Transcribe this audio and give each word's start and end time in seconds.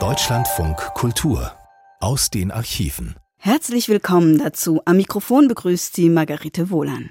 Deutschlandfunk 0.00 0.78
Kultur 0.94 1.52
aus 2.00 2.30
den 2.30 2.50
Archiven. 2.50 3.16
Herzlich 3.36 3.90
willkommen 3.90 4.38
dazu. 4.38 4.80
Am 4.86 4.96
Mikrofon 4.96 5.46
begrüßt 5.46 5.94
Sie 5.94 6.08
Margarete 6.08 6.70
Wohlan. 6.70 7.10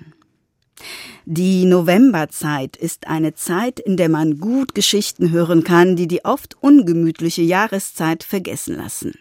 Die 1.26 1.66
Novemberzeit 1.66 2.78
ist 2.78 3.06
eine 3.06 3.36
Zeit, 3.36 3.80
in 3.80 3.96
der 3.96 4.10
man 4.10 4.40
gut 4.40 4.74
Geschichten 4.74 5.30
hören 5.30 5.64
kann, 5.64 5.96
die 5.96 6.08
die 6.08 6.26
oft 6.26 6.56
ungemütliche 6.64 7.44
Jahreszeit 7.44 8.24
vergessen 8.24 8.76
lassen. 8.76 9.14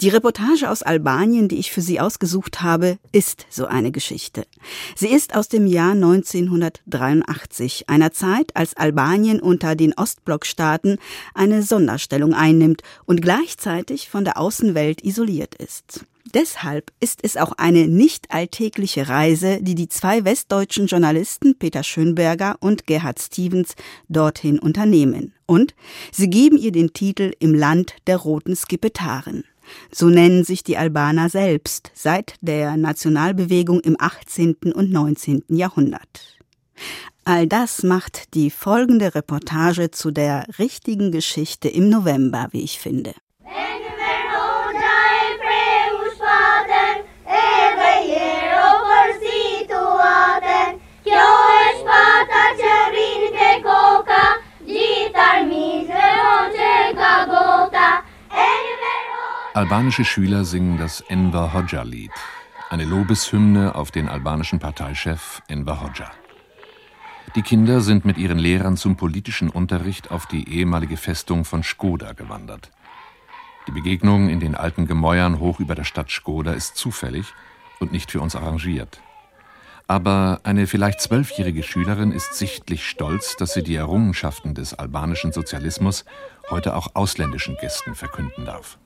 Die 0.00 0.10
Reportage 0.10 0.70
aus 0.70 0.82
Albanien, 0.82 1.48
die 1.48 1.58
ich 1.58 1.70
für 1.70 1.80
Sie 1.80 1.98
ausgesucht 1.98 2.62
habe, 2.62 2.98
ist 3.12 3.46
so 3.48 3.66
eine 3.66 3.90
Geschichte. 3.90 4.46
Sie 4.94 5.08
ist 5.08 5.34
aus 5.34 5.48
dem 5.48 5.66
Jahr 5.66 5.92
1983, 5.92 7.88
einer 7.88 8.12
Zeit, 8.12 8.54
als 8.54 8.76
Albanien 8.76 9.40
unter 9.40 9.74
den 9.74 9.94
Ostblockstaaten 9.94 10.98
eine 11.34 11.62
Sonderstellung 11.62 12.34
einnimmt 12.34 12.82
und 13.06 13.22
gleichzeitig 13.22 14.10
von 14.10 14.24
der 14.24 14.38
Außenwelt 14.38 15.02
isoliert 15.02 15.54
ist. 15.54 16.04
Deshalb 16.34 16.90
ist 16.98 17.20
es 17.22 17.36
auch 17.36 17.52
eine 17.52 17.86
nicht 17.86 18.32
alltägliche 18.32 19.08
Reise, 19.08 19.58
die 19.62 19.76
die 19.76 19.88
zwei 19.88 20.24
westdeutschen 20.24 20.86
Journalisten 20.86 21.56
Peter 21.56 21.84
Schönberger 21.84 22.56
und 22.60 22.86
Gerhard 22.86 23.20
Stevens 23.20 23.74
dorthin 24.08 24.58
unternehmen. 24.58 25.34
Und 25.46 25.74
sie 26.10 26.28
geben 26.28 26.58
ihr 26.58 26.72
den 26.72 26.92
Titel 26.92 27.32
Im 27.38 27.54
Land 27.54 27.94
der 28.08 28.16
roten 28.16 28.56
Skipetaren. 28.56 29.44
So 29.92 30.08
nennen 30.08 30.44
sich 30.44 30.64
die 30.64 30.76
Albaner 30.76 31.28
selbst 31.28 31.90
seit 31.94 32.34
der 32.40 32.76
Nationalbewegung 32.76 33.80
im 33.80 33.96
18. 33.98 34.56
und 34.74 34.90
19. 34.90 35.44
Jahrhundert. 35.48 36.38
All 37.24 37.46
das 37.46 37.82
macht 37.82 38.34
die 38.34 38.50
folgende 38.50 39.14
Reportage 39.14 39.90
zu 39.90 40.10
der 40.10 40.46
richtigen 40.58 41.10
Geschichte 41.10 41.68
im 41.68 41.88
November, 41.88 42.48
wie 42.50 42.62
ich 42.62 42.78
finde. 42.78 43.14
Albanische 59.56 60.04
Schüler 60.04 60.44
singen 60.44 60.76
das 60.76 61.00
Enver 61.00 61.54
Hoxha-Lied, 61.54 62.10
eine 62.68 62.84
Lobeshymne 62.84 63.74
auf 63.74 63.90
den 63.90 64.06
albanischen 64.06 64.58
Parteichef 64.58 65.40
Enver 65.48 65.80
Hoxha. 65.80 66.10
Die 67.34 67.40
Kinder 67.40 67.80
sind 67.80 68.04
mit 68.04 68.18
ihren 68.18 68.38
Lehrern 68.38 68.76
zum 68.76 68.98
politischen 68.98 69.48
Unterricht 69.48 70.10
auf 70.10 70.26
die 70.26 70.46
ehemalige 70.52 70.98
Festung 70.98 71.46
von 71.46 71.62
Skoda 71.62 72.12
gewandert. 72.12 72.70
Die 73.66 73.70
Begegnung 73.70 74.28
in 74.28 74.40
den 74.40 74.56
alten 74.56 74.86
Gemäuern 74.86 75.40
hoch 75.40 75.58
über 75.58 75.74
der 75.74 75.84
Stadt 75.84 76.10
Skoda 76.10 76.52
ist 76.52 76.76
zufällig 76.76 77.32
und 77.80 77.92
nicht 77.92 78.10
für 78.10 78.20
uns 78.20 78.36
arrangiert. 78.36 79.00
Aber 79.88 80.40
eine 80.42 80.66
vielleicht 80.66 81.00
zwölfjährige 81.00 81.62
Schülerin 81.62 82.12
ist 82.12 82.34
sichtlich 82.34 82.86
stolz, 82.86 83.36
dass 83.36 83.54
sie 83.54 83.62
die 83.62 83.76
Errungenschaften 83.76 84.54
des 84.54 84.74
albanischen 84.74 85.32
Sozialismus 85.32 86.04
heute 86.50 86.76
auch 86.76 86.88
ausländischen 86.92 87.56
Gästen 87.58 87.94
verkünden 87.94 88.44
darf. 88.44 88.76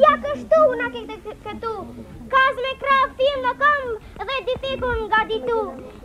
Ja 0.00 0.14
kështu 0.22 0.60
na 0.78 0.86
ke 0.94 1.00
këtu 1.44 1.74
Kaz 2.32 2.58
me 2.64 2.72
krah 2.82 3.06
film 3.18 3.40
në 3.46 3.52
këmbë 3.60 4.26
Dhe 4.28 4.36
ditekun 4.48 5.00
nga 5.08 5.20
ditu 5.30 5.60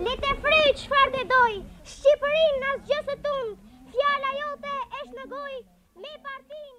Lete 0.07 0.31
fri 0.43 0.61
qfar 0.79 1.11
të 1.15 1.23
doj 1.31 1.53
Shqipërin 1.93 2.55
nas 2.63 2.81
gjësë 2.89 3.15
tund 3.25 3.57
Fjala 3.93 4.31
jote 4.39 4.75
esh 5.01 5.11
në 5.17 5.25
goj 5.33 5.55
Me 6.01 6.13
partin 6.25 6.73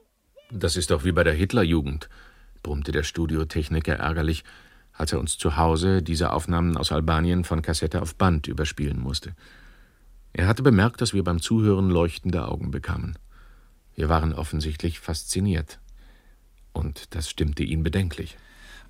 Das 0.51 0.77
ist 0.77 0.91
doch 0.91 1.05
wie 1.05 1.13
bei 1.13 1.25
der 1.25 1.35
Hitlerjugend, 1.35 2.09
brummte 2.63 2.93
der 2.93 3.03
Studiotechniker 3.03 3.97
ärgerlich, 3.97 4.45
als 4.93 5.13
er 5.13 5.19
uns 5.19 5.39
zu 5.39 5.57
Hause 5.57 6.03
diese 6.03 6.33
Aufnahmen 6.33 6.77
aus 6.77 6.93
Albanien 6.93 7.45
von 7.45 7.63
Kassette 7.63 8.01
auf 8.01 8.15
Band 8.15 8.47
überspielen 8.47 9.01
musste. 9.01 9.35
Er 10.33 10.47
hatte 10.47 10.63
bemerkt, 10.63 11.01
dass 11.01 11.15
wir 11.15 11.25
beim 11.25 11.41
Zuhören 11.41 11.91
leuchtende 11.91 12.47
Augen 12.47 12.71
bekamen. 12.71 13.19
Wir 13.97 14.11
waren 14.11 14.35
offensichtlich 14.35 15.01
fasziniert. 15.01 15.81
Und 16.73 17.15
das 17.15 17.31
stimmte 17.31 17.65
ihn 17.65 17.83
bedenklich. 17.83 18.37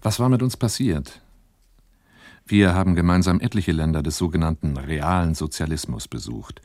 Was 0.03 0.19
war 0.19 0.29
mit 0.29 0.43
uns 0.43 0.57
passiert? 0.57 1.23
Wir 2.45 2.75
haben 2.75 2.97
gemeinsam 2.97 3.41
etliche 3.41 3.73
Länder 3.73 4.03
des 4.03 4.19
sogenannten 4.19 4.77
realen 4.77 5.35
Sozialismus 5.35 6.09
besucht. 6.09 6.61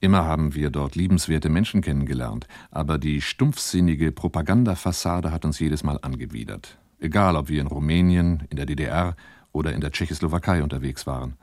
Immer 0.00 0.24
haben 0.24 0.54
wir 0.54 0.70
dort 0.70 0.94
liebenswerte 0.94 1.48
Menschen 1.48 1.80
kennengelernt, 1.80 2.46
aber 2.70 2.98
die 2.98 3.20
stumpfsinnige 3.20 4.10
Propagandafassade 4.10 5.30
hat 5.30 5.44
uns 5.44 5.58
jedes 5.58 5.84
Mal 5.84 5.98
angewidert. 6.02 6.78
Egal, 6.98 7.36
ob 7.36 7.48
wir 7.48 7.60
in 7.60 7.66
Rumänien, 7.66 8.44
in 8.50 8.56
der 8.56 8.66
DDR 8.66 9.16
oder 9.52 9.72
in 9.72 9.80
der 9.80 9.90
Tschechoslowakei 9.90 10.62
unterwegs 10.62 11.06
waren. 11.06 11.34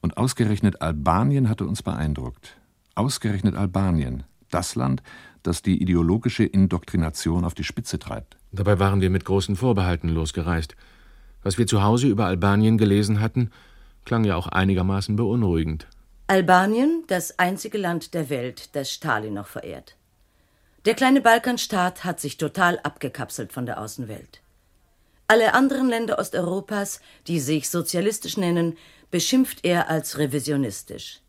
Und 0.00 0.16
ausgerechnet 0.16 0.80
Albanien 0.80 1.48
hatte 1.48 1.66
uns 1.66 1.82
beeindruckt. 1.82 2.56
Ausgerechnet 2.94 3.54
Albanien, 3.54 4.24
das 4.50 4.74
Land, 4.74 5.02
das 5.46 5.62
die 5.62 5.80
ideologische 5.80 6.44
Indoktrination 6.44 7.44
auf 7.44 7.54
die 7.54 7.64
Spitze 7.64 7.98
treibt. 7.98 8.36
Dabei 8.52 8.78
waren 8.78 9.00
wir 9.00 9.10
mit 9.10 9.24
großen 9.24 9.56
Vorbehalten 9.56 10.08
losgereist. 10.08 10.76
Was 11.42 11.58
wir 11.58 11.66
zu 11.66 11.82
Hause 11.82 12.08
über 12.08 12.26
Albanien 12.26 12.78
gelesen 12.78 13.20
hatten, 13.20 13.50
klang 14.04 14.24
ja 14.24 14.36
auch 14.36 14.48
einigermaßen 14.48 15.16
beunruhigend. 15.16 15.86
Albanien, 16.26 17.04
das 17.06 17.38
einzige 17.38 17.78
Land 17.78 18.14
der 18.14 18.30
Welt, 18.30 18.74
das 18.74 18.90
Stalin 18.90 19.34
noch 19.34 19.46
verehrt. 19.46 19.96
Der 20.86 20.94
kleine 20.94 21.20
Balkanstaat 21.20 22.04
hat 22.04 22.20
sich 22.20 22.36
total 22.36 22.78
abgekapselt 22.80 23.52
von 23.52 23.66
der 23.66 23.80
Außenwelt. 23.80 24.40
Alle 25.28 25.54
anderen 25.54 25.88
Länder 25.88 26.18
Osteuropas, 26.18 27.00
die 27.26 27.40
sich 27.40 27.68
sozialistisch 27.68 28.36
nennen, 28.36 28.76
beschimpft 29.10 29.64
er 29.64 29.90
als 29.90 30.18
revisionistisch. 30.18 31.20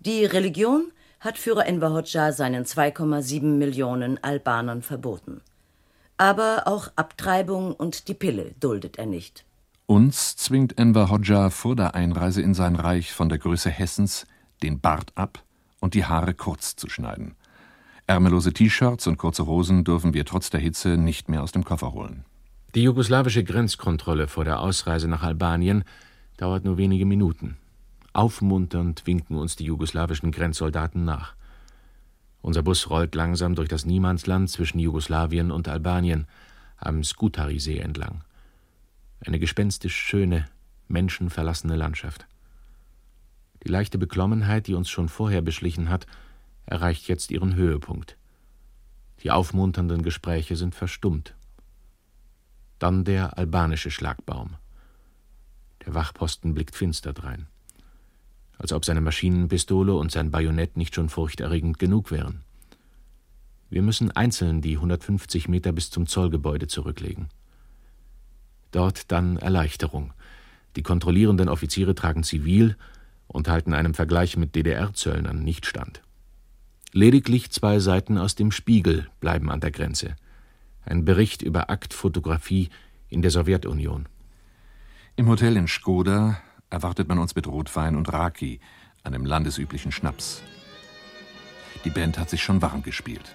Die 0.00 0.24
Religion 0.24 0.92
hat 1.20 1.38
Führer 1.38 1.66
Enver 1.66 1.92
Hoxha 1.92 2.32
seinen 2.32 2.64
2,7 2.64 3.42
Millionen 3.42 4.22
Albanern 4.22 4.82
verboten. 4.82 5.40
Aber 6.16 6.62
auch 6.66 6.88
Abtreibung 6.96 7.74
und 7.74 8.08
die 8.08 8.14
Pille 8.14 8.54
duldet 8.60 8.98
er 8.98 9.06
nicht. 9.06 9.44
Uns 9.86 10.36
zwingt 10.36 10.78
Enver 10.78 11.10
Hoxha 11.10 11.50
vor 11.50 11.74
der 11.74 11.94
Einreise 11.94 12.42
in 12.42 12.54
sein 12.54 12.76
Reich 12.76 13.12
von 13.12 13.28
der 13.28 13.38
Größe 13.38 13.70
Hessens 13.70 14.26
den 14.62 14.80
Bart 14.80 15.12
ab 15.14 15.42
und 15.80 15.94
die 15.94 16.04
Haare 16.04 16.34
kurz 16.34 16.76
zu 16.76 16.88
schneiden. 16.88 17.34
Ärmellose 18.06 18.52
T-Shirts 18.52 19.06
und 19.06 19.18
kurze 19.18 19.46
Hosen 19.46 19.84
dürfen 19.84 20.14
wir 20.14 20.24
trotz 20.24 20.50
der 20.50 20.60
Hitze 20.60 20.96
nicht 20.96 21.28
mehr 21.28 21.42
aus 21.42 21.52
dem 21.52 21.64
Koffer 21.64 21.92
holen. 21.92 22.24
Die 22.74 22.82
jugoslawische 22.82 23.44
Grenzkontrolle 23.44 24.28
vor 24.28 24.44
der 24.44 24.60
Ausreise 24.60 25.08
nach 25.08 25.22
Albanien 25.22 25.84
dauert 26.36 26.64
nur 26.64 26.78
wenige 26.78 27.06
Minuten. 27.06 27.56
Aufmunternd 28.18 29.06
winken 29.06 29.36
uns 29.36 29.54
die 29.54 29.62
jugoslawischen 29.62 30.32
Grenzsoldaten 30.32 31.04
nach. 31.04 31.36
Unser 32.42 32.64
Bus 32.64 32.90
rollt 32.90 33.14
langsam 33.14 33.54
durch 33.54 33.68
das 33.68 33.86
Niemandsland 33.86 34.50
zwischen 34.50 34.80
Jugoslawien 34.80 35.52
und 35.52 35.68
Albanien 35.68 36.26
am 36.78 37.04
Skutari-See 37.04 37.78
entlang. 37.78 38.24
Eine 39.24 39.38
gespenstisch 39.38 39.94
schöne, 39.94 40.48
menschenverlassene 40.88 41.76
Landschaft. 41.76 42.26
Die 43.62 43.68
leichte 43.68 43.98
Beklommenheit, 43.98 44.66
die 44.66 44.74
uns 44.74 44.90
schon 44.90 45.08
vorher 45.08 45.40
beschlichen 45.40 45.88
hat, 45.88 46.08
erreicht 46.66 47.06
jetzt 47.06 47.30
ihren 47.30 47.54
Höhepunkt. 47.54 48.16
Die 49.22 49.30
aufmunternden 49.30 50.02
Gespräche 50.02 50.56
sind 50.56 50.74
verstummt. 50.74 51.36
Dann 52.80 53.04
der 53.04 53.38
albanische 53.38 53.92
Schlagbaum. 53.92 54.56
Der 55.86 55.94
Wachposten 55.94 56.52
blickt 56.52 56.74
finster 56.74 57.12
drein 57.12 57.46
als 58.58 58.72
ob 58.72 58.84
seine 58.84 59.00
Maschinenpistole 59.00 59.94
und 59.94 60.12
sein 60.12 60.30
Bajonett 60.30 60.76
nicht 60.76 60.94
schon 60.94 61.08
furchterregend 61.08 61.78
genug 61.78 62.10
wären. 62.10 62.42
Wir 63.70 63.82
müssen 63.82 64.10
einzeln 64.10 64.60
die 64.60 64.76
150 64.76 65.48
Meter 65.48 65.72
bis 65.72 65.90
zum 65.90 66.06
Zollgebäude 66.06 66.66
zurücklegen. 66.66 67.28
Dort 68.72 69.10
dann 69.12 69.36
Erleichterung. 69.36 70.12
Die 70.76 70.82
kontrollierenden 70.82 71.48
Offiziere 71.48 71.94
tragen 71.94 72.22
zivil 72.22 72.76
und 73.26 73.48
halten 73.48 73.74
einem 73.74 73.94
Vergleich 73.94 74.36
mit 74.36 74.54
DDR-Zöllnern 74.54 75.42
nicht 75.42 75.66
stand. 75.66 76.02
Lediglich 76.92 77.50
zwei 77.50 77.78
Seiten 77.78 78.16
aus 78.16 78.34
dem 78.34 78.50
Spiegel 78.50 79.08
bleiben 79.20 79.50
an 79.50 79.60
der 79.60 79.70
Grenze. 79.70 80.16
Ein 80.84 81.04
Bericht 81.04 81.42
über 81.42 81.68
Aktfotografie 81.68 82.70
in 83.08 83.20
der 83.20 83.30
Sowjetunion. 83.30 84.06
Im 85.16 85.28
Hotel 85.28 85.56
in 85.56 85.68
Skoda 85.68 86.40
erwartet 86.70 87.08
man 87.08 87.18
uns 87.18 87.34
mit 87.34 87.46
Rotwein 87.46 87.96
und 87.96 88.12
Raki, 88.12 88.60
einem 89.04 89.24
landesüblichen 89.24 89.92
Schnaps. 89.92 90.42
Die 91.84 91.90
Band 91.90 92.18
hat 92.18 92.30
sich 92.30 92.42
schon 92.42 92.60
warm 92.60 92.82
gespielt. 92.82 93.34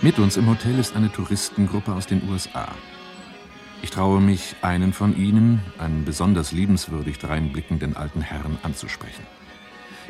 Mit 0.00 0.18
uns 0.20 0.36
im 0.36 0.48
Hotel 0.48 0.78
ist 0.78 0.94
eine 0.94 1.10
Touristengruppe 1.12 1.92
aus 1.92 2.06
den 2.06 2.26
USA. 2.30 2.68
Ich 3.80 3.90
traue 3.90 4.20
mich, 4.20 4.56
einen 4.60 4.92
von 4.92 5.16
ihnen, 5.16 5.60
einen 5.78 6.04
besonders 6.04 6.50
liebenswürdig 6.52 7.18
dreinblickenden 7.18 7.96
alten 7.96 8.20
Herrn, 8.20 8.58
anzusprechen. 8.62 9.24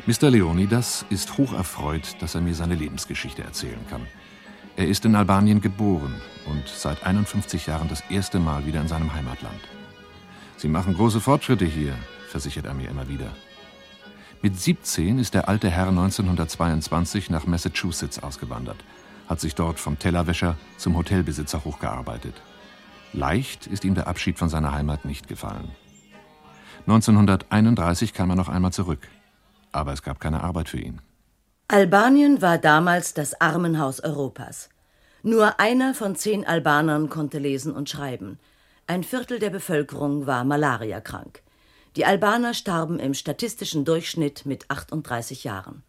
Mr. 0.07 0.31
Leonidas 0.31 1.05
ist 1.09 1.37
hocherfreut, 1.37 2.15
dass 2.19 2.33
er 2.33 2.41
mir 2.41 2.55
seine 2.55 2.73
Lebensgeschichte 2.73 3.43
erzählen 3.43 3.85
kann. 3.89 4.07
Er 4.75 4.87
ist 4.87 5.05
in 5.05 5.15
Albanien 5.15 5.61
geboren 5.61 6.15
und 6.47 6.67
seit 6.67 7.05
51 7.05 7.67
Jahren 7.67 7.89
das 7.89 8.01
erste 8.09 8.39
Mal 8.39 8.65
wieder 8.65 8.81
in 8.81 8.87
seinem 8.87 9.13
Heimatland. 9.13 9.59
Sie 10.57 10.67
machen 10.67 10.95
große 10.95 11.19
Fortschritte 11.19 11.65
hier, 11.65 11.93
versichert 12.27 12.65
er 12.65 12.73
mir 12.73 12.89
immer 12.89 13.07
wieder. 13.07 13.35
Mit 14.41 14.59
17 14.59 15.19
ist 15.19 15.33
der 15.33 15.47
alte 15.47 15.69
Herr 15.69 15.89
1922 15.89 17.29
nach 17.29 17.45
Massachusetts 17.45 18.23
ausgewandert, 18.23 18.83
hat 19.27 19.41
sich 19.41 19.53
dort 19.53 19.79
vom 19.79 19.99
Tellerwäscher 19.99 20.57
zum 20.77 20.95
Hotelbesitzer 20.95 21.65
hochgearbeitet. 21.65 22.41
Leicht 23.13 23.67
ist 23.67 23.83
ihm 23.83 23.95
der 23.95 24.07
Abschied 24.07 24.37
von 24.37 24.49
seiner 24.49 24.71
Heimat 24.71 25.05
nicht 25.05 25.27
gefallen. 25.27 25.71
1931 26.81 28.13
kam 28.13 28.29
er 28.29 28.35
noch 28.35 28.49
einmal 28.49 28.71
zurück, 28.71 29.07
aber 29.71 29.93
es 29.93 30.03
gab 30.03 30.19
keine 30.19 30.43
Arbeit 30.43 30.69
für 30.69 30.79
ihn. 30.79 31.01
Albanien 31.67 32.41
war 32.41 32.57
damals 32.57 33.13
das 33.13 33.39
Armenhaus 33.39 33.99
Europas. 33.99 34.69
Nur 35.21 35.59
einer 35.59 35.93
von 35.93 36.15
zehn 36.15 36.45
Albanern 36.45 37.09
konnte 37.09 37.39
lesen 37.39 37.73
und 37.73 37.89
schreiben. 37.89 38.39
Ein 38.87 39.03
Viertel 39.03 39.37
der 39.37 39.49
Bevölkerung 39.49 40.25
war 40.25 40.43
malariakrank. 40.43 41.43
Die 41.95 42.05
Albaner 42.05 42.53
starben 42.53 42.99
im 42.99 43.13
statistischen 43.13 43.85
Durchschnitt 43.85 44.45
mit 44.45 44.69
38 44.69 45.43
Jahren. 45.43 45.83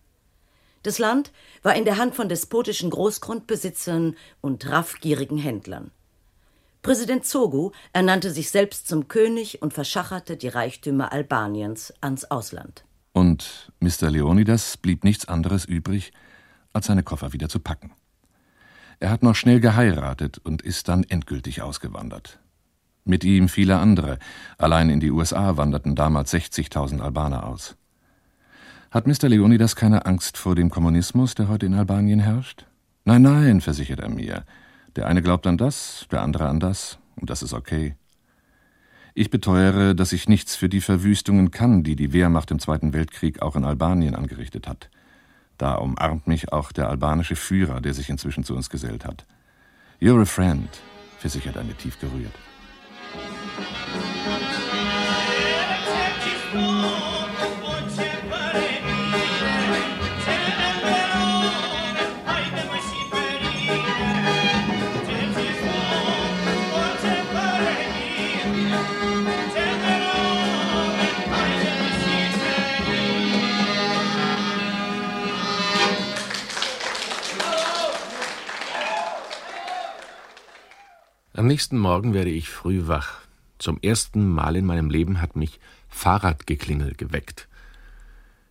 Das 0.83 0.99
Land 0.99 1.31
war 1.63 1.75
in 1.75 1.85
der 1.85 1.99
Hand 1.99 2.15
von 2.15 2.29
despotischen 2.29 2.91
Großgrundbesitzern 2.91 4.17
und 4.41 4.69
raffgierigen 4.69 5.39
Händlern. 5.39 5.91
Präsident 6.83 7.27
Zogu 7.27 7.73
ernannte 7.93 8.31
sich 8.31 8.51
selbst 8.51 8.89
zum 8.89 9.09
König 9.09 9.61
und 9.61 9.75
verschacherte 9.75 10.37
die 10.37 10.49
Reichtümer 10.49 11.13
Albaniens 11.13 11.93
ans 12.01 12.25
Ausland. 12.25 12.85
Und 13.13 13.73
Mr. 13.81 14.11
Leonidas 14.11 14.77
blieb 14.77 15.05
nichts 15.05 15.29
anderes 15.29 15.65
übrig, 15.67 16.13
als 16.73 16.87
seine 16.87 17.03
Koffer 17.03 17.33
wieder 17.33 17.49
zu 17.49 17.59
packen. 17.59 17.93
Er 18.99 19.11
hat 19.11 19.23
noch 19.23 19.35
schnell 19.35 19.61
geheiratet 19.61 20.39
und 20.39 20.63
ist 20.63 20.89
dann 20.89 21.05
endgültig 21.05 21.61
ausgewandert. 21.63 22.39
Mit 23.05 23.25
ihm 23.25 23.49
viele 23.49 23.79
andere. 23.79 24.19
Allein 24.57 24.91
in 24.91 25.01
die 25.01 25.11
USA 25.11 25.57
wanderten 25.57 25.95
damals 25.95 26.33
60.000 26.33 27.01
Albaner 27.01 27.47
aus. 27.47 27.77
Hat 28.91 29.07
Mr. 29.07 29.29
Leonidas 29.29 29.77
keine 29.77 30.07
Angst 30.07 30.37
vor 30.37 30.55
dem 30.55 30.71
Kommunismus, 30.71 31.35
der 31.35 31.49
heute 31.49 31.67
in 31.67 31.75
Albanien 31.75 32.21
herrscht? 32.21 32.67
Nein, 33.05 33.23
nein, 33.23 33.61
versichert 33.61 34.01
er 34.01 34.11
mir. 34.11 34.45
Der 34.97 35.07
eine 35.07 35.23
glaubt 35.23 35.47
an 35.47 35.57
das, 35.57 36.07
der 36.11 36.23
andere 36.23 36.49
an 36.49 36.61
das, 36.61 36.99
und 37.17 37.31
das 37.31 37.43
ist 37.43 37.53
okay. 37.53 37.95
Ich 39.15 39.31
beteuere, 39.31 39.95
dass 39.95 40.13
ich 40.13 40.29
nichts 40.29 40.57
für 40.57 40.69
die 40.69 40.81
Verwüstungen 40.81 41.51
kann, 41.51 41.83
die 41.83 41.97
die 41.97 42.13
Wehrmacht 42.13 42.51
im 42.51 42.59
Zweiten 42.59 42.93
Weltkrieg 42.93 43.43
auch 43.43 43.57
in 43.57 43.65
Albanien 43.65 44.15
angerichtet 44.15 44.69
hat. 44.69 44.89
Da 45.59 45.75
umarmt 45.75 46.27
mich 46.27 46.53
auch 46.53 46.73
der 46.73 46.89
albanische 46.89 47.37
Führer, 47.37 47.81
der 47.81 47.93
sich 47.93 48.09
inzwischen 48.09 48.45
zu 48.45 48.55
uns 48.55 48.71
gesellt 48.71 49.05
hat. 49.05 49.27
You're 50.01 50.23
a 50.23 50.25
friend, 50.25 50.69
versichert 51.19 51.57
er 51.57 51.65
mir 51.65 51.77
tief 51.77 52.01
gerührt. 52.01 52.33
Am 81.41 81.47
nächsten 81.47 81.79
Morgen 81.79 82.13
werde 82.13 82.29
ich 82.29 82.51
früh 82.51 82.87
wach. 82.87 83.23
Zum 83.57 83.79
ersten 83.81 84.29
Mal 84.29 84.57
in 84.57 84.67
meinem 84.67 84.91
Leben 84.91 85.23
hat 85.23 85.37
mich 85.37 85.59
Fahrradgeklingel 85.89 86.93
geweckt. 86.93 87.49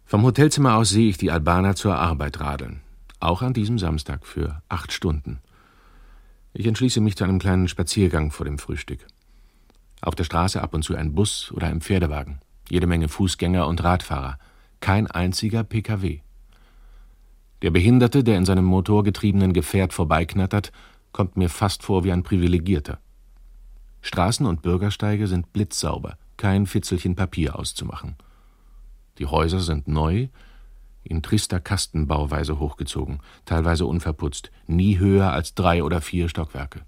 Vom 0.05 0.23
Hotelzimmer 0.23 0.73
aus 0.73 0.89
sehe 0.89 1.07
ich 1.07 1.19
die 1.19 1.29
Albaner 1.29 1.75
zur 1.75 1.97
Arbeit 1.97 2.39
radeln. 2.39 2.81
Auch 3.19 3.43
an 3.43 3.53
diesem 3.53 3.77
Samstag 3.77 4.25
für 4.25 4.63
acht 4.69 4.91
Stunden. 4.91 5.37
Ich 6.51 6.65
entschließe 6.65 6.99
mich 6.99 7.15
zu 7.15 7.25
einem 7.25 7.37
kleinen 7.37 7.67
Spaziergang 7.67 8.31
vor 8.31 8.47
dem 8.47 8.57
Frühstück. 8.57 9.05
Auf 10.01 10.15
der 10.15 10.23
Straße 10.23 10.59
ab 10.59 10.73
und 10.73 10.81
zu 10.81 10.95
ein 10.95 11.13
Bus 11.13 11.51
oder 11.51 11.67
ein 11.67 11.81
Pferdewagen. 11.81 12.39
Jede 12.71 12.87
Menge 12.87 13.07
Fußgänger 13.07 13.67
und 13.67 13.83
Radfahrer. 13.83 14.39
Kein 14.79 15.05
einziger 15.05 15.63
Pkw. 15.63 16.21
Der 17.61 17.69
Behinderte, 17.69 18.23
der 18.23 18.39
in 18.39 18.45
seinem 18.45 18.65
motorgetriebenen 18.65 19.53
Gefährt 19.53 19.93
vorbeiknattert, 19.93 20.71
kommt 21.11 21.37
mir 21.37 21.49
fast 21.49 21.83
vor 21.83 22.03
wie 22.03 22.11
ein 22.11 22.23
Privilegierter. 22.23 22.99
Straßen 24.01 24.45
und 24.45 24.61
Bürgersteige 24.61 25.27
sind 25.27 25.51
blitzsauber, 25.53 26.17
kein 26.37 26.65
Fitzelchen 26.65 27.15
Papier 27.15 27.57
auszumachen. 27.57 28.15
Die 29.17 29.25
Häuser 29.25 29.59
sind 29.59 29.87
neu, 29.87 30.29
in 31.03 31.21
trister 31.21 31.59
Kastenbauweise 31.59 32.59
hochgezogen, 32.59 33.19
teilweise 33.45 33.85
unverputzt, 33.85 34.51
nie 34.67 34.99
höher 34.99 35.31
als 35.33 35.55
drei 35.55 35.83
oder 35.83 36.01
vier 36.01 36.29
Stockwerke. 36.29 36.81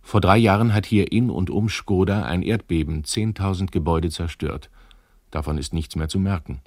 Vor 0.00 0.20
drei 0.20 0.36
Jahren 0.36 0.74
hat 0.74 0.86
hier 0.86 1.12
in 1.12 1.30
und 1.30 1.50
um 1.50 1.68
Skoda 1.68 2.24
ein 2.24 2.42
Erdbeben 2.42 3.04
zehntausend 3.04 3.72
Gebäude 3.72 4.10
zerstört. 4.10 4.70
Davon 5.30 5.58
ist 5.58 5.72
nichts 5.72 5.96
mehr 5.96 6.08
zu 6.08 6.18
merken. 6.18 6.60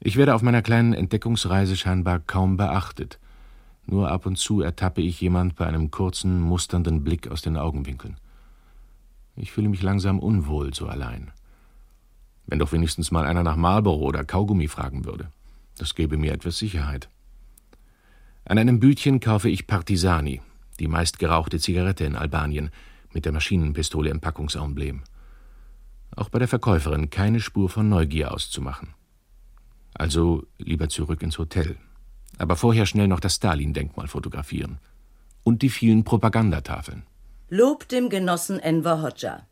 Ich 0.00 0.16
werde 0.16 0.34
auf 0.34 0.42
meiner 0.42 0.62
kleinen 0.62 0.92
Entdeckungsreise 0.94 1.76
scheinbar 1.76 2.20
kaum 2.20 2.56
beachtet. 2.56 3.18
Nur 3.90 4.10
ab 4.10 4.26
und 4.26 4.36
zu 4.36 4.60
ertappe 4.60 5.00
ich 5.00 5.18
jemand 5.18 5.56
bei 5.56 5.66
einem 5.66 5.90
kurzen, 5.90 6.42
musternden 6.42 7.04
Blick 7.04 7.28
aus 7.28 7.40
den 7.40 7.56
Augenwinkeln. 7.56 8.18
Ich 9.34 9.50
fühle 9.50 9.70
mich 9.70 9.80
langsam 9.80 10.18
unwohl 10.18 10.74
so 10.74 10.88
allein. 10.88 11.30
Wenn 12.46 12.58
doch 12.58 12.72
wenigstens 12.72 13.10
mal 13.10 13.24
einer 13.24 13.42
nach 13.42 13.56
Marlboro 13.56 14.04
oder 14.04 14.26
Kaugummi 14.26 14.68
fragen 14.68 15.06
würde. 15.06 15.30
Das 15.78 15.94
gäbe 15.94 16.18
mir 16.18 16.34
etwas 16.34 16.58
Sicherheit. 16.58 17.08
An 18.44 18.58
einem 18.58 18.78
Bütchen 18.78 19.20
kaufe 19.20 19.48
ich 19.48 19.66
Partisani, 19.66 20.42
die 20.80 20.88
meistgerauchte 20.88 21.58
Zigarette 21.58 22.04
in 22.04 22.14
Albanien, 22.14 22.68
mit 23.14 23.24
der 23.24 23.32
Maschinenpistole 23.32 24.10
im 24.10 24.20
Packungsemblem. 24.20 25.02
Auch 26.14 26.28
bei 26.28 26.38
der 26.40 26.48
Verkäuferin 26.48 27.08
keine 27.08 27.40
Spur 27.40 27.70
von 27.70 27.88
Neugier 27.88 28.32
auszumachen. 28.32 28.90
Also 29.94 30.46
lieber 30.58 30.90
zurück 30.90 31.22
ins 31.22 31.38
Hotel, 31.38 31.78
aber 32.38 32.56
vorher 32.56 32.86
schnell 32.86 33.08
noch 33.08 33.20
das 33.20 33.36
Stalin-Denkmal 33.36 34.08
fotografieren. 34.08 34.78
Und 35.44 35.62
die 35.62 35.70
vielen 35.70 36.04
Propagandatafeln. 36.04 37.04
Lob 37.48 37.88
dem 37.88 38.08
Genossen 38.08 38.60
Enver 38.60 39.02
Hoxha. 39.02 39.46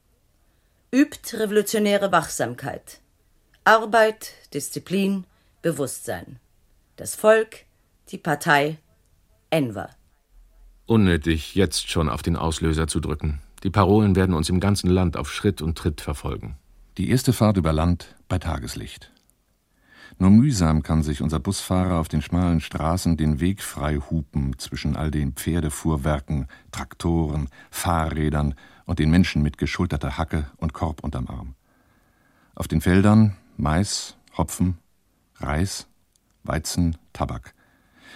Übt 0.92 1.36
revolutionäre 1.36 2.12
Wachsamkeit. 2.12 3.00
Arbeit, 3.64 4.32
Disziplin, 4.54 5.24
Bewusstsein. 5.62 6.38
Das 6.96 7.14
Volk, 7.14 7.64
die 8.10 8.18
Partei, 8.18 8.78
Enver. 9.50 9.90
Unnötig, 10.86 11.54
jetzt 11.54 11.90
schon 11.90 12.08
auf 12.08 12.22
den 12.22 12.36
Auslöser 12.36 12.86
zu 12.86 13.00
drücken. 13.00 13.40
Die 13.64 13.70
Parolen 13.70 14.14
werden 14.14 14.34
uns 14.34 14.48
im 14.48 14.60
ganzen 14.60 14.88
Land 14.88 15.16
auf 15.16 15.32
Schritt 15.32 15.60
und 15.60 15.76
Tritt 15.76 16.00
verfolgen. 16.00 16.56
Die 16.98 17.10
erste 17.10 17.32
Fahrt 17.32 17.56
über 17.56 17.72
Land 17.72 18.14
bei 18.28 18.38
Tageslicht. 18.38 19.10
Nur 20.18 20.30
mühsam 20.30 20.82
kann 20.82 21.02
sich 21.02 21.20
unser 21.20 21.38
Busfahrer 21.38 21.98
auf 21.98 22.08
den 22.08 22.22
schmalen 22.22 22.60
Straßen 22.60 23.18
den 23.18 23.38
Weg 23.38 23.62
frei 23.62 23.96
hupen 23.96 24.58
zwischen 24.58 24.96
all 24.96 25.10
den 25.10 25.32
Pferdefuhrwerken, 25.32 26.46
Traktoren, 26.72 27.48
Fahrrädern 27.70 28.54
und 28.86 28.98
den 28.98 29.10
Menschen 29.10 29.42
mit 29.42 29.58
geschulterter 29.58 30.16
Hacke 30.16 30.50
und 30.56 30.72
Korb 30.72 31.04
unterm 31.04 31.26
Arm. 31.26 31.54
Auf 32.54 32.66
den 32.66 32.80
Feldern 32.80 33.36
Mais, 33.58 34.16
Hopfen, 34.38 34.78
Reis, 35.36 35.86
Weizen, 36.44 36.96
Tabak. 37.12 37.54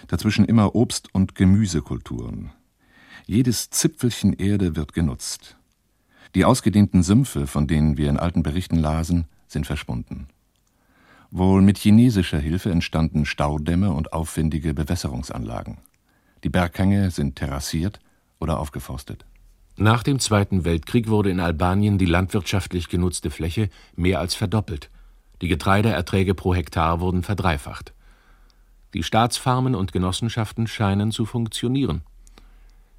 Dazwischen 0.07 0.45
immer 0.45 0.73
Obst- 0.73 1.13
und 1.13 1.35
Gemüsekulturen. 1.35 2.51
Jedes 3.27 3.69
Zipfelchen 3.69 4.33
Erde 4.33 4.75
wird 4.75 4.93
genutzt. 4.93 5.57
Die 6.33 6.45
ausgedehnten 6.45 7.03
Sümpfe, 7.03 7.45
von 7.45 7.67
denen 7.67 7.97
wir 7.97 8.09
in 8.09 8.17
alten 8.17 8.41
Berichten 8.41 8.77
lasen, 8.77 9.25
sind 9.47 9.67
verschwunden. 9.67 10.27
Wohl 11.33 11.61
mit 11.61 11.77
chinesischer 11.77 12.39
Hilfe 12.39 12.71
entstanden 12.71 13.23
Staudämme 13.23 13.93
und 13.93 14.11
aufwendige 14.11 14.73
Bewässerungsanlagen. 14.73 15.77
Die 16.43 16.49
Berghänge 16.49 17.09
sind 17.09 17.37
terrassiert 17.37 18.01
oder 18.41 18.59
aufgeforstet. 18.59 19.25
Nach 19.77 20.03
dem 20.03 20.19
Zweiten 20.19 20.65
Weltkrieg 20.65 21.07
wurde 21.07 21.31
in 21.31 21.39
Albanien 21.39 21.97
die 21.97 22.05
landwirtschaftlich 22.05 22.89
genutzte 22.89 23.31
Fläche 23.31 23.69
mehr 23.95 24.19
als 24.19 24.35
verdoppelt. 24.35 24.89
Die 25.41 25.47
Getreideerträge 25.47 26.35
pro 26.35 26.53
Hektar 26.53 26.99
wurden 26.99 27.23
verdreifacht. 27.23 27.93
Die 28.93 29.01
Staatsfarmen 29.01 29.73
und 29.73 29.93
Genossenschaften 29.93 30.67
scheinen 30.67 31.11
zu 31.11 31.25
funktionieren. 31.25 32.01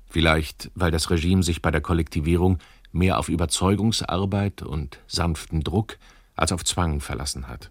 Vielleicht, 0.07 0.71
weil 0.75 0.91
das 0.91 1.11
Regime 1.11 1.43
sich 1.43 1.61
bei 1.61 1.71
der 1.71 1.83
Kollektivierung 1.83 2.61
mehr 2.93 3.19
auf 3.19 3.29
Überzeugungsarbeit 3.29 4.63
und 4.63 5.01
sanften 5.07 5.63
Druck 5.63 5.99
als 6.35 6.51
auf 6.51 6.65
Zwang 6.65 7.01
verlassen 7.01 7.47
hat. 7.49 7.71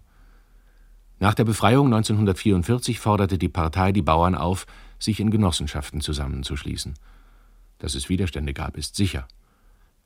Nach 1.22 1.34
der 1.34 1.44
Befreiung 1.44 1.86
1944 1.86 2.98
forderte 2.98 3.38
die 3.38 3.48
Partei 3.48 3.92
die 3.92 4.02
Bauern 4.02 4.34
auf, 4.34 4.66
sich 4.98 5.20
in 5.20 5.30
Genossenschaften 5.30 6.00
zusammenzuschließen. 6.00 6.94
Dass 7.78 7.94
es 7.94 8.08
Widerstände 8.08 8.52
gab, 8.52 8.76
ist 8.76 8.96
sicher. 8.96 9.28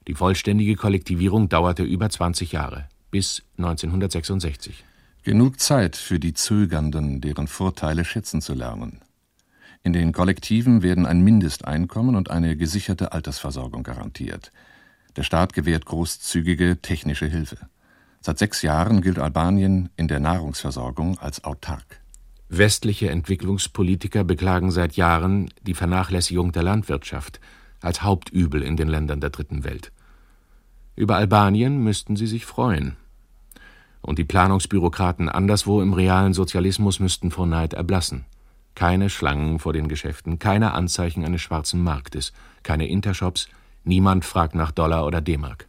Die 0.09 0.13
vollständige 0.13 0.77
Kollektivierung 0.77 1.49
dauerte 1.49 1.85
über 1.85 2.11
20 2.11 2.53
Jahre, 2.53 2.91
bis 3.11 3.43
1966. 3.57 4.85
Genug 5.23 5.59
Zeit 5.59 5.97
für 5.97 6.21
die 6.21 6.35
Zögernden, 6.35 7.23
deren 7.23 7.47
Vorteile 7.47 8.05
schätzen 8.05 8.43
zu 8.43 8.53
lernen. 8.53 9.01
In 9.83 9.95
den 9.95 10.13
Kollektiven 10.13 10.83
werden 10.83 11.07
ein 11.07 11.23
Mindesteinkommen 11.23 12.15
und 12.15 12.31
eine 12.31 12.59
gesicherte 12.59 13.13
Altersversorgung 13.13 13.85
garantiert. 13.85 14.53
Der 15.17 15.23
Staat 15.23 15.55
gewährt 15.55 15.87
großzügige 15.87 16.83
technische 16.83 17.25
Hilfe. 17.25 17.71
Seit 18.27 18.41
sechs 18.41 18.63
Jahren 18.63 19.03
gilt 19.03 19.21
Albanien 19.21 19.89
in 19.97 20.09
der 20.09 20.19
Nahrungsversorgung 20.19 21.17
als 21.21 21.45
autark. 21.45 22.01
Westliche 22.49 23.09
Entwicklungspolitiker 23.09 24.25
beklagen 24.25 24.73
seit 24.73 24.97
Jahren 24.97 25.49
die 25.63 25.75
Vernachlässigung 25.75 26.51
der 26.51 26.65
Landwirtschaft 26.65 27.39
als 27.81 28.03
Hauptübel 28.03 28.63
in 28.63 28.77
den 28.77 28.89
Ländern 28.89 29.21
der 29.21 29.31
Dritten 29.31 29.63
Welt. 29.63 29.93
Über 30.97 31.15
Albanien 31.15 31.79
müssten 31.85 32.17
sie 32.17 32.27
sich 32.27 32.47
freuen. 32.47 32.97
Und 34.01 34.19
die 34.19 34.25
Planungsbürokraten 34.25 35.29
anderswo 35.29 35.81
im 35.81 35.93
realen 35.93 36.33
Sozialismus 36.33 36.99
müssten 36.99 37.31
vor 37.31 37.47
Neid 37.47 37.75
erblassen. 37.75 38.25
Keine 38.75 39.09
Schlangen 39.09 39.61
vor 39.61 39.73
den 39.73 39.87
Geschäften, 39.87 40.41
keine 40.41 40.73
Anzeichen 40.73 41.25
eines 41.25 41.43
schwarzen 41.43 41.81
Marktes, 41.81 42.33
keine 42.65 42.89
Intershops, 42.89 43.49
niemand 43.85 44.25
fragt 44.25 44.57
nach 44.57 44.73
Dollar 44.73 45.07
oder 45.07 45.21
D-Mark. 45.21 45.69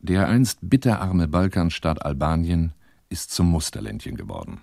Der 0.00 0.28
einst 0.28 0.60
bitterarme 0.62 1.26
Balkanstaat 1.26 2.04
Albanien 2.04 2.72
ist 3.08 3.32
zum 3.32 3.50
Musterländchen 3.50 4.16
geworden. 4.16 4.60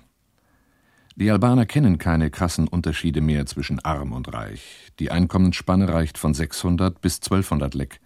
Die 1.17 1.29
Albaner 1.29 1.65
kennen 1.65 1.97
keine 1.97 2.29
krassen 2.29 2.67
Unterschiede 2.67 3.21
mehr 3.21 3.45
zwischen 3.45 3.79
arm 3.79 4.13
und 4.13 4.33
reich. 4.33 4.91
Die 4.99 5.11
Einkommensspanne 5.11 5.89
reicht 5.89 6.17
von 6.17 6.33
600 6.33 7.01
bis 7.01 7.17
1200 7.17 7.73
Leck. 7.73 7.99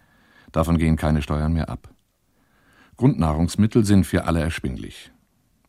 Davon 0.52 0.78
gehen 0.78 0.96
keine 0.96 1.22
Steuern 1.22 1.52
mehr 1.52 1.68
ab. 1.68 1.92
Grundnahrungsmittel 2.96 3.84
sind 3.84 4.04
für 4.04 4.24
alle 4.24 4.40
erschwinglich. 4.40 5.12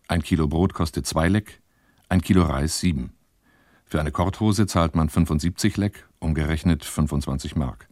Ein 0.08 0.24
Kilo 0.24 0.48
Brot 0.48 0.74
kostet 0.74 1.06
zwei 1.06 1.30
Leck, 1.30 1.62
ein 2.10 2.22
Kilo 2.22 2.44
Reis 2.44 2.80
sieben. 2.80 3.14
Für 3.86 4.00
eine 4.00 4.12
Korthose 4.12 4.68
zahlt 4.68 4.96
man 4.96 5.10
75 5.10 5.78
Leck, 5.78 6.08
umgerechnet 6.20 6.84
25 6.86 7.56
Mark. 7.56 7.88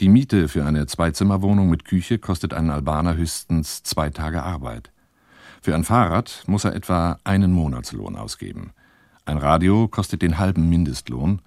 Die 0.00 0.08
Miete 0.08 0.48
für 0.48 0.64
eine 0.64 0.86
Zweizimmerwohnung 0.86 1.70
mit 1.70 1.84
Küche 1.84 2.18
kostet 2.18 2.52
einen 2.52 2.70
Albaner 2.70 3.16
höchstens 3.16 3.84
zwei 3.84 4.10
Tage 4.10 4.42
Arbeit. 4.42 4.90
Für 5.62 5.74
ein 5.74 5.84
Fahrrad 5.84 6.42
muss 6.46 6.64
er 6.64 6.74
etwa 6.74 7.20
einen 7.22 7.52
Monatslohn 7.52 8.16
ausgeben. 8.16 8.72
Ein 9.24 9.38
Radio 9.38 9.86
kostet 9.86 10.22
den 10.22 10.38
halben 10.38 10.68
Mindestlohn. 10.68 11.40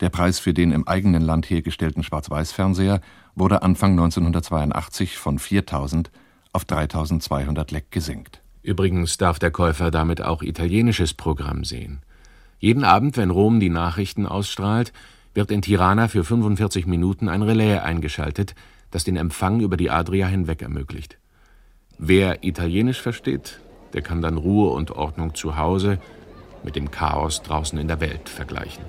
Der 0.00 0.08
Preis 0.08 0.38
für 0.38 0.54
den 0.54 0.72
im 0.72 0.88
eigenen 0.88 1.22
Land 1.22 1.50
hergestellten 1.50 2.02
Schwarz-Weiß-Fernseher 2.02 3.02
wurde 3.34 3.62
Anfang 3.62 3.92
1982 3.92 5.18
von 5.18 5.38
4000 5.38 6.10
auf 6.54 6.64
3200 6.64 7.70
Leck 7.70 7.90
gesenkt. 7.90 8.40
Übrigens 8.62 9.18
darf 9.18 9.38
der 9.38 9.50
Käufer 9.50 9.90
damit 9.90 10.22
auch 10.22 10.42
italienisches 10.42 11.12
Programm 11.12 11.64
sehen. 11.64 12.00
Jeden 12.58 12.84
Abend, 12.84 13.18
wenn 13.18 13.30
Rom 13.30 13.60
die 13.60 13.70
Nachrichten 13.70 14.26
ausstrahlt, 14.26 14.92
wird 15.34 15.50
in 15.50 15.62
Tirana 15.62 16.08
für 16.08 16.24
45 16.24 16.86
Minuten 16.86 17.28
ein 17.28 17.42
Relais 17.42 17.78
eingeschaltet, 17.78 18.54
das 18.90 19.04
den 19.04 19.16
Empfang 19.16 19.60
über 19.60 19.76
die 19.76 19.90
Adria 19.90 20.26
hinweg 20.26 20.62
ermöglicht. 20.62 21.18
Wer 21.98 22.42
Italienisch 22.44 23.00
versteht, 23.00 23.60
der 23.92 24.02
kann 24.02 24.22
dann 24.22 24.36
Ruhe 24.36 24.70
und 24.70 24.90
Ordnung 24.92 25.34
zu 25.34 25.56
Hause 25.56 25.98
mit 26.62 26.76
dem 26.76 26.90
Chaos 26.90 27.42
draußen 27.42 27.78
in 27.78 27.88
der 27.88 28.00
Welt 28.00 28.28
vergleichen. 28.28 28.84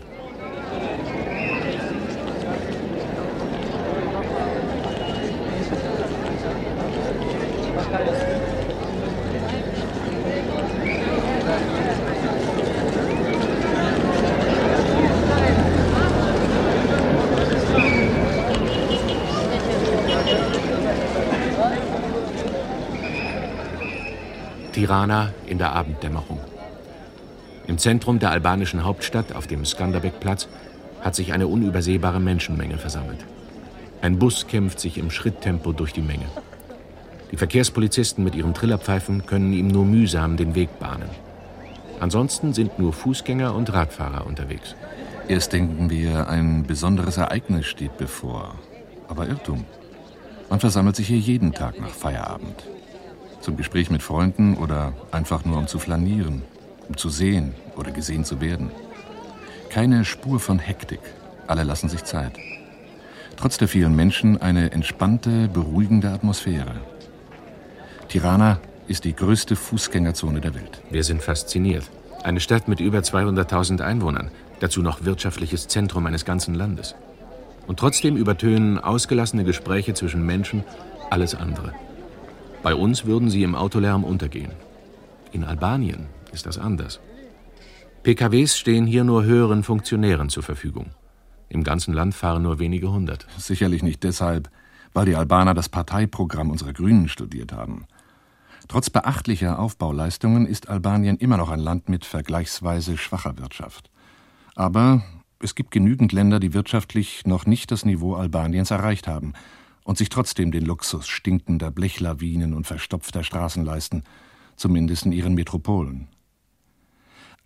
Tirana 25.01 25.33
in 25.47 25.57
der 25.57 25.73
Abenddämmerung. 25.73 26.39
Im 27.65 27.79
Zentrum 27.79 28.19
der 28.19 28.29
albanischen 28.29 28.83
Hauptstadt, 28.83 29.33
auf 29.33 29.47
dem 29.47 29.65
Skanderbeg-Platz, 29.65 30.47
hat 31.01 31.15
sich 31.15 31.33
eine 31.33 31.47
unübersehbare 31.47 32.19
Menschenmenge 32.19 32.77
versammelt. 32.77 33.25
Ein 34.03 34.19
Bus 34.19 34.45
kämpft 34.45 34.79
sich 34.79 34.99
im 34.99 35.09
Schritttempo 35.09 35.71
durch 35.71 35.91
die 35.91 36.03
Menge. 36.03 36.25
Die 37.31 37.37
Verkehrspolizisten 37.37 38.23
mit 38.23 38.35
ihren 38.35 38.53
Trillerpfeifen 38.53 39.25
können 39.25 39.53
ihm 39.53 39.69
nur 39.69 39.85
mühsam 39.85 40.37
den 40.37 40.53
Weg 40.53 40.77
bahnen. 40.77 41.09
Ansonsten 41.99 42.53
sind 42.53 42.77
nur 42.77 42.93
Fußgänger 42.93 43.55
und 43.55 43.73
Radfahrer 43.73 44.27
unterwegs. 44.27 44.75
Erst 45.27 45.53
denken 45.53 45.89
wir, 45.89 46.27
ein 46.27 46.67
besonderes 46.67 47.17
Ereignis 47.17 47.65
steht 47.65 47.97
bevor. 47.97 48.53
Aber 49.07 49.27
Irrtum. 49.27 49.65
Man 50.47 50.59
versammelt 50.59 50.95
sich 50.95 51.07
hier 51.07 51.17
jeden 51.17 51.53
Tag 51.53 51.79
nach 51.79 51.89
Feierabend. 51.89 52.70
Zum 53.41 53.57
Gespräch 53.57 53.89
mit 53.89 54.03
Freunden 54.03 54.55
oder 54.55 54.93
einfach 55.11 55.45
nur 55.45 55.57
um 55.57 55.67
zu 55.67 55.79
flanieren, 55.79 56.43
um 56.87 56.95
zu 56.95 57.09
sehen 57.09 57.53
oder 57.75 57.91
gesehen 57.91 58.23
zu 58.23 58.39
werden. 58.39 58.71
Keine 59.69 60.05
Spur 60.05 60.39
von 60.39 60.59
Hektik. 60.59 60.99
Alle 61.47 61.63
lassen 61.63 61.89
sich 61.89 62.03
Zeit. 62.03 62.33
Trotz 63.37 63.57
der 63.57 63.67
vielen 63.67 63.95
Menschen 63.95 64.39
eine 64.41 64.71
entspannte, 64.71 65.47
beruhigende 65.47 66.09
Atmosphäre. 66.09 66.75
Tirana 68.09 68.59
ist 68.87 69.05
die 69.05 69.15
größte 69.15 69.55
Fußgängerzone 69.55 70.41
der 70.41 70.53
Welt. 70.53 70.81
Wir 70.91 71.03
sind 71.03 71.23
fasziniert. 71.23 71.89
Eine 72.23 72.39
Stadt 72.39 72.67
mit 72.67 72.79
über 72.79 72.99
200.000 72.99 73.81
Einwohnern, 73.81 74.29
dazu 74.59 74.81
noch 74.81 75.05
wirtschaftliches 75.05 75.67
Zentrum 75.67 76.05
eines 76.05 76.25
ganzen 76.25 76.53
Landes. 76.53 76.93
Und 77.65 77.79
trotzdem 77.79 78.17
übertönen 78.17 78.77
ausgelassene 78.77 79.43
Gespräche 79.43 79.93
zwischen 79.93 80.25
Menschen 80.25 80.63
alles 81.09 81.33
andere. 81.33 81.73
Bei 82.63 82.75
uns 82.75 83.05
würden 83.05 83.31
sie 83.31 83.41
im 83.41 83.55
Autolärm 83.55 84.03
untergehen. 84.03 84.51
In 85.31 85.43
Albanien 85.43 86.07
ist 86.31 86.45
das 86.45 86.59
anders. 86.59 86.99
PKWs 88.03 88.57
stehen 88.57 88.85
hier 88.85 89.03
nur 89.03 89.23
höheren 89.23 89.63
Funktionären 89.63 90.29
zur 90.29 90.43
Verfügung. 90.43 90.91
Im 91.49 91.63
ganzen 91.63 91.93
Land 91.93 92.13
fahren 92.13 92.43
nur 92.43 92.59
wenige 92.59 92.91
hundert. 92.91 93.25
Sicherlich 93.37 93.81
nicht 93.81 94.03
deshalb, 94.03 94.49
weil 94.93 95.05
die 95.05 95.15
Albaner 95.15 95.55
das 95.55 95.69
Parteiprogramm 95.69 96.51
unserer 96.51 96.73
Grünen 96.73 97.09
studiert 97.09 97.51
haben. 97.51 97.85
Trotz 98.67 98.91
beachtlicher 98.91 99.57
Aufbauleistungen 99.57 100.45
ist 100.45 100.69
Albanien 100.69 101.17
immer 101.17 101.37
noch 101.37 101.49
ein 101.49 101.59
Land 101.59 101.89
mit 101.89 102.05
vergleichsweise 102.05 102.95
schwacher 102.95 103.39
Wirtschaft. 103.39 103.89
Aber 104.55 105.01
es 105.39 105.55
gibt 105.55 105.71
genügend 105.71 106.11
Länder, 106.11 106.39
die 106.39 106.53
wirtschaftlich 106.53 107.25
noch 107.25 107.47
nicht 107.47 107.71
das 107.71 107.85
Niveau 107.85 108.13
Albaniens 108.13 108.69
erreicht 108.69 109.07
haben 109.07 109.33
und 109.83 109.97
sich 109.97 110.09
trotzdem 110.09 110.51
den 110.51 110.65
Luxus 110.65 111.07
stinkender 111.07 111.71
Blechlawinen 111.71 112.53
und 112.53 112.67
verstopfter 112.67 113.23
Straßen 113.23 113.63
leisten, 113.63 114.03
zumindest 114.55 115.05
in 115.05 115.11
ihren 115.11 115.33
Metropolen. 115.33 116.07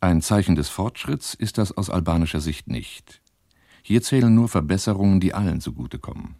Ein 0.01 0.21
Zeichen 0.21 0.55
des 0.55 0.69
Fortschritts 0.69 1.33
ist 1.33 1.57
das 1.57 1.75
aus 1.75 1.89
albanischer 1.89 2.41
Sicht 2.41 2.67
nicht. 2.67 3.21
Hier 3.81 4.01
zählen 4.01 4.33
nur 4.33 4.49
Verbesserungen, 4.49 5.19
die 5.19 5.33
allen 5.33 5.61
zugutekommen. 5.61 6.35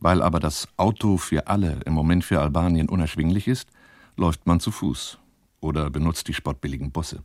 Weil 0.00 0.22
aber 0.22 0.40
das 0.40 0.68
Auto 0.76 1.16
für 1.16 1.46
alle 1.46 1.80
im 1.86 1.94
Moment 1.94 2.24
für 2.24 2.40
Albanien 2.40 2.88
unerschwinglich 2.88 3.48
ist, 3.48 3.68
läuft 4.16 4.46
man 4.46 4.60
zu 4.60 4.70
Fuß 4.70 5.18
oder 5.60 5.90
benutzt 5.90 6.28
die 6.28 6.34
spottbilligen 6.34 6.92
Busse. 6.92 7.22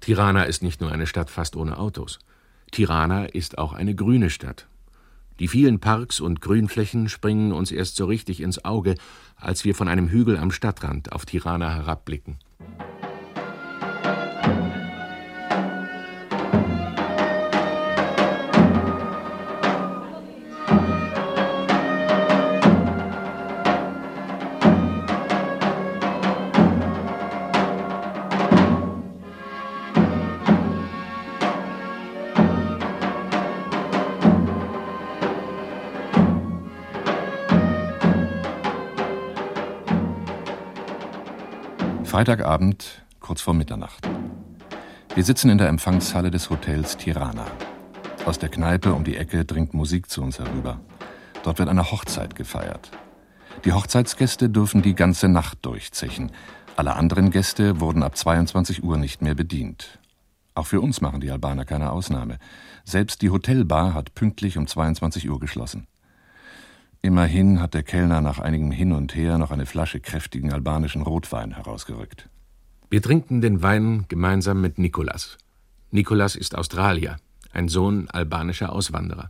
Tirana 0.00 0.44
ist 0.44 0.62
nicht 0.62 0.80
nur 0.80 0.90
eine 0.90 1.06
Stadt 1.06 1.30
fast 1.30 1.56
ohne 1.56 1.78
Autos. 1.78 2.18
Tirana 2.70 3.26
ist 3.26 3.56
auch 3.58 3.72
eine 3.72 3.94
grüne 3.94 4.30
Stadt. 4.30 4.68
Die 5.40 5.48
vielen 5.48 5.80
Parks 5.80 6.20
und 6.20 6.40
Grünflächen 6.40 7.08
springen 7.08 7.52
uns 7.52 7.72
erst 7.72 7.96
so 7.96 8.06
richtig 8.06 8.40
ins 8.40 8.64
Auge, 8.64 8.94
als 9.36 9.64
wir 9.64 9.74
von 9.74 9.88
einem 9.88 10.08
Hügel 10.08 10.36
am 10.36 10.50
Stadtrand 10.50 11.12
auf 11.12 11.26
Tirana 11.26 11.74
herabblicken. 11.74 12.38
Freitagabend, 42.14 43.02
kurz 43.18 43.40
vor 43.40 43.54
Mitternacht. 43.54 44.08
Wir 45.16 45.24
sitzen 45.24 45.50
in 45.50 45.58
der 45.58 45.66
Empfangshalle 45.66 46.30
des 46.30 46.48
Hotels 46.48 46.96
Tirana. 46.96 47.44
Aus 48.24 48.38
der 48.38 48.50
Kneipe 48.50 48.94
um 48.94 49.02
die 49.02 49.16
Ecke 49.16 49.44
dringt 49.44 49.74
Musik 49.74 50.08
zu 50.08 50.22
uns 50.22 50.38
herüber. 50.38 50.78
Dort 51.42 51.58
wird 51.58 51.68
eine 51.68 51.90
Hochzeit 51.90 52.36
gefeiert. 52.36 52.92
Die 53.64 53.72
Hochzeitsgäste 53.72 54.48
dürfen 54.48 54.80
die 54.80 54.94
ganze 54.94 55.28
Nacht 55.28 55.66
durchzechen. 55.66 56.30
Alle 56.76 56.94
anderen 56.94 57.32
Gäste 57.32 57.80
wurden 57.80 58.04
ab 58.04 58.16
22 58.16 58.84
Uhr 58.84 58.96
nicht 58.96 59.20
mehr 59.20 59.34
bedient. 59.34 59.98
Auch 60.54 60.68
für 60.68 60.80
uns 60.80 61.00
machen 61.00 61.20
die 61.20 61.32
Albaner 61.32 61.64
keine 61.64 61.90
Ausnahme. 61.90 62.38
Selbst 62.84 63.22
die 63.22 63.30
Hotelbar 63.30 63.92
hat 63.92 64.14
pünktlich 64.14 64.56
um 64.56 64.68
22 64.68 65.28
Uhr 65.28 65.40
geschlossen. 65.40 65.88
Immerhin 67.04 67.60
hat 67.60 67.74
der 67.74 67.82
Kellner 67.82 68.22
nach 68.22 68.38
einigem 68.38 68.70
Hin 68.70 68.90
und 68.90 69.14
Her 69.14 69.36
noch 69.36 69.50
eine 69.50 69.66
Flasche 69.66 70.00
kräftigen 70.00 70.54
albanischen 70.54 71.02
Rotwein 71.02 71.54
herausgerückt. 71.54 72.30
Wir 72.88 73.02
trinken 73.02 73.42
den 73.42 73.62
Wein 73.62 74.06
gemeinsam 74.08 74.62
mit 74.62 74.78
Nikolas. 74.78 75.36
Nikolas 75.90 76.34
ist 76.34 76.56
Australier, 76.56 77.18
ein 77.52 77.68
Sohn 77.68 78.08
albanischer 78.08 78.72
Auswanderer. 78.72 79.28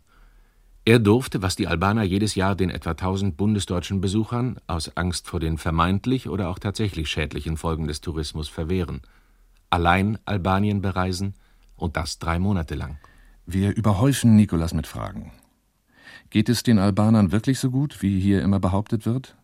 Er 0.85 1.01
durfte, 1.01 1.43
was 1.43 1.57
die 1.57 1.67
Albaner 1.67 2.05
jedes 2.05 2.37
Jahr 2.37 2.55
den 2.55 2.71
etwa 2.71 2.91
1000 2.91 3.37
bundesdeutschen 3.37 4.01
Besuchern 4.01 4.59
aus 4.69 4.97
Angst 4.97 5.27
vor 5.27 5.41
den 5.41 5.59
vermeintlich 5.59 6.29
oder 6.29 6.51
auch 6.51 6.61
tatsächlich 6.61 7.09
schädlichen 7.09 7.57
Folgen 7.57 7.89
des 7.89 8.01
Tourismus 8.01 8.49
verwehren. 8.49 9.01
Allein 9.71 10.17
Albanien 10.27 10.81
bereisen 10.81 11.35
und 11.75 11.97
das 11.97 12.21
drei 12.21 12.39
Monate 12.39 12.77
lang. 12.77 12.99
Wir 13.47 13.75
überhäufen 13.75 14.37
Nikolas 14.37 14.75
mit 14.75 14.87
Fragen. 14.87 15.33
Geht 16.35 16.49
es 16.49 16.65
den 16.65 16.81
Albanern 16.81 17.31
wirklich 17.31 17.61
so 17.61 17.71
gut, 17.71 18.03
wie 18.03 18.19
hier 18.19 18.43
immer 18.43 18.59
behauptet 18.59 19.07
wird? 19.07 19.37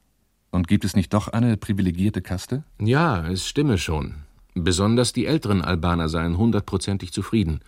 Und 0.50 0.66
gibt 0.66 0.84
es 0.84 0.96
nicht 0.96 1.14
doch 1.14 1.28
eine 1.28 1.56
privilegierte 1.56 2.20
Kaste? 2.20 2.64
Ja, 2.80 3.28
es 3.28 3.46
stimme 3.46 3.78
schon. 3.78 4.16
Besonders 4.54 5.12
die 5.12 5.26
älteren 5.26 5.62
Albaner 5.62 6.08
seien 6.08 6.36
hundertprozentig 6.36 7.12
zufrieden 7.12 7.60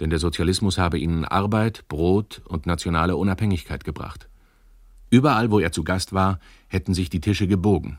denn 0.00 0.10
der 0.10 0.18
Sozialismus 0.18 0.78
habe 0.78 0.98
ihnen 0.98 1.24
Arbeit, 1.24 1.86
Brot 1.88 2.42
und 2.48 2.66
nationale 2.66 3.16
Unabhängigkeit 3.16 3.84
gebracht. 3.84 4.28
Überall, 5.10 5.50
wo 5.50 5.60
er 5.60 5.72
zu 5.72 5.84
Gast 5.84 6.12
war, 6.12 6.40
hätten 6.66 6.94
sich 6.94 7.10
die 7.10 7.20
Tische 7.20 7.46
gebogen. 7.46 7.98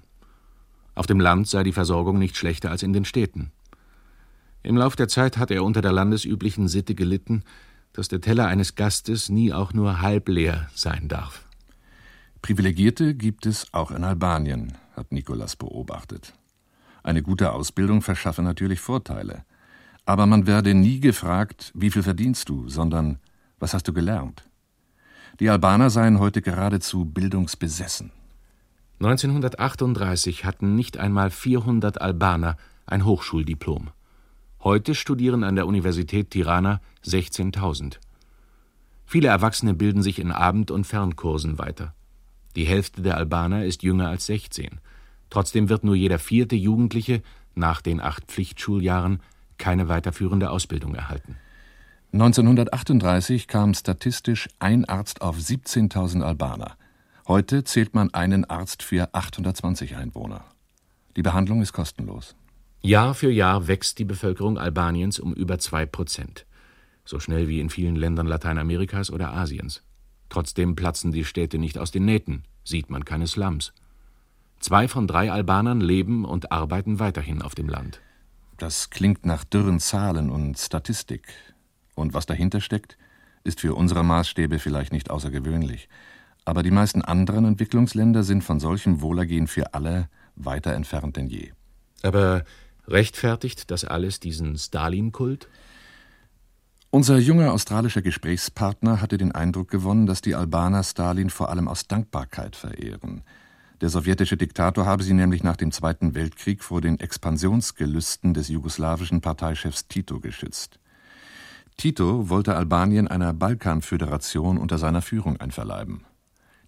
Auf 0.94 1.08
dem 1.08 1.20
Land 1.20 1.48
sei 1.48 1.64
die 1.64 1.72
Versorgung 1.72 2.20
nicht 2.20 2.38
schlechter 2.38 2.72
als 2.72 2.84
in 2.84 2.94
den 2.94 3.06
Städten. 3.06 3.52
Im 4.64 4.78
Lauf 4.78 4.96
der 4.96 5.08
Zeit 5.08 5.38
hat 5.38 5.52
er 5.52 5.64
unter 5.64 5.82
der 5.82 5.92
landesüblichen 5.92 6.68
Sitte 6.68 6.96
gelitten, 6.96 7.44
dass 7.96 8.10
der 8.10 8.22
Teller 8.22 8.48
eines 8.48 8.76
Gastes 8.76 9.30
nie 9.30 9.54
auch 9.54 9.74
nur 9.74 10.02
halb 10.02 10.28
leer 10.28 10.70
sein 10.76 11.08
darf. 11.08 11.46
Privilegierte 12.42 13.16
gibt 13.16 13.46
es 13.46 13.74
auch 13.74 13.92
in 13.92 14.04
Albanien, 14.04 14.74
hat 14.96 15.12
Nikolas 15.12 15.56
beobachtet. 15.56 16.34
Eine 17.04 17.24
gute 17.24 17.54
Ausbildung 17.54 18.02
verschaffe 18.02 18.42
natürlich 18.42 18.80
Vorteile. 18.80 19.46
Aber 20.06 20.26
man 20.26 20.46
werde 20.46 20.74
nie 20.74 21.00
gefragt, 21.00 21.72
wie 21.74 21.90
viel 21.90 22.04
verdienst 22.04 22.50
du, 22.50 22.70
sondern 22.70 23.20
was 23.60 23.74
hast 23.74 23.88
du 23.88 23.94
gelernt? 23.94 24.44
Die 25.40 25.50
Albaner 25.50 25.90
seien 25.90 26.20
heute 26.20 26.42
geradezu 26.42 27.06
bildungsbesessen. 27.06 28.12
1938 29.00 30.46
hatten 30.46 30.76
nicht 30.76 30.98
einmal 30.98 31.30
400 31.30 32.00
Albaner 32.00 32.58
ein 32.86 33.06
Hochschuldiplom. 33.06 33.90
Heute 34.66 34.96
studieren 34.96 35.44
an 35.44 35.56
der 35.56 35.68
Universität 35.68 36.32
Tirana 36.32 36.82
16.000. 37.06 38.00
Viele 39.06 39.28
Erwachsene 39.28 39.76
bilden 39.76 40.02
sich 40.02 40.18
in 40.18 40.32
Abend- 40.32 40.72
und 40.72 40.86
Fernkursen 40.86 41.60
weiter. 41.60 41.94
Die 42.56 42.66
Hälfte 42.66 43.04
der 43.04 43.16
Albaner 43.16 43.64
ist 43.64 43.84
jünger 43.84 44.08
als 44.08 44.26
16. 44.26 44.80
Trotzdem 45.30 45.70
wird 45.70 45.84
nur 45.84 45.94
jeder 45.94 46.18
vierte 46.18 46.56
Jugendliche 46.56 47.22
nach 47.54 47.80
den 47.80 48.02
acht 48.02 48.26
Pflichtschuljahren 48.26 49.20
keine 49.60 49.88
weiterführende 49.88 50.50
Ausbildung 50.50 50.96
erhalten. 50.96 51.36
1938 52.14 53.48
kam 53.48 53.76
statistisch 53.76 54.50
ein 54.58 54.86
Arzt 54.86 55.22
auf 55.22 55.38
17.000 55.38 56.24
Albaner. 56.24 56.76
Heute 57.28 57.66
zählt 57.66 57.94
man 57.94 58.12
einen 58.16 58.46
Arzt 58.46 58.82
für 58.82 59.14
820 59.14 59.96
Einwohner. 59.96 60.44
Die 61.16 61.22
Behandlung 61.22 61.62
ist 61.62 61.72
kostenlos. 61.72 62.36
Jahr 62.86 63.16
für 63.16 63.32
Jahr 63.32 63.68
wächst 63.68 63.98
die 63.98 64.06
Bevölkerung 64.06 64.60
Albaniens 64.60 65.20
um 65.20 65.34
über 65.34 65.58
zwei 65.58 65.88
Prozent. 65.88 66.46
So 67.04 67.20
schnell 67.20 67.48
wie 67.48 67.60
in 67.60 67.72
vielen 67.72 67.96
Ländern 67.96 68.28
Lateinamerikas 68.28 69.10
oder 69.10 69.34
Asiens. 69.34 69.82
Trotzdem 70.30 70.76
platzen 70.76 71.12
die 71.12 71.26
Städte 71.26 71.58
nicht 71.58 71.80
aus 71.80 71.90
den 71.90 72.06
Nähten, 72.06 72.44
sieht 72.64 72.92
man 72.92 73.04
keine 73.04 73.26
Slums. 73.26 73.74
Zwei 74.60 74.88
von 74.88 75.08
drei 75.08 75.32
Albanern 75.32 75.82
leben 75.82 76.26
und 76.26 76.52
arbeiten 76.52 77.00
weiterhin 77.00 77.42
auf 77.42 77.56
dem 77.56 77.70
Land. 77.70 78.02
Das 78.58 78.92
klingt 78.92 79.26
nach 79.26 79.44
dürren 79.44 79.80
Zahlen 79.80 80.30
und 80.30 80.60
Statistik. 80.60 81.28
Und 81.96 82.14
was 82.14 82.28
dahinter 82.28 82.62
steckt, 82.62 83.00
ist 83.44 83.62
für 83.62 83.74
unsere 83.74 84.04
Maßstäbe 84.04 84.60
vielleicht 84.60 84.94
nicht 84.94 85.10
außergewöhnlich. 85.10 85.90
Aber 86.46 86.62
die 86.62 86.72
meisten 86.72 87.02
anderen 87.02 87.46
Entwicklungsländer 87.46 88.22
sind 88.22 88.44
von 88.44 88.60
solchem 88.60 89.02
Wohlergehen 89.02 89.48
für 89.48 89.74
alle 89.74 90.08
weiter 90.36 90.74
entfernt 90.74 91.18
denn 91.18 91.28
je. 91.28 91.52
Aber 92.04 92.44
rechtfertigt 92.88 93.72
das 93.72 93.86
alles 93.86 94.20
diesen 94.20 94.58
Stalin-Kult? 94.58 95.48
Unser 96.90 97.18
junger 97.18 97.52
australischer 97.52 98.02
Gesprächspartner 98.02 99.02
hatte 99.02 99.18
den 99.18 99.34
Eindruck 99.34 99.70
gewonnen, 99.70 100.06
dass 100.06 100.22
die 100.22 100.36
Albaner 100.36 100.84
Stalin 100.84 101.30
vor 101.30 101.50
allem 101.50 101.68
aus 101.68 101.88
Dankbarkeit 101.88 102.56
verehren– 102.56 103.24
der 103.82 103.90
sowjetische 103.90 104.38
Diktator 104.38 104.86
habe 104.86 105.04
sie 105.04 105.14
nämlich 105.14 105.44
nach 105.44 105.58
dem 105.58 105.72
Zweiten 105.72 106.16
Weltkrieg 106.16 106.64
vor 106.64 106.80
den 106.80 107.00
Expansionsgelüsten 107.00 108.34
des 108.34 108.48
jugoslawischen 108.48 109.20
Parteichefs 109.20 109.88
Tito 109.88 110.22
geschützt. 110.22 110.80
Tito 111.76 112.30
wollte 112.30 112.56
Albanien 112.56 113.10
einer 113.10 113.34
Balkanföderation 113.34 114.58
unter 114.58 114.78
seiner 114.78 115.02
Führung 115.02 115.38
einverleiben. 115.42 116.06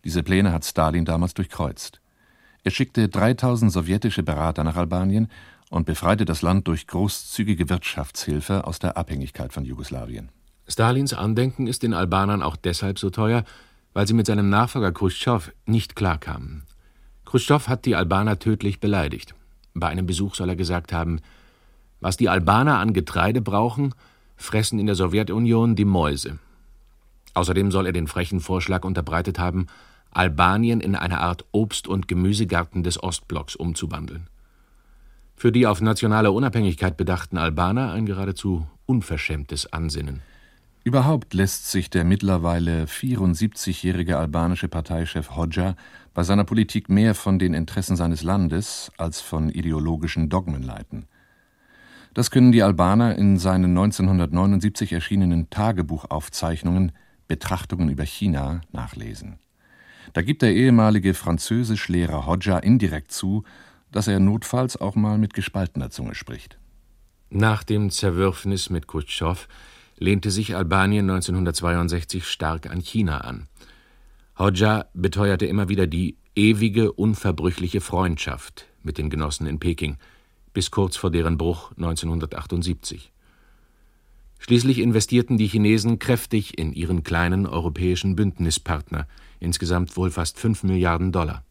Diese 0.03 0.21
Pläne 0.21 0.51
hat 0.51 0.65
Stalin 0.65 1.05
damals 1.05 1.33
durchkreuzt. 1.33 2.01
Er 2.63 2.71
schickte 2.71 3.07
3000 3.07 3.71
sowjetische 3.71 4.23
Berater 4.23 4.65
nach 4.65 4.75
Albanien 4.75 5.29
und 5.69 5.85
befreite 5.85 6.25
das 6.25 6.41
Land 6.41 6.67
durch 6.67 6.87
großzügige 6.87 7.69
Wirtschaftshilfe 7.69 8.65
aus 8.65 8.79
der 8.79 8.97
Abhängigkeit 8.97 9.53
von 9.53 9.65
Jugoslawien. 9.65 10.29
Stalins 10.67 11.13
Andenken 11.13 11.67
ist 11.67 11.83
den 11.83 11.93
Albanern 11.93 12.41
auch 12.41 12.55
deshalb 12.55 12.99
so 12.99 13.09
teuer, 13.09 13.43
weil 13.93 14.07
sie 14.07 14.13
mit 14.13 14.27
seinem 14.27 14.49
Nachfolger 14.49 14.91
Khrushchev 14.91 15.51
nicht 15.65 15.95
klarkamen. 15.95 16.63
Khrushchev 17.25 17.67
hat 17.67 17.85
die 17.85 17.95
Albaner 17.95 18.39
tödlich 18.39 18.79
beleidigt. 18.79 19.33
Bei 19.73 19.87
einem 19.87 20.05
Besuch 20.05 20.35
soll 20.35 20.49
er 20.49 20.55
gesagt 20.55 20.93
haben, 20.93 21.19
was 21.99 22.17
die 22.17 22.29
Albaner 22.29 22.79
an 22.79 22.93
Getreide 22.93 23.41
brauchen, 23.41 23.93
fressen 24.35 24.79
in 24.79 24.85
der 24.85 24.95
Sowjetunion 24.95 25.75
die 25.75 25.85
Mäuse. 25.85 26.39
Außerdem 27.33 27.71
soll 27.71 27.87
er 27.87 27.93
den 27.93 28.07
frechen 28.07 28.39
Vorschlag 28.39 28.83
unterbreitet 28.85 29.39
haben, 29.39 29.67
Albanien 30.11 30.79
in 30.79 30.95
eine 30.95 31.19
Art 31.19 31.45
Obst- 31.51 31.87
und 31.87 32.07
Gemüsegarten 32.07 32.83
des 32.83 33.01
Ostblocks 33.01 33.55
umzuwandeln. 33.55 34.27
Für 35.39 35.51
die 35.51 35.67
auf 35.67 35.81
nationale 35.81 36.31
Unabhängigkeit 36.31 36.97
bedachten 36.97 37.37
Albaner 37.37 37.91
ein 37.91 38.07
geradezu 38.07 38.65
unverschämtes 38.87 39.71
Ansinnen. 39.71 40.21
Überhaupt 40.83 41.35
lässt 41.35 41.69
sich 41.69 41.91
der 41.91 42.05
mittlerweile 42.05 42.85
74-jährige 42.85 44.17
albanische 44.17 44.67
Parteichef 44.67 45.35
Hodja 45.35 45.75
bei 46.15 46.23
seiner 46.23 46.43
Politik 46.43 46.89
mehr 46.89 47.13
von 47.13 47.37
den 47.37 47.53
Interessen 47.53 47.95
seines 47.95 48.23
Landes 48.23 48.91
als 48.97 49.21
von 49.21 49.49
ideologischen 49.49 50.27
Dogmen 50.27 50.63
leiten. 50.63 51.05
Das 52.15 52.31
können 52.31 52.51
die 52.51 52.63
Albaner 52.63 53.15
in 53.15 53.37
seinen 53.37 53.77
1979 53.77 54.91
erschienenen 54.91 55.51
Tagebuchaufzeichnungen 55.51 56.93
Betrachtungen 57.27 57.89
über 57.89 58.05
China 58.05 58.61
nachlesen. 58.71 59.37
Da 60.13 60.23
gibt 60.23 60.41
der 60.41 60.55
ehemalige 60.55 61.13
Französischlehrer 61.13 62.25
Hodja 62.25 62.57
indirekt 62.57 63.11
zu, 63.11 63.43
dass 63.97 64.07
er 64.07 64.19
notfalls 64.19 64.77
auch 64.77 64.93
mal 64.93 65.17
mit 65.17 65.33
gespaltener 65.33 65.89
Zunge 65.89 66.13
spricht. 66.13 66.59
Nach 67.31 67.63
dem 67.63 67.89
Zerwürfnis 67.89 68.69
mit 68.69 68.87
Khrushchev 68.87 69.47
lehnte 69.97 70.29
sich 70.29 70.55
Albanien 70.55 71.09
1962 71.09 72.27
stark 72.27 72.69
an 72.69 72.79
China 72.79 73.21
an. 73.21 73.47
Hodja 74.37 74.85
beteuerte 74.93 75.47
immer 75.47 75.67
wieder 75.67 75.87
die 75.87 76.15
ewige, 76.35 76.91
unverbrüchliche 76.91 77.81
Freundschaft 77.81 78.67
mit 78.83 78.99
den 78.99 79.09
Genossen 79.09 79.47
in 79.47 79.57
Peking 79.57 79.97
bis 80.53 80.69
kurz 80.69 80.95
vor 80.95 81.09
deren 81.09 81.39
Bruch 81.39 81.71
1978. 81.71 83.11
Schließlich 84.37 84.77
investierten 84.77 85.39
die 85.39 85.47
Chinesen 85.47 85.97
kräftig 85.97 86.59
in 86.59 86.71
ihren 86.71 87.01
kleinen 87.01 87.47
europäischen 87.47 88.15
Bündnispartner, 88.15 89.07
insgesamt 89.39 89.97
wohl 89.97 90.11
fast 90.11 90.39
5 90.39 90.61
Milliarden 90.61 91.11
Dollar. 91.11 91.43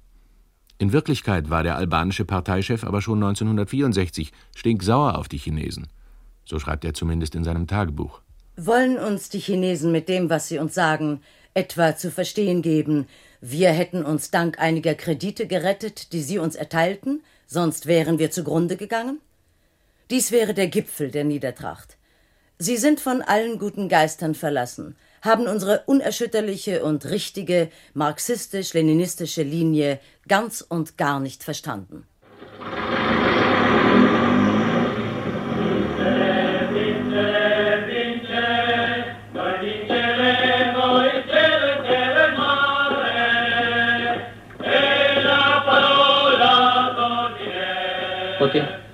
In 0.78 0.92
Wirklichkeit 0.92 1.48
war 1.48 1.62
der 1.62 1.76
albanische 1.76 2.24
Parteichef 2.24 2.84
aber 2.84 3.00
schon 3.00 3.22
1964 3.22 4.32
stinksauer 4.54 5.16
auf 5.16 5.28
die 5.28 5.38
Chinesen. 5.38 5.86
So 6.44 6.58
schreibt 6.58 6.84
er 6.84 6.94
zumindest 6.94 7.34
in 7.34 7.44
seinem 7.44 7.66
Tagebuch. 7.66 8.20
Wollen 8.56 8.98
uns 8.98 9.28
die 9.28 9.40
Chinesen 9.40 9.90
mit 9.90 10.08
dem, 10.08 10.30
was 10.30 10.48
sie 10.48 10.58
uns 10.58 10.74
sagen, 10.74 11.20
etwa 11.54 11.96
zu 11.96 12.10
verstehen 12.10 12.62
geben, 12.62 13.06
wir 13.40 13.70
hätten 13.70 14.04
uns 14.04 14.30
dank 14.30 14.58
einiger 14.58 14.94
Kredite 14.94 15.46
gerettet, 15.46 16.12
die 16.12 16.22
sie 16.22 16.38
uns 16.38 16.56
erteilten, 16.56 17.22
sonst 17.46 17.86
wären 17.86 18.18
wir 18.18 18.30
zugrunde 18.30 18.76
gegangen? 18.76 19.20
Dies 20.10 20.30
wäre 20.30 20.54
der 20.54 20.68
Gipfel 20.68 21.10
der 21.10 21.24
Niedertracht. 21.24 21.96
Sie 22.58 22.76
sind 22.76 23.00
von 23.00 23.22
allen 23.22 23.58
guten 23.58 23.88
Geistern 23.88 24.34
verlassen, 24.34 24.96
haben 25.26 25.46
unsere 25.46 25.82
unerschütterliche 25.86 26.82
und 26.82 27.04
richtige 27.04 27.68
marxistisch-leninistische 27.94 29.42
Linie 29.42 30.00
ganz 30.26 30.64
und 30.66 30.96
gar 30.96 31.20
nicht 31.20 31.44
verstanden. 31.44 32.06
Okay. 48.38 48.85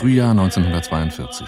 Frühjahr 0.00 0.30
1942. 0.30 1.46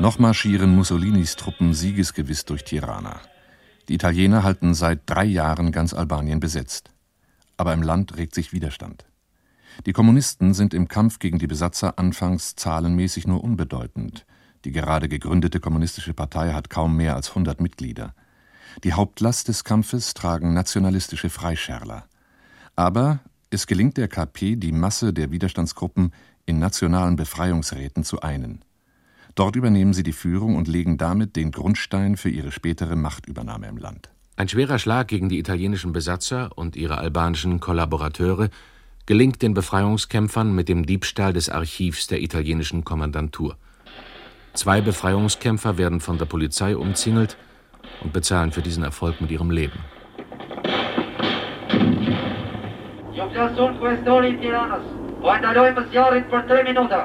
Noch 0.00 0.18
marschieren 0.18 0.74
Mussolinis 0.74 1.36
Truppen 1.36 1.72
siegesgewiss 1.72 2.44
durch 2.44 2.64
Tirana. 2.64 3.20
Die 3.88 3.94
Italiener 3.94 4.42
halten 4.42 4.74
seit 4.74 5.02
drei 5.06 5.24
Jahren 5.24 5.70
ganz 5.70 5.94
Albanien 5.94 6.40
besetzt. 6.40 6.90
Aber 7.56 7.72
im 7.74 7.84
Land 7.84 8.16
regt 8.16 8.34
sich 8.34 8.52
Widerstand. 8.52 9.04
Die 9.86 9.92
Kommunisten 9.92 10.52
sind 10.52 10.74
im 10.74 10.88
Kampf 10.88 11.20
gegen 11.20 11.38
die 11.38 11.46
Besatzer 11.46 11.96
anfangs 11.96 12.56
zahlenmäßig 12.56 13.28
nur 13.28 13.44
unbedeutend. 13.44 14.26
Die 14.64 14.72
gerade 14.72 15.08
gegründete 15.08 15.60
kommunistische 15.60 16.14
Partei 16.14 16.52
hat 16.54 16.70
kaum 16.70 16.96
mehr 16.96 17.14
als 17.14 17.28
100 17.28 17.60
Mitglieder. 17.60 18.16
Die 18.82 18.94
Hauptlast 18.94 19.46
des 19.46 19.62
Kampfes 19.62 20.12
tragen 20.12 20.54
nationalistische 20.54 21.30
Freischärler. 21.30 22.06
Aber 22.74 23.20
es 23.50 23.68
gelingt 23.68 23.96
der 23.96 24.08
KP, 24.08 24.56
die 24.56 24.72
Masse 24.72 25.12
der 25.12 25.30
Widerstandsgruppen 25.30 26.12
in 26.48 26.58
nationalen 26.58 27.16
Befreiungsräten 27.16 28.04
zu 28.04 28.22
einen. 28.22 28.64
Dort 29.34 29.54
übernehmen 29.54 29.92
sie 29.92 30.02
die 30.02 30.12
Führung 30.12 30.56
und 30.56 30.66
legen 30.66 30.96
damit 30.96 31.36
den 31.36 31.52
Grundstein 31.52 32.16
für 32.16 32.30
ihre 32.30 32.50
spätere 32.50 32.96
Machtübernahme 32.96 33.68
im 33.68 33.76
Land. 33.76 34.08
Ein 34.36 34.48
schwerer 34.48 34.78
Schlag 34.78 35.08
gegen 35.08 35.28
die 35.28 35.38
italienischen 35.38 35.92
Besatzer 35.92 36.50
und 36.56 36.74
ihre 36.74 36.98
albanischen 36.98 37.60
Kollaborateure 37.60 38.48
gelingt 39.04 39.42
den 39.42 39.52
Befreiungskämpfern 39.52 40.54
mit 40.54 40.68
dem 40.68 40.86
Diebstahl 40.86 41.32
des 41.32 41.50
Archivs 41.50 42.06
der 42.06 42.22
italienischen 42.22 42.84
Kommandantur. 42.84 43.56
Zwei 44.54 44.80
Befreiungskämpfer 44.80 45.76
werden 45.76 46.00
von 46.00 46.18
der 46.18 46.26
Polizei 46.26 46.76
umzingelt 46.76 47.36
und 48.02 48.12
bezahlen 48.12 48.52
für 48.52 48.62
diesen 48.62 48.82
Erfolg 48.82 49.20
mit 49.20 49.30
ihrem 49.30 49.50
Leben. 49.50 49.78
Po 55.22 55.34
ndalojmë 55.34 55.82
zjarrit 55.92 56.28
për 56.32 56.44
3 56.50 56.66
minuta. 56.68 57.00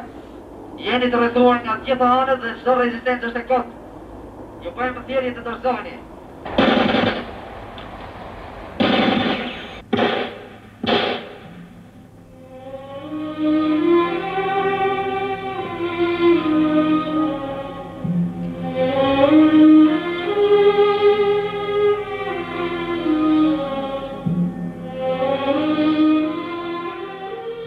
Jeni 0.87 1.09
të 1.09 1.21
rrethuar 1.21 1.61
nga 1.63 1.79
gjitha 1.87 2.11
anët 2.19 2.43
dhe 2.43 2.53
çdo 2.61 2.75
rezistencë 2.81 3.29
është 3.29 3.41
e 3.41 3.47
kot. 3.51 3.73
Ju 4.65 4.75
bëjmë 4.77 5.05
thirrje 5.07 5.33
të 5.37 5.45
dorëzoheni. 5.47 7.12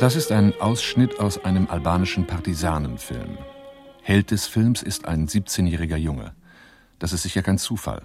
Das 0.06 0.14
ist 0.14 0.30
ein 0.30 0.54
Ausschnitt 0.60 1.18
aus 1.18 1.44
einem 1.44 1.66
albanischen 1.68 2.28
Partisanenfilm. 2.28 3.38
Held 4.02 4.30
des 4.30 4.46
Films 4.46 4.80
ist 4.80 5.04
ein 5.04 5.26
17-jähriger 5.26 5.96
Junge. 5.96 6.32
Das 7.00 7.12
ist 7.12 7.24
sicher 7.24 7.42
kein 7.42 7.58
Zufall. 7.58 8.02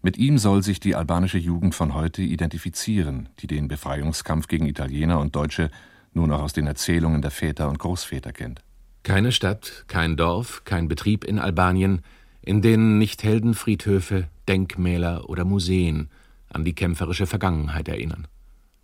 Mit 0.00 0.16
ihm 0.16 0.38
soll 0.38 0.62
sich 0.62 0.78
die 0.78 0.94
albanische 0.94 1.38
Jugend 1.38 1.74
von 1.74 1.94
heute 1.94 2.22
identifizieren, 2.22 3.30
die 3.40 3.48
den 3.48 3.66
Befreiungskampf 3.66 4.46
gegen 4.46 4.66
Italiener 4.66 5.18
und 5.18 5.34
Deutsche 5.34 5.72
nur 6.12 6.28
noch 6.28 6.40
aus 6.40 6.52
den 6.52 6.68
Erzählungen 6.68 7.20
der 7.20 7.32
Väter 7.32 7.68
und 7.68 7.80
Großväter 7.80 8.32
kennt. 8.32 8.62
Keine 9.02 9.32
Stadt, 9.32 9.86
kein 9.88 10.16
Dorf, 10.16 10.62
kein 10.64 10.86
Betrieb 10.86 11.24
in 11.24 11.40
Albanien, 11.40 12.02
in 12.42 12.62
denen 12.62 12.98
nicht 12.98 13.24
Heldenfriedhöfe, 13.24 14.28
Denkmäler 14.46 15.28
oder 15.28 15.44
Museen 15.44 16.10
an 16.48 16.64
die 16.64 16.76
kämpferische 16.76 17.26
Vergangenheit 17.26 17.88
erinnern. 17.88 18.28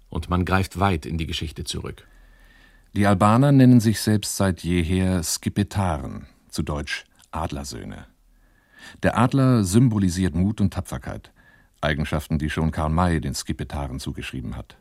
Und 0.09 0.31
man 0.31 0.45
greift 0.45 0.81
weit 0.81 1.07
in 1.07 1.17
die 1.17 1.29
Geschichte 1.29 1.63
zurück. 1.63 2.09
Die 2.97 3.09
Albaner 3.09 3.51
nennen 3.51 3.81
sich 3.81 3.99
selbst 3.99 4.37
seit 4.37 4.63
jeher 4.63 5.25
Skipetaren, 5.25 6.29
zu 6.49 6.63
Deutsch 6.63 7.05
Adlersöhne. 7.33 8.07
Der 9.03 9.19
Adler 9.19 9.65
symbolisiert 9.65 10.37
Mut 10.37 10.61
und 10.61 10.73
Tapferkeit, 10.73 11.33
Eigenschaften, 11.81 12.39
die 12.39 12.51
schon 12.51 12.71
Karl 12.71 12.91
May 12.91 13.21
den 13.21 13.35
Skipetaren 13.35 13.99
zugeschrieben 13.99 14.57
hat. 14.57 14.77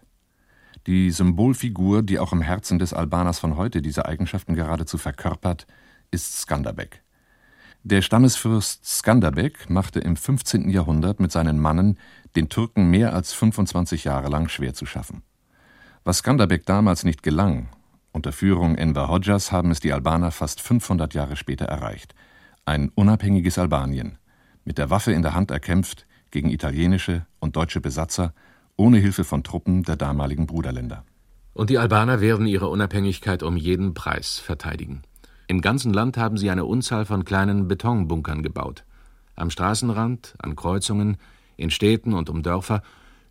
Die 0.86 1.10
Symbolfigur, 1.10 2.04
die 2.04 2.20
auch 2.20 2.34
im 2.34 2.42
Herzen 2.42 2.78
des 2.78 2.94
Albaners 2.94 3.40
von 3.40 3.58
heute 3.58 3.82
diese 3.82 4.06
Eigenschaften 4.06 4.54
geradezu 4.54 5.00
verkörpert, 5.00 5.66
ist 6.12 6.40
Skanderbeg. 6.40 7.02
Der 7.82 8.04
Stammesfürst 8.04 8.86
Skanderbeg 8.86 9.72
machte 9.72 10.00
im 10.00 10.18
15. 10.18 10.70
Jahrhundert 10.70 11.20
mit 11.20 11.32
seinen 11.32 11.58
Mannen 11.58 11.98
den 12.36 12.48
Türken 12.48 12.92
mehr 12.92 13.16
als 13.16 13.34
25 13.34 14.04
Jahre 14.04 14.30
lang 14.30 14.50
schwer 14.50 14.76
zu 14.76 14.86
schaffen. 14.86 15.24
Was 16.04 16.20
Skanderbeg 16.20 16.68
damals 16.68 17.06
nicht 17.06 17.24
gelang, 17.24 17.70
unter 18.14 18.32
Führung 18.32 18.76
Enver 18.76 19.10
Hodjas 19.10 19.52
haben 19.52 19.72
es 19.72 19.80
die 19.80 19.92
Albaner 19.92 20.32
fast 20.32 20.62
500 20.62 21.14
Jahre 21.16 21.36
später 21.36 21.66
erreicht. 21.66 22.14
Ein 22.64 22.90
unabhängiges 22.94 23.58
Albanien, 23.58 24.20
mit 24.64 24.78
der 24.78 24.90
Waffe 24.90 25.12
in 25.12 25.24
der 25.24 25.34
Hand 25.34 25.52
erkämpft 25.52 26.06
gegen 26.32 26.50
italienische 26.50 27.26
und 27.40 27.56
deutsche 27.56 27.82
Besatzer, 27.82 28.34
ohne 28.78 29.00
Hilfe 29.00 29.24
von 29.24 29.44
Truppen 29.44 29.84
der 29.84 29.96
damaligen 29.96 30.46
Bruderländer. 30.46 31.04
Und 31.54 31.70
die 31.70 31.80
Albaner 31.80 32.22
werden 32.22 32.46
ihre 32.46 32.70
Unabhängigkeit 32.70 33.44
um 33.44 33.58
jeden 33.58 33.94
Preis 33.94 34.40
verteidigen. 34.40 35.02
Im 35.48 35.62
ganzen 35.62 35.92
Land 35.92 36.16
haben 36.16 36.38
sie 36.38 36.50
eine 36.50 36.66
Unzahl 36.66 37.06
von 37.06 37.26
kleinen 37.26 37.68
Betonbunkern 37.68 38.44
gebaut. 38.44 38.86
Am 39.36 39.50
Straßenrand, 39.50 40.36
an 40.40 40.56
Kreuzungen, 40.56 41.18
in 41.58 41.72
Städten 41.72 42.14
und 42.14 42.30
um 42.30 42.44
Dörfer, 42.44 42.84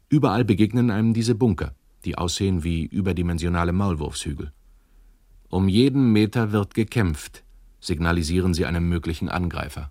überall 0.08 0.44
begegnen 0.44 0.90
einem 0.90 1.14
diese 1.14 1.34
Bunker, 1.34 1.72
die 2.04 2.18
aussehen 2.18 2.64
wie 2.64 2.84
überdimensionale 2.84 3.72
Maulwurfshügel. 3.72 4.52
Um 5.52 5.68
jeden 5.68 6.10
Meter 6.12 6.50
wird 6.52 6.72
gekämpft, 6.72 7.44
signalisieren 7.78 8.54
sie 8.54 8.64
einem 8.64 8.88
möglichen 8.88 9.28
Angreifer. 9.28 9.90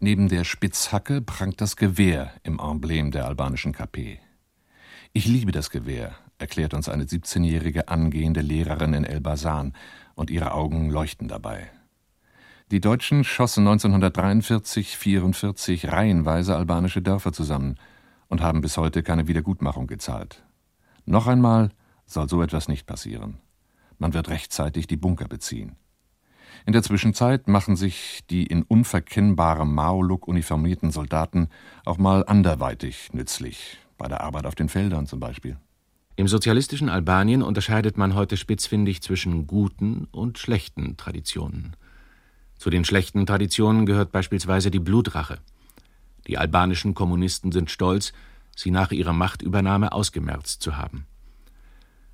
Neben 0.00 0.28
der 0.28 0.44
Spitzhacke 0.44 1.20
prangt 1.20 1.60
das 1.60 1.76
Gewehr 1.76 2.32
im 2.42 2.58
Emblem 2.58 3.10
der 3.10 3.26
albanischen 3.26 3.72
KP. 3.72 4.18
Ich 5.12 5.26
liebe 5.26 5.52
das 5.52 5.68
Gewehr, 5.68 6.14
erklärt 6.38 6.72
uns 6.72 6.88
eine 6.88 7.04
17-jährige 7.04 7.88
angehende 7.88 8.40
Lehrerin 8.40 8.94
in 8.94 9.04
Elbasan, 9.04 9.74
und 10.14 10.30
ihre 10.30 10.52
Augen 10.52 10.88
leuchten 10.88 11.28
dabei. 11.28 11.68
Die 12.70 12.80
Deutschen 12.80 13.24
schossen 13.24 13.68
1943-44 13.68 15.92
reihenweise 15.92 16.56
albanische 16.56 17.02
Dörfer 17.02 17.34
zusammen 17.34 17.74
und 18.28 18.40
haben 18.40 18.62
bis 18.62 18.78
heute 18.78 19.02
keine 19.02 19.28
Wiedergutmachung 19.28 19.86
gezahlt. 19.86 20.42
Noch 21.04 21.26
einmal 21.26 21.68
soll 22.06 22.30
so 22.30 22.40
etwas 22.40 22.68
nicht 22.68 22.86
passieren. 22.86 23.36
Man 24.02 24.14
wird 24.14 24.30
rechtzeitig 24.30 24.88
die 24.88 24.96
Bunker 24.96 25.28
beziehen. 25.28 25.76
In 26.66 26.72
der 26.72 26.82
Zwischenzeit 26.82 27.46
machen 27.46 27.76
sich 27.76 28.22
die 28.30 28.44
in 28.44 28.64
unverkennbarem 28.64 29.72
Mao-Look 29.72 30.26
uniformierten 30.26 30.90
Soldaten 30.90 31.50
auch 31.84 31.98
mal 31.98 32.24
anderweitig 32.26 33.10
nützlich, 33.12 33.78
bei 33.98 34.08
der 34.08 34.22
Arbeit 34.22 34.46
auf 34.46 34.56
den 34.56 34.68
Feldern 34.68 35.06
zum 35.06 35.20
Beispiel. 35.20 35.56
Im 36.16 36.26
sozialistischen 36.26 36.88
Albanien 36.88 37.44
unterscheidet 37.44 37.96
man 37.96 38.16
heute 38.16 38.36
spitzfindig 38.36 39.02
zwischen 39.02 39.46
guten 39.46 40.08
und 40.10 40.36
schlechten 40.36 40.96
Traditionen. 40.96 41.76
Zu 42.58 42.70
den 42.70 42.84
schlechten 42.84 43.24
Traditionen 43.24 43.86
gehört 43.86 44.10
beispielsweise 44.10 44.72
die 44.72 44.80
Blutrache. 44.80 45.38
Die 46.26 46.38
albanischen 46.38 46.94
Kommunisten 46.94 47.52
sind 47.52 47.70
stolz, 47.70 48.12
sie 48.56 48.72
nach 48.72 48.90
ihrer 48.90 49.12
Machtübernahme 49.12 49.92
ausgemerzt 49.92 50.60
zu 50.60 50.76
haben. 50.76 51.06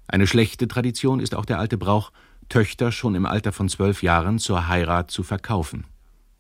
Eine 0.09 0.27
schlechte 0.27 0.67
Tradition 0.67 1.21
ist 1.21 1.35
auch 1.35 1.45
der 1.45 1.59
alte 1.59 1.77
Brauch, 1.77 2.13
Töchter 2.49 2.93
schon 2.93 3.15
im 3.15 3.27
Alter 3.27 3.53
von 3.53 3.69
zwölf 3.69 4.03
Jahren 4.03 4.39
zur 4.39 4.67
Heirat 4.67 5.11
zu 5.11 5.23
verkaufen. 5.23 5.85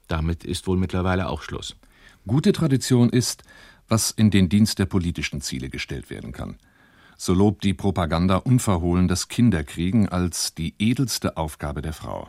Damit 0.08 0.42
ist 0.42 0.66
wohl 0.66 0.78
mittlerweile 0.78 1.28
auch 1.28 1.42
Schluss. 1.42 1.76
Gute 2.26 2.52
Tradition 2.52 3.10
ist, 3.10 3.42
was 3.86 4.10
in 4.10 4.30
den 4.30 4.48
Dienst 4.48 4.78
der 4.78 4.86
politischen 4.86 5.42
Ziele 5.42 5.68
gestellt 5.68 6.08
werden 6.08 6.32
kann. 6.32 6.56
So 7.18 7.34
lobt 7.34 7.62
die 7.62 7.74
Propaganda 7.74 8.36
unverhohlen 8.36 9.06
das 9.06 9.28
Kinderkriegen 9.28 10.08
als 10.08 10.54
die 10.54 10.74
edelste 10.78 11.36
Aufgabe 11.36 11.82
der 11.82 11.92
Frau. 11.92 12.28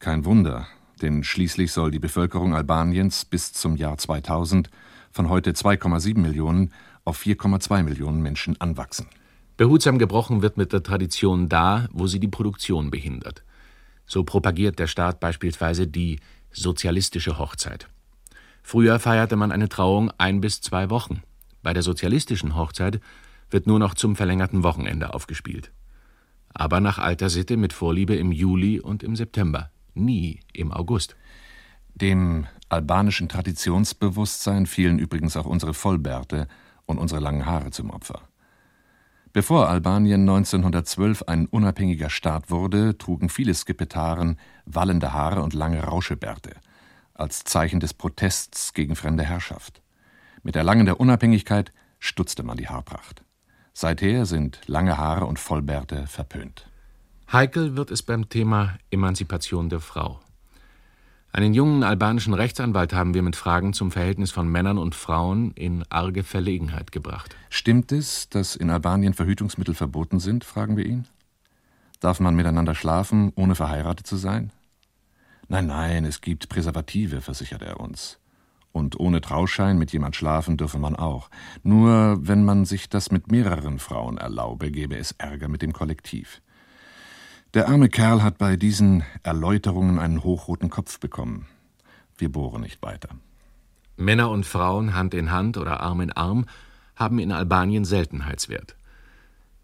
Kein 0.00 0.26
Wunder, 0.26 0.66
denn 1.00 1.24
schließlich 1.24 1.72
soll 1.72 1.90
die 1.90 1.98
Bevölkerung 1.98 2.54
Albaniens 2.54 3.24
bis 3.24 3.54
zum 3.54 3.76
Jahr 3.76 3.96
2000 3.96 4.68
von 5.12 5.30
heute 5.30 5.52
2,7 5.52 6.18
Millionen 6.18 6.74
auf 7.04 7.18
4,2 7.22 7.84
Millionen 7.84 8.20
Menschen 8.20 8.60
anwachsen. 8.60 9.08
Behutsam 9.62 10.00
gebrochen 10.00 10.42
wird 10.42 10.56
mit 10.56 10.72
der 10.72 10.82
Tradition 10.82 11.48
da, 11.48 11.86
wo 11.92 12.08
sie 12.08 12.18
die 12.18 12.26
Produktion 12.26 12.90
behindert. 12.90 13.44
So 14.06 14.24
propagiert 14.24 14.80
der 14.80 14.88
Staat 14.88 15.20
beispielsweise 15.20 15.86
die 15.86 16.18
sozialistische 16.50 17.38
Hochzeit. 17.38 17.86
Früher 18.64 18.98
feierte 18.98 19.36
man 19.36 19.52
eine 19.52 19.68
Trauung 19.68 20.10
ein 20.18 20.40
bis 20.40 20.62
zwei 20.62 20.90
Wochen. 20.90 21.22
Bei 21.62 21.72
der 21.72 21.84
sozialistischen 21.84 22.56
Hochzeit 22.56 23.00
wird 23.50 23.68
nur 23.68 23.78
noch 23.78 23.94
zum 23.94 24.16
verlängerten 24.16 24.64
Wochenende 24.64 25.14
aufgespielt. 25.14 25.70
Aber 26.52 26.80
nach 26.80 26.98
alter 26.98 27.30
Sitte 27.30 27.56
mit 27.56 27.72
Vorliebe 27.72 28.16
im 28.16 28.32
Juli 28.32 28.80
und 28.80 29.04
im 29.04 29.14
September, 29.14 29.70
nie 29.94 30.40
im 30.52 30.72
August. 30.72 31.14
Dem 31.94 32.48
albanischen 32.68 33.28
Traditionsbewusstsein 33.28 34.66
fielen 34.66 34.98
übrigens 34.98 35.36
auch 35.36 35.46
unsere 35.46 35.72
Vollbärte 35.72 36.48
und 36.84 36.98
unsere 36.98 37.20
langen 37.20 37.46
Haare 37.46 37.70
zum 37.70 37.90
Opfer. 37.90 38.22
Bevor 39.34 39.70
Albanien 39.70 40.22
1912 40.22 41.22
ein 41.22 41.46
unabhängiger 41.46 42.10
Staat 42.10 42.50
wurde, 42.50 42.98
trugen 42.98 43.30
viele 43.30 43.54
Skipetaren 43.54 44.38
wallende 44.66 45.14
Haare 45.14 45.42
und 45.42 45.54
lange 45.54 45.82
Rauschebärte 45.82 46.52
als 47.14 47.44
Zeichen 47.44 47.80
des 47.80 47.94
Protests 47.94 48.74
gegen 48.74 48.94
fremde 48.94 49.22
Herrschaft. 49.22 49.80
Mit 50.42 50.56
Erlangen 50.56 50.86
der 50.86 51.00
Unabhängigkeit 51.00 51.72
stutzte 51.98 52.42
man 52.42 52.56
die 52.56 52.68
Haarpracht. 52.68 53.22
Seither 53.72 54.26
sind 54.26 54.60
lange 54.66 54.98
Haare 54.98 55.24
und 55.24 55.38
Vollbärte 55.38 56.06
verpönt. 56.06 56.66
Heikel 57.32 57.76
wird 57.76 57.90
es 57.90 58.02
beim 58.02 58.28
Thema 58.28 58.76
Emanzipation 58.90 59.70
der 59.70 59.80
Frau. 59.80 60.20
Einen 61.34 61.54
jungen 61.54 61.82
albanischen 61.82 62.34
Rechtsanwalt 62.34 62.92
haben 62.92 63.14
wir 63.14 63.22
mit 63.22 63.36
Fragen 63.36 63.72
zum 63.72 63.90
Verhältnis 63.90 64.30
von 64.30 64.48
Männern 64.48 64.76
und 64.76 64.94
Frauen 64.94 65.52
in 65.52 65.82
arge 65.88 66.24
Verlegenheit 66.24 66.92
gebracht. 66.92 67.34
Stimmt 67.48 67.90
es, 67.90 68.28
dass 68.28 68.54
in 68.54 68.68
Albanien 68.68 69.14
Verhütungsmittel 69.14 69.74
verboten 69.74 70.20
sind? 70.20 70.44
fragen 70.44 70.76
wir 70.76 70.84
ihn. 70.84 71.06
Darf 72.00 72.20
man 72.20 72.34
miteinander 72.34 72.74
schlafen, 72.74 73.32
ohne 73.34 73.54
verheiratet 73.54 74.06
zu 74.06 74.16
sein? 74.16 74.52
Nein, 75.48 75.68
nein, 75.68 76.04
es 76.04 76.20
gibt 76.20 76.50
Präservative, 76.50 77.22
versichert 77.22 77.62
er 77.62 77.80
uns. 77.80 78.18
Und 78.70 79.00
ohne 79.00 79.22
Trauschein 79.22 79.78
mit 79.78 79.90
jemand 79.90 80.16
schlafen 80.16 80.58
dürfe 80.58 80.78
man 80.78 80.96
auch. 80.96 81.30
Nur 81.62 82.18
wenn 82.20 82.44
man 82.44 82.66
sich 82.66 82.90
das 82.90 83.10
mit 83.10 83.32
mehreren 83.32 83.78
Frauen 83.78 84.18
erlaube, 84.18 84.70
gäbe 84.70 84.98
es 84.98 85.12
Ärger 85.12 85.48
mit 85.48 85.62
dem 85.62 85.72
Kollektiv. 85.72 86.41
Der 87.54 87.68
arme 87.68 87.90
Kerl 87.90 88.22
hat 88.22 88.38
bei 88.38 88.56
diesen 88.56 89.04
Erläuterungen 89.22 89.98
einen 89.98 90.24
hochroten 90.24 90.70
Kopf 90.70 90.98
bekommen. 90.98 91.46
Wir 92.16 92.32
bohren 92.32 92.62
nicht 92.62 92.80
weiter. 92.80 93.10
Männer 93.98 94.30
und 94.30 94.46
Frauen 94.46 94.94
Hand 94.94 95.12
in 95.12 95.30
Hand 95.30 95.58
oder 95.58 95.80
Arm 95.80 96.00
in 96.00 96.12
Arm 96.12 96.46
haben 96.96 97.18
in 97.18 97.30
Albanien 97.30 97.84
Seltenheitswert. 97.84 98.74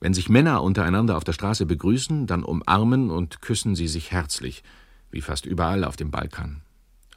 Wenn 0.00 0.12
sich 0.12 0.28
Männer 0.28 0.62
untereinander 0.62 1.16
auf 1.16 1.24
der 1.24 1.32
Straße 1.32 1.64
begrüßen, 1.64 2.26
dann 2.26 2.44
umarmen 2.44 3.10
und 3.10 3.40
küssen 3.40 3.74
sie 3.74 3.88
sich 3.88 4.12
herzlich, 4.12 4.62
wie 5.10 5.22
fast 5.22 5.46
überall 5.46 5.82
auf 5.82 5.96
dem 5.96 6.10
Balkan. 6.10 6.60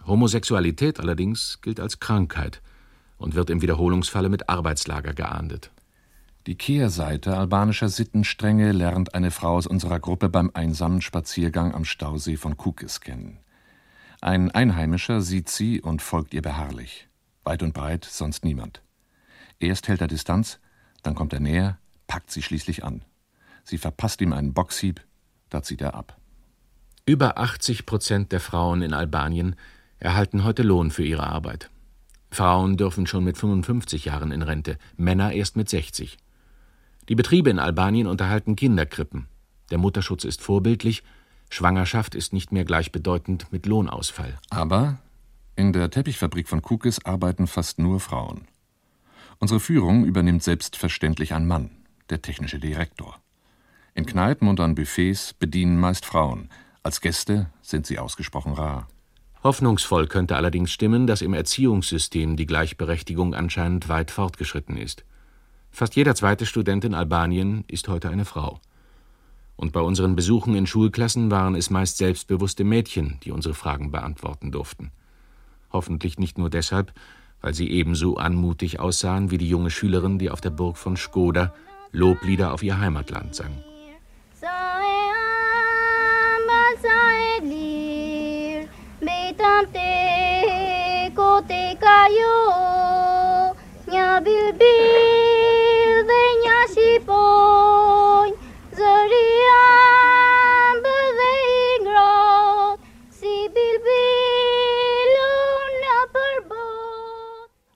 Homosexualität 0.07 1.01
allerdings 1.01 1.59
gilt 1.61 1.81
als 1.81 1.99
Krankheit 1.99 2.61
und 3.17 3.35
wird 3.35 3.49
im 3.49 3.61
Wiederholungsfalle 3.61 4.29
mit 4.29 4.47
Arbeitslager 4.47 5.13
geahndet. 5.13 5.69
Die 6.47 6.55
Kehrseite 6.55 7.37
albanischer 7.37 7.87
Sittenstrenge 7.87 8.71
lernt 8.71 9.13
eine 9.13 9.29
Frau 9.29 9.57
aus 9.57 9.67
unserer 9.67 9.99
Gruppe 9.99 10.27
beim 10.27 10.49
einsamen 10.55 11.03
Spaziergang 11.03 11.75
am 11.75 11.85
Stausee 11.85 12.35
von 12.35 12.57
Kukis 12.57 12.99
kennen. 12.99 13.37
Ein 14.21 14.49
Einheimischer 14.49 15.21
sieht 15.21 15.49
sie 15.49 15.81
und 15.81 16.01
folgt 16.01 16.33
ihr 16.33 16.41
beharrlich. 16.41 17.07
Weit 17.43 17.61
und 17.61 17.75
breit 17.75 18.05
sonst 18.05 18.43
niemand. 18.43 18.81
Erst 19.59 19.87
hält 19.87 20.01
er 20.01 20.07
Distanz, 20.07 20.59
dann 21.03 21.13
kommt 21.13 21.31
er 21.33 21.39
näher, 21.39 21.77
packt 22.07 22.31
sie 22.31 22.41
schließlich 22.41 22.83
an. 22.83 23.05
Sie 23.63 23.77
verpasst 23.77 24.19
ihm 24.21 24.33
einen 24.33 24.55
Boxhieb, 24.55 24.99
da 25.51 25.61
zieht 25.61 25.81
er 25.81 25.93
ab. 25.93 26.17
Über 27.05 27.37
80 27.37 27.85
Prozent 27.85 28.31
der 28.31 28.39
Frauen 28.39 28.81
in 28.81 28.95
Albanien 28.95 29.55
erhalten 29.99 30.43
heute 30.43 30.63
Lohn 30.63 30.89
für 30.89 31.03
ihre 31.03 31.27
Arbeit. 31.27 31.69
Frauen 32.31 32.77
dürfen 32.77 33.05
schon 33.05 33.23
mit 33.23 33.37
55 33.37 34.05
Jahren 34.05 34.31
in 34.31 34.41
Rente, 34.41 34.79
Männer 34.97 35.33
erst 35.33 35.55
mit 35.55 35.69
60. 35.69 36.17
Die 37.11 37.15
Betriebe 37.15 37.49
in 37.49 37.59
Albanien 37.59 38.07
unterhalten 38.07 38.55
Kinderkrippen. 38.55 39.27
Der 39.69 39.77
Mutterschutz 39.77 40.23
ist 40.23 40.41
vorbildlich, 40.41 41.03
Schwangerschaft 41.49 42.15
ist 42.15 42.31
nicht 42.31 42.53
mehr 42.53 42.63
gleichbedeutend 42.63 43.51
mit 43.51 43.65
Lohnausfall. 43.65 44.39
Aber 44.49 44.97
in 45.57 45.73
der 45.73 45.91
Teppichfabrik 45.91 46.47
von 46.47 46.61
Kukis 46.61 47.03
arbeiten 47.03 47.47
fast 47.47 47.79
nur 47.79 47.99
Frauen. 47.99 48.47
Unsere 49.39 49.59
Führung 49.59 50.05
übernimmt 50.05 50.41
selbstverständlich 50.41 51.33
ein 51.33 51.45
Mann, 51.45 51.71
der 52.09 52.21
technische 52.21 52.59
Direktor. 52.59 53.19
In 53.93 54.05
Kneipen 54.05 54.47
und 54.47 54.61
an 54.61 54.75
Buffets 54.75 55.33
bedienen 55.33 55.77
meist 55.81 56.05
Frauen. 56.05 56.47
Als 56.81 57.01
Gäste 57.01 57.47
sind 57.61 57.85
sie 57.85 57.99
ausgesprochen 57.99 58.53
rar. 58.53 58.87
Hoffnungsvoll 59.43 60.07
könnte 60.07 60.37
allerdings 60.37 60.71
stimmen, 60.71 61.07
dass 61.07 61.21
im 61.21 61.33
Erziehungssystem 61.33 62.37
die 62.37 62.45
Gleichberechtigung 62.45 63.35
anscheinend 63.35 63.89
weit 63.89 64.11
fortgeschritten 64.11 64.77
ist. 64.77 65.03
Fast 65.71 65.95
jeder 65.95 66.15
zweite 66.15 66.45
Student 66.45 66.83
in 66.83 66.93
Albanien 66.93 67.63
ist 67.67 67.87
heute 67.87 68.09
eine 68.09 68.25
Frau. 68.25 68.59
Und 69.55 69.71
bei 69.71 69.79
unseren 69.79 70.15
Besuchen 70.15 70.53
in 70.53 70.67
Schulklassen 70.67 71.31
waren 71.31 71.55
es 71.55 71.69
meist 71.69 71.97
selbstbewusste 71.97 72.63
Mädchen, 72.63 73.19
die 73.23 73.31
unsere 73.31 73.53
Fragen 73.53 73.91
beantworten 73.91 74.51
durften. 74.51 74.91
Hoffentlich 75.71 76.19
nicht 76.19 76.37
nur 76.37 76.49
deshalb, 76.49 76.93
weil 77.41 77.53
sie 77.53 77.69
ebenso 77.69 78.17
anmutig 78.17 78.79
aussahen 78.79 79.31
wie 79.31 79.37
die 79.37 79.49
junge 79.49 79.71
Schülerin, 79.71 80.19
die 80.19 80.29
auf 80.29 80.41
der 80.41 80.49
Burg 80.49 80.77
von 80.77 80.97
Skoda 80.97 81.53
Loblieder 81.91 82.53
auf 82.53 82.63
ihr 82.63 82.79
Heimatland 82.79 83.35
sang. 83.35 83.51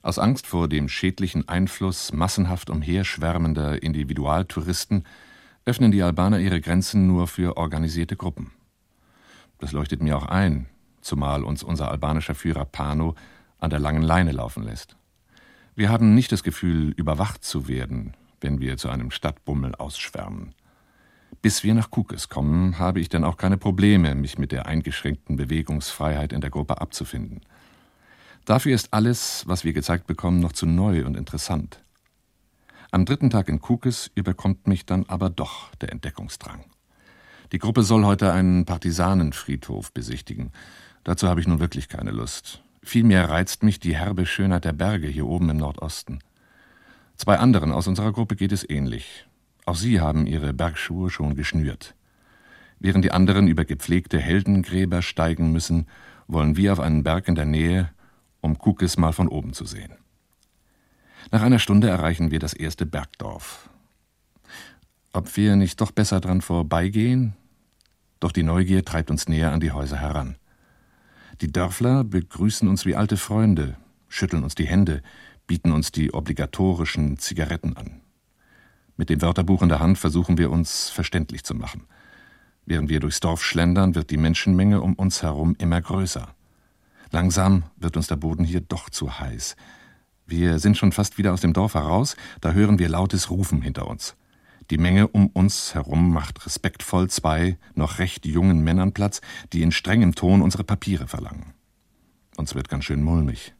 Aus 0.06 0.20
Angst 0.20 0.46
vor 0.46 0.68
dem 0.68 0.88
schädlichen 0.88 1.48
Einfluss 1.48 2.12
massenhaft 2.12 2.70
umherschwärmender 2.70 3.82
Individualtouristen 3.82 5.02
öffnen 5.64 5.90
die 5.90 6.00
Albaner 6.00 6.38
ihre 6.38 6.60
Grenzen 6.60 7.08
nur 7.08 7.26
für 7.26 7.56
organisierte 7.56 8.14
Gruppen. 8.14 8.52
Das 9.58 9.72
leuchtet 9.72 10.04
mir 10.04 10.16
auch 10.16 10.26
ein, 10.26 10.66
zumal 11.00 11.42
uns 11.42 11.64
unser 11.64 11.90
albanischer 11.90 12.36
Führer 12.36 12.66
Pano 12.66 13.16
an 13.58 13.70
der 13.70 13.80
langen 13.80 14.02
Leine 14.02 14.30
laufen 14.30 14.62
lässt. 14.62 14.96
Wir 15.74 15.88
haben 15.88 16.14
nicht 16.14 16.30
das 16.30 16.44
Gefühl, 16.44 16.92
überwacht 16.92 17.42
zu 17.42 17.66
werden, 17.66 18.14
wenn 18.40 18.60
wir 18.60 18.76
zu 18.76 18.88
einem 18.88 19.10
Stadtbummel 19.10 19.74
ausschwärmen. 19.74 20.54
Bis 21.42 21.64
wir 21.64 21.74
nach 21.74 21.90
Kukes 21.90 22.28
kommen, 22.28 22.78
habe 22.78 23.00
ich 23.00 23.08
dann 23.08 23.24
auch 23.24 23.36
keine 23.36 23.56
Probleme, 23.56 24.14
mich 24.14 24.38
mit 24.38 24.52
der 24.52 24.66
eingeschränkten 24.66 25.36
Bewegungsfreiheit 25.36 26.32
in 26.32 26.42
der 26.42 26.50
Gruppe 26.50 26.80
abzufinden. 26.80 27.40
Dafür 28.46 28.76
ist 28.76 28.94
alles, 28.94 29.42
was 29.48 29.64
wir 29.64 29.72
gezeigt 29.72 30.06
bekommen, 30.06 30.38
noch 30.38 30.52
zu 30.52 30.66
neu 30.66 31.04
und 31.04 31.16
interessant. 31.16 31.82
Am 32.92 33.04
dritten 33.04 33.28
Tag 33.28 33.48
in 33.48 33.60
Kukes 33.60 34.08
überkommt 34.14 34.68
mich 34.68 34.86
dann 34.86 35.04
aber 35.08 35.30
doch 35.30 35.74
der 35.74 35.90
Entdeckungsdrang. 35.90 36.64
Die 37.50 37.58
Gruppe 37.58 37.82
soll 37.82 38.04
heute 38.04 38.32
einen 38.32 38.64
Partisanenfriedhof 38.64 39.92
besichtigen. 39.92 40.52
Dazu 41.02 41.28
habe 41.28 41.40
ich 41.40 41.48
nun 41.48 41.58
wirklich 41.58 41.88
keine 41.88 42.12
Lust. 42.12 42.62
Vielmehr 42.84 43.28
reizt 43.28 43.64
mich 43.64 43.80
die 43.80 43.96
herbe 43.96 44.26
Schönheit 44.26 44.64
der 44.64 44.72
Berge 44.72 45.08
hier 45.08 45.26
oben 45.26 45.50
im 45.50 45.56
Nordosten. 45.56 46.20
Zwei 47.16 47.38
anderen 47.38 47.72
aus 47.72 47.88
unserer 47.88 48.12
Gruppe 48.12 48.36
geht 48.36 48.52
es 48.52 48.68
ähnlich. 48.68 49.26
Auch 49.64 49.76
sie 49.76 50.00
haben 50.00 50.28
ihre 50.28 50.52
Bergschuhe 50.52 51.10
schon 51.10 51.34
geschnürt. 51.34 51.96
Während 52.78 53.04
die 53.04 53.10
anderen 53.10 53.48
über 53.48 53.64
gepflegte 53.64 54.20
Heldengräber 54.20 55.02
steigen 55.02 55.50
müssen, 55.50 55.88
wollen 56.28 56.56
wir 56.56 56.72
auf 56.72 56.80
einen 56.80 57.02
Berg 57.02 57.26
in 57.26 57.34
der 57.34 57.46
Nähe 57.46 57.90
um 58.40 58.58
Kukis 58.58 58.96
mal 58.96 59.12
von 59.12 59.28
oben 59.28 59.52
zu 59.52 59.64
sehen. 59.64 59.92
Nach 61.30 61.42
einer 61.42 61.58
Stunde 61.58 61.88
erreichen 61.88 62.30
wir 62.30 62.38
das 62.38 62.52
erste 62.52 62.86
Bergdorf. 62.86 63.68
Ob 65.12 65.36
wir 65.36 65.56
nicht 65.56 65.80
doch 65.80 65.90
besser 65.90 66.20
dran 66.20 66.40
vorbeigehen? 66.40 67.34
Doch 68.20 68.32
die 68.32 68.42
Neugier 68.42 68.84
treibt 68.84 69.10
uns 69.10 69.28
näher 69.28 69.52
an 69.52 69.60
die 69.60 69.72
Häuser 69.72 69.96
heran. 69.96 70.36
Die 71.40 71.50
Dörfler 71.50 72.04
begrüßen 72.04 72.68
uns 72.68 72.86
wie 72.86 72.96
alte 72.96 73.16
Freunde, 73.16 73.76
schütteln 74.08 74.44
uns 74.44 74.54
die 74.54 74.66
Hände, 74.66 75.02
bieten 75.46 75.72
uns 75.72 75.92
die 75.92 76.14
obligatorischen 76.14 77.18
Zigaretten 77.18 77.76
an. 77.76 78.00
Mit 78.96 79.10
dem 79.10 79.20
Wörterbuch 79.20 79.62
in 79.62 79.68
der 79.68 79.80
Hand 79.80 79.98
versuchen 79.98 80.38
wir 80.38 80.50
uns 80.50 80.88
verständlich 80.88 81.44
zu 81.44 81.54
machen. 81.54 81.86
Während 82.64 82.88
wir 82.88 83.00
durchs 83.00 83.20
Dorf 83.20 83.42
schlendern, 83.42 83.94
wird 83.94 84.10
die 84.10 84.16
Menschenmenge 84.16 84.80
um 84.80 84.94
uns 84.94 85.22
herum 85.22 85.54
immer 85.58 85.80
größer. 85.80 86.34
Langsam 87.16 87.62
wird 87.78 87.96
uns 87.96 88.08
der 88.08 88.16
Boden 88.16 88.44
hier 88.44 88.60
doch 88.60 88.90
zu 88.90 89.18
heiß. 89.18 89.56
Wir 90.26 90.58
sind 90.58 90.76
schon 90.76 90.92
fast 90.92 91.16
wieder 91.16 91.32
aus 91.32 91.40
dem 91.40 91.54
Dorf 91.54 91.72
heraus, 91.72 92.14
da 92.42 92.52
hören 92.52 92.78
wir 92.78 92.90
lautes 92.90 93.30
Rufen 93.30 93.62
hinter 93.62 93.88
uns. 93.88 94.16
Die 94.68 94.76
Menge 94.76 95.08
um 95.08 95.28
uns 95.28 95.74
herum 95.74 96.12
macht 96.12 96.44
respektvoll 96.44 97.08
zwei 97.08 97.56
noch 97.74 98.00
recht 98.00 98.26
jungen 98.26 98.62
Männern 98.62 98.92
Platz, 98.92 99.22
die 99.54 99.62
in 99.62 99.72
strengem 99.72 100.14
Ton 100.14 100.42
unsere 100.42 100.62
Papiere 100.62 101.06
verlangen. 101.06 101.54
Uns 102.36 102.54
wird 102.54 102.68
ganz 102.68 102.84
schön 102.84 103.02
mulmig. 103.02 103.54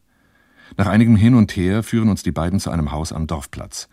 Nach 0.77 0.85
einigem 0.85 1.15
Hin 1.15 1.33
und 1.33 1.55
Her 1.55 1.81
führen 1.81 2.09
uns 2.09 2.21
die 2.21 2.31
beiden 2.31 2.59
zu 2.59 2.69
einem 2.69 2.91
Haus 2.91 3.11
am 3.11 3.25
Dorfplatz. 3.25 3.89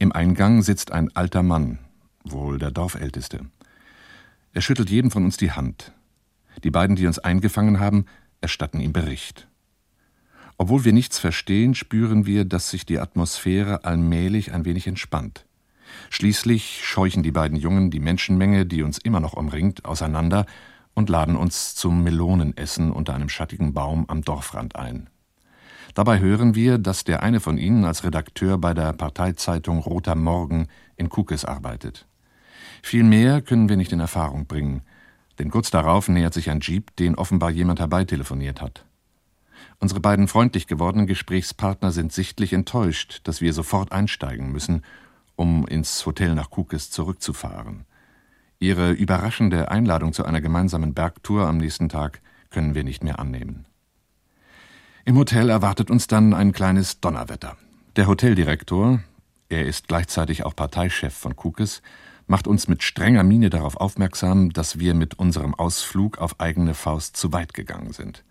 Im 0.00 0.10
Eingang 0.10 0.62
sitzt 0.62 0.90
ein 0.90 1.14
alter 1.14 1.44
Mann, 1.44 1.78
wohl 2.24 2.58
der 2.58 2.72
Dorfälteste. 2.72 3.46
Er 4.52 4.62
schüttelt 4.62 4.90
jedem 4.90 5.12
von 5.12 5.24
uns 5.24 5.36
die 5.36 5.52
Hand. 5.52 5.92
Die 6.64 6.72
beiden, 6.72 6.96
die 6.96 7.06
uns 7.06 7.20
eingefangen 7.20 7.78
haben, 7.78 8.06
erstatten 8.40 8.80
ihm 8.80 8.92
Bericht. 8.92 9.48
Obwohl 10.58 10.84
wir 10.84 10.92
nichts 10.92 11.18
verstehen, 11.18 11.74
spüren 11.74 12.26
wir, 12.26 12.44
dass 12.44 12.70
sich 12.70 12.84
die 12.84 12.98
Atmosphäre 12.98 13.84
allmählich 13.84 14.52
ein 14.52 14.64
wenig 14.64 14.86
entspannt. 14.86 15.46
Schließlich 16.10 16.80
scheuchen 16.84 17.22
die 17.22 17.32
beiden 17.32 17.56
Jungen 17.56 17.90
die 17.90 18.00
Menschenmenge, 18.00 18.66
die 18.66 18.82
uns 18.82 18.98
immer 18.98 19.20
noch 19.20 19.32
umringt, 19.32 19.84
auseinander 19.84 20.46
und 20.94 21.08
laden 21.08 21.36
uns 21.36 21.74
zum 21.74 22.02
Melonenessen 22.02 22.92
unter 22.92 23.14
einem 23.14 23.28
schattigen 23.28 23.72
Baum 23.72 24.04
am 24.08 24.22
Dorfrand 24.22 24.76
ein. 24.76 25.08
Dabei 25.94 26.20
hören 26.20 26.54
wir, 26.54 26.78
dass 26.78 27.04
der 27.04 27.22
eine 27.22 27.40
von 27.40 27.58
ihnen 27.58 27.84
als 27.84 28.04
Redakteur 28.04 28.58
bei 28.58 28.74
der 28.74 28.92
Parteizeitung 28.92 29.78
Roter 29.78 30.14
Morgen 30.14 30.68
in 30.96 31.08
Kukes 31.08 31.44
arbeitet. 31.44 32.06
Viel 32.82 33.02
mehr 33.02 33.42
können 33.42 33.68
wir 33.68 33.76
nicht 33.76 33.92
in 33.92 34.00
Erfahrung 34.00 34.46
bringen, 34.46 34.82
denn 35.40 35.50
kurz 35.50 35.70
darauf 35.70 36.08
nähert 36.08 36.34
sich 36.34 36.50
ein 36.50 36.60
Jeep, 36.60 36.94
den 36.96 37.14
offenbar 37.14 37.50
jemand 37.50 37.80
herbeitelefoniert 37.80 38.60
hat. 38.60 38.84
Unsere 39.78 39.98
beiden 39.98 40.28
freundlich 40.28 40.66
gewordenen 40.66 41.06
Gesprächspartner 41.06 41.90
sind 41.92 42.12
sichtlich 42.12 42.52
enttäuscht, 42.52 43.22
dass 43.24 43.40
wir 43.40 43.52
sofort 43.52 43.90
einsteigen 43.90 44.52
müssen 44.52 44.82
um 45.40 45.66
ins 45.66 46.04
Hotel 46.04 46.34
nach 46.34 46.50
Kukes 46.50 46.90
zurückzufahren. 46.90 47.86
Ihre 48.58 48.90
überraschende 48.90 49.70
Einladung 49.70 50.12
zu 50.12 50.26
einer 50.26 50.42
gemeinsamen 50.42 50.92
Bergtour 50.92 51.46
am 51.46 51.56
nächsten 51.56 51.88
Tag 51.88 52.20
können 52.50 52.74
wir 52.74 52.84
nicht 52.84 53.02
mehr 53.02 53.18
annehmen. 53.18 53.64
Im 55.06 55.16
Hotel 55.16 55.48
erwartet 55.48 55.90
uns 55.90 56.06
dann 56.08 56.34
ein 56.34 56.52
kleines 56.52 57.00
Donnerwetter. 57.00 57.56
Der 57.96 58.06
Hoteldirektor, 58.06 59.00
er 59.48 59.64
ist 59.64 59.88
gleichzeitig 59.88 60.44
auch 60.44 60.54
Parteichef 60.54 61.14
von 61.14 61.34
Kukes, 61.36 61.80
macht 62.30 62.46
uns 62.46 62.68
mit 62.68 62.84
strenger 62.84 63.24
Miene 63.24 63.50
darauf 63.50 63.76
aufmerksam, 63.76 64.52
dass 64.52 64.78
wir 64.78 64.94
mit 64.94 65.18
unserem 65.18 65.52
Ausflug 65.52 66.18
auf 66.18 66.38
eigene 66.38 66.74
Faust 66.74 67.16
zu 67.16 67.32
weit 67.32 67.54
gegangen 67.54 67.92
sind. 67.92 68.22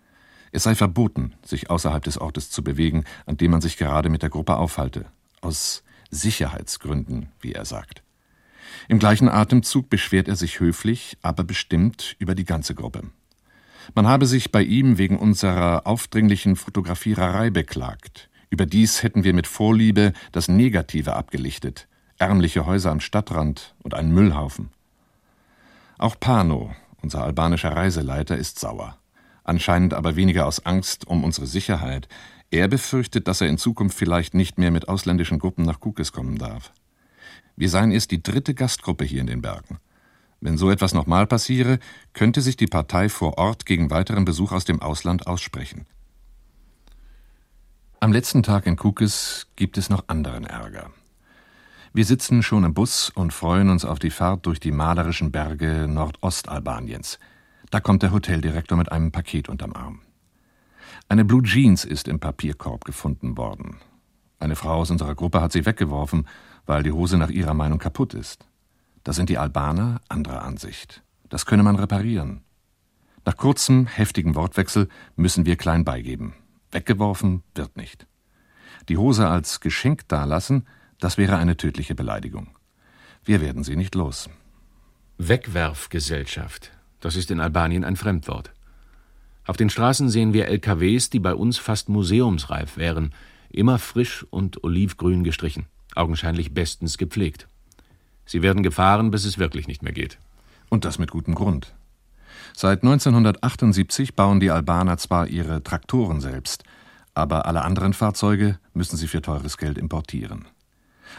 Es 0.52 0.62
sei 0.62 0.74
verboten, 0.74 1.34
sich 1.44 1.68
außerhalb 1.68 2.02
des 2.02 2.16
Ortes 2.16 2.50
zu 2.50 2.64
bewegen, 2.64 3.04
an 3.26 3.36
dem 3.36 3.50
man 3.50 3.60
sich 3.60 3.76
gerade 3.76 4.08
mit 4.08 4.22
der 4.22 4.30
Gruppe 4.30 4.56
aufhalte, 4.56 5.04
aus 5.42 5.84
Sicherheitsgründen, 6.10 7.28
wie 7.42 7.52
er 7.52 7.66
sagt. 7.66 8.02
Im 8.88 8.98
gleichen 8.98 9.28
Atemzug 9.28 9.90
beschwert 9.90 10.28
er 10.28 10.36
sich 10.36 10.60
höflich, 10.60 11.18
aber 11.20 11.44
bestimmt 11.44 12.16
über 12.18 12.34
die 12.34 12.46
ganze 12.46 12.74
Gruppe. 12.74 13.02
Man 13.94 14.06
habe 14.06 14.24
sich 14.24 14.50
bei 14.50 14.62
ihm 14.62 14.96
wegen 14.96 15.18
unserer 15.18 15.86
aufdringlichen 15.86 16.56
Fotografiererei 16.56 17.50
beklagt. 17.50 18.30
Überdies 18.48 19.02
hätten 19.02 19.24
wir 19.24 19.34
mit 19.34 19.46
Vorliebe 19.46 20.14
das 20.32 20.48
Negative 20.48 21.16
abgelichtet, 21.16 21.86
ärmliche 22.20 22.66
Häuser 22.66 22.90
am 22.90 23.00
Stadtrand 23.00 23.74
und 23.82 23.94
einen 23.94 24.12
Müllhaufen. 24.12 24.70
Auch 25.98 26.18
Pano, 26.18 26.74
unser 27.02 27.24
albanischer 27.24 27.74
Reiseleiter, 27.74 28.36
ist 28.36 28.58
sauer. 28.58 28.96
Anscheinend 29.42 29.94
aber 29.94 30.16
weniger 30.16 30.46
aus 30.46 30.64
Angst 30.64 31.06
um 31.06 31.24
unsere 31.24 31.46
Sicherheit, 31.46 32.08
er 32.50 32.68
befürchtet, 32.68 33.28
dass 33.28 33.40
er 33.40 33.48
in 33.48 33.58
Zukunft 33.58 33.96
vielleicht 33.96 34.34
nicht 34.34 34.58
mehr 34.58 34.70
mit 34.70 34.88
ausländischen 34.88 35.38
Gruppen 35.38 35.64
nach 35.64 35.80
Kukes 35.80 36.12
kommen 36.12 36.36
darf. 36.36 36.72
Wir 37.56 37.68
seien 37.68 37.92
erst 37.92 38.10
die 38.10 38.22
dritte 38.22 38.54
Gastgruppe 38.54 39.04
hier 39.04 39.20
in 39.20 39.26
den 39.26 39.42
Bergen. 39.42 39.78
Wenn 40.40 40.56
so 40.56 40.70
etwas 40.70 40.94
nochmal 40.94 41.26
passiere, 41.26 41.78
könnte 42.12 42.40
sich 42.40 42.56
die 42.56 42.66
Partei 42.66 43.08
vor 43.08 43.38
Ort 43.38 43.66
gegen 43.66 43.90
weiteren 43.90 44.24
Besuch 44.24 44.52
aus 44.52 44.64
dem 44.64 44.80
Ausland 44.80 45.26
aussprechen. 45.26 45.86
Am 48.00 48.12
letzten 48.12 48.42
Tag 48.42 48.66
in 48.66 48.76
Kukes 48.76 49.46
gibt 49.56 49.76
es 49.76 49.90
noch 49.90 50.04
anderen 50.08 50.44
Ärger. 50.44 50.90
Wir 51.92 52.04
sitzen 52.04 52.44
schon 52.44 52.62
im 52.62 52.72
Bus 52.72 53.10
und 53.10 53.32
freuen 53.32 53.68
uns 53.68 53.84
auf 53.84 53.98
die 53.98 54.10
Fahrt 54.10 54.46
durch 54.46 54.60
die 54.60 54.70
malerischen 54.70 55.32
Berge 55.32 55.88
Nordostalbaniens. 55.88 57.18
Da 57.72 57.80
kommt 57.80 58.04
der 58.04 58.12
Hoteldirektor 58.12 58.78
mit 58.78 58.92
einem 58.92 59.10
Paket 59.10 59.48
unterm 59.48 59.72
Arm. 59.72 60.00
Eine 61.08 61.24
Blue 61.24 61.42
Jeans 61.42 61.84
ist 61.84 62.06
im 62.06 62.20
Papierkorb 62.20 62.84
gefunden 62.84 63.36
worden. 63.36 63.78
Eine 64.38 64.54
Frau 64.54 64.74
aus 64.74 64.92
unserer 64.92 65.16
Gruppe 65.16 65.40
hat 65.40 65.50
sie 65.50 65.66
weggeworfen, 65.66 66.28
weil 66.64 66.84
die 66.84 66.92
Hose 66.92 67.18
nach 67.18 67.28
ihrer 67.28 67.54
Meinung 67.54 67.80
kaputt 67.80 68.14
ist. 68.14 68.46
Da 69.02 69.12
sind 69.12 69.28
die 69.28 69.38
Albaner 69.38 70.00
anderer 70.08 70.42
Ansicht. 70.42 71.02
Das 71.28 71.44
könne 71.44 71.64
man 71.64 71.74
reparieren. 71.74 72.44
Nach 73.24 73.36
kurzem, 73.36 73.88
heftigem 73.88 74.36
Wortwechsel 74.36 74.88
müssen 75.16 75.44
wir 75.44 75.56
klein 75.56 75.84
beigeben. 75.84 76.34
Weggeworfen 76.70 77.42
wird 77.56 77.76
nicht. 77.76 78.06
Die 78.88 78.96
Hose 78.96 79.28
als 79.28 79.58
Geschenk 79.58 80.06
dalassen, 80.06 80.66
das 81.00 81.18
wäre 81.18 81.36
eine 81.36 81.56
tödliche 81.56 81.94
Beleidigung. 81.94 82.48
Wir 83.24 83.40
werden 83.40 83.64
sie 83.64 83.76
nicht 83.76 83.94
los. 83.94 84.30
Wegwerfgesellschaft. 85.18 86.70
Das 87.00 87.16
ist 87.16 87.30
in 87.30 87.40
Albanien 87.40 87.84
ein 87.84 87.96
Fremdwort. 87.96 88.52
Auf 89.46 89.56
den 89.56 89.70
Straßen 89.70 90.08
sehen 90.08 90.32
wir 90.32 90.46
LKWs, 90.46 91.10
die 91.10 91.18
bei 91.18 91.34
uns 91.34 91.58
fast 91.58 91.88
museumsreif 91.88 92.76
wären, 92.76 93.12
immer 93.50 93.78
frisch 93.78 94.24
und 94.30 94.62
olivgrün 94.62 95.24
gestrichen, 95.24 95.66
augenscheinlich 95.94 96.54
bestens 96.54 96.98
gepflegt. 96.98 97.48
Sie 98.26 98.42
werden 98.42 98.62
gefahren, 98.62 99.10
bis 99.10 99.24
es 99.24 99.38
wirklich 99.38 99.66
nicht 99.66 99.82
mehr 99.82 99.92
geht. 99.92 100.18
Und 100.68 100.84
das 100.84 100.98
mit 100.98 101.10
gutem 101.10 101.34
Grund. 101.34 101.74
Seit 102.54 102.82
1978 102.82 104.14
bauen 104.14 104.40
die 104.40 104.50
Albaner 104.50 104.98
zwar 104.98 105.26
ihre 105.26 105.62
Traktoren 105.62 106.20
selbst, 106.20 106.64
aber 107.14 107.46
alle 107.46 107.62
anderen 107.62 107.92
Fahrzeuge 107.92 108.58
müssen 108.72 108.96
sie 108.96 109.08
für 109.08 109.22
teures 109.22 109.56
Geld 109.56 109.78
importieren. 109.78 110.46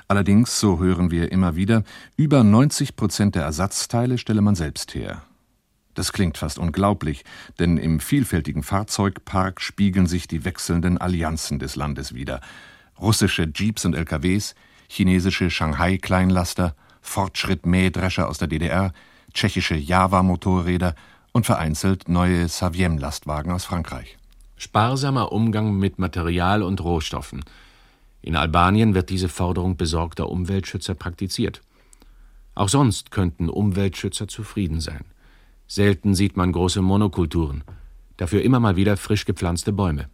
Allerdings, 0.08 0.60
so 0.60 0.80
hören 0.80 1.12
wir 1.12 1.32
immer 1.32 1.56
wieder, 1.56 1.84
über 2.18 2.44
90 2.44 2.96
Prozent 2.96 3.36
der 3.36 3.44
Ersatzteile 3.44 4.18
stelle 4.18 4.42
man 4.42 4.56
selbst 4.56 4.96
her. 4.96 5.24
Das 5.94 6.14
klingt 6.14 6.38
fast 6.38 6.58
unglaublich, 6.58 7.26
denn 7.60 7.78
im 7.78 8.00
vielfältigen 8.00 8.64
Fahrzeugpark 8.64 9.62
spiegeln 9.62 10.08
sich 10.08 10.28
die 10.28 10.46
wechselnden 10.46 10.98
Allianzen 10.98 11.60
des 11.60 11.76
Landes 11.76 12.14
wider. 12.14 12.40
Russische 13.00 13.52
Jeeps 13.54 13.84
und 13.86 13.96
LKWs, 13.96 14.56
chinesische 14.88 15.50
Shanghai-Kleinlaster, 15.50 16.76
Fortschritt-Mähdrescher 17.02 18.28
aus 18.30 18.38
der 18.38 18.48
DDR, 18.48 18.94
tschechische 19.34 19.76
Java-Motorräder 19.76 20.96
und 21.32 21.46
vereinzelt 21.46 22.08
neue 22.08 22.48
Saviem-Lastwagen 22.48 23.52
aus 23.52 23.66
Frankreich. 23.66 24.18
Sparsamer 24.58 25.32
Umgang 25.32 25.78
mit 25.78 25.98
Material 25.98 26.62
und 26.62 26.82
Rohstoffen. 26.84 27.44
In 28.22 28.36
Albanien 28.36 28.94
wird 28.94 29.10
diese 29.10 29.30
Forderung 29.30 29.78
besorgter 29.78 30.30
Umweltschützer 30.30 30.94
praktiziert. 30.94 31.62
Auch 32.54 32.70
sonst 32.70 33.12
könnten 33.12 33.50
Umweltschützer 33.50 34.28
zufrieden 34.28 34.80
sein. 34.80 35.06
Selten 35.68 36.16
sieht 36.16 36.38
man 36.38 36.52
große 36.52 36.82
Monokulturen, 36.82 37.64
dafür 38.18 38.44
immer 38.44 38.60
mal 38.60 38.76
wieder 38.76 38.98
frisch 38.98 39.26
gepflanzte 39.26 39.72
Bäume. 39.72 40.10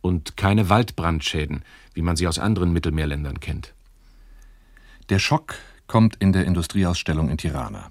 Und 0.00 0.36
keine 0.36 0.68
Waldbrandschäden, 0.68 1.62
wie 1.94 2.02
man 2.02 2.16
sie 2.16 2.26
aus 2.26 2.38
anderen 2.38 2.72
Mittelmeerländern 2.72 3.40
kennt. 3.40 3.74
Der 5.08 5.18
Schock 5.18 5.56
kommt 5.86 6.16
in 6.16 6.32
der 6.32 6.46
Industrieausstellung 6.46 7.30
in 7.30 7.38
Tirana. 7.38 7.90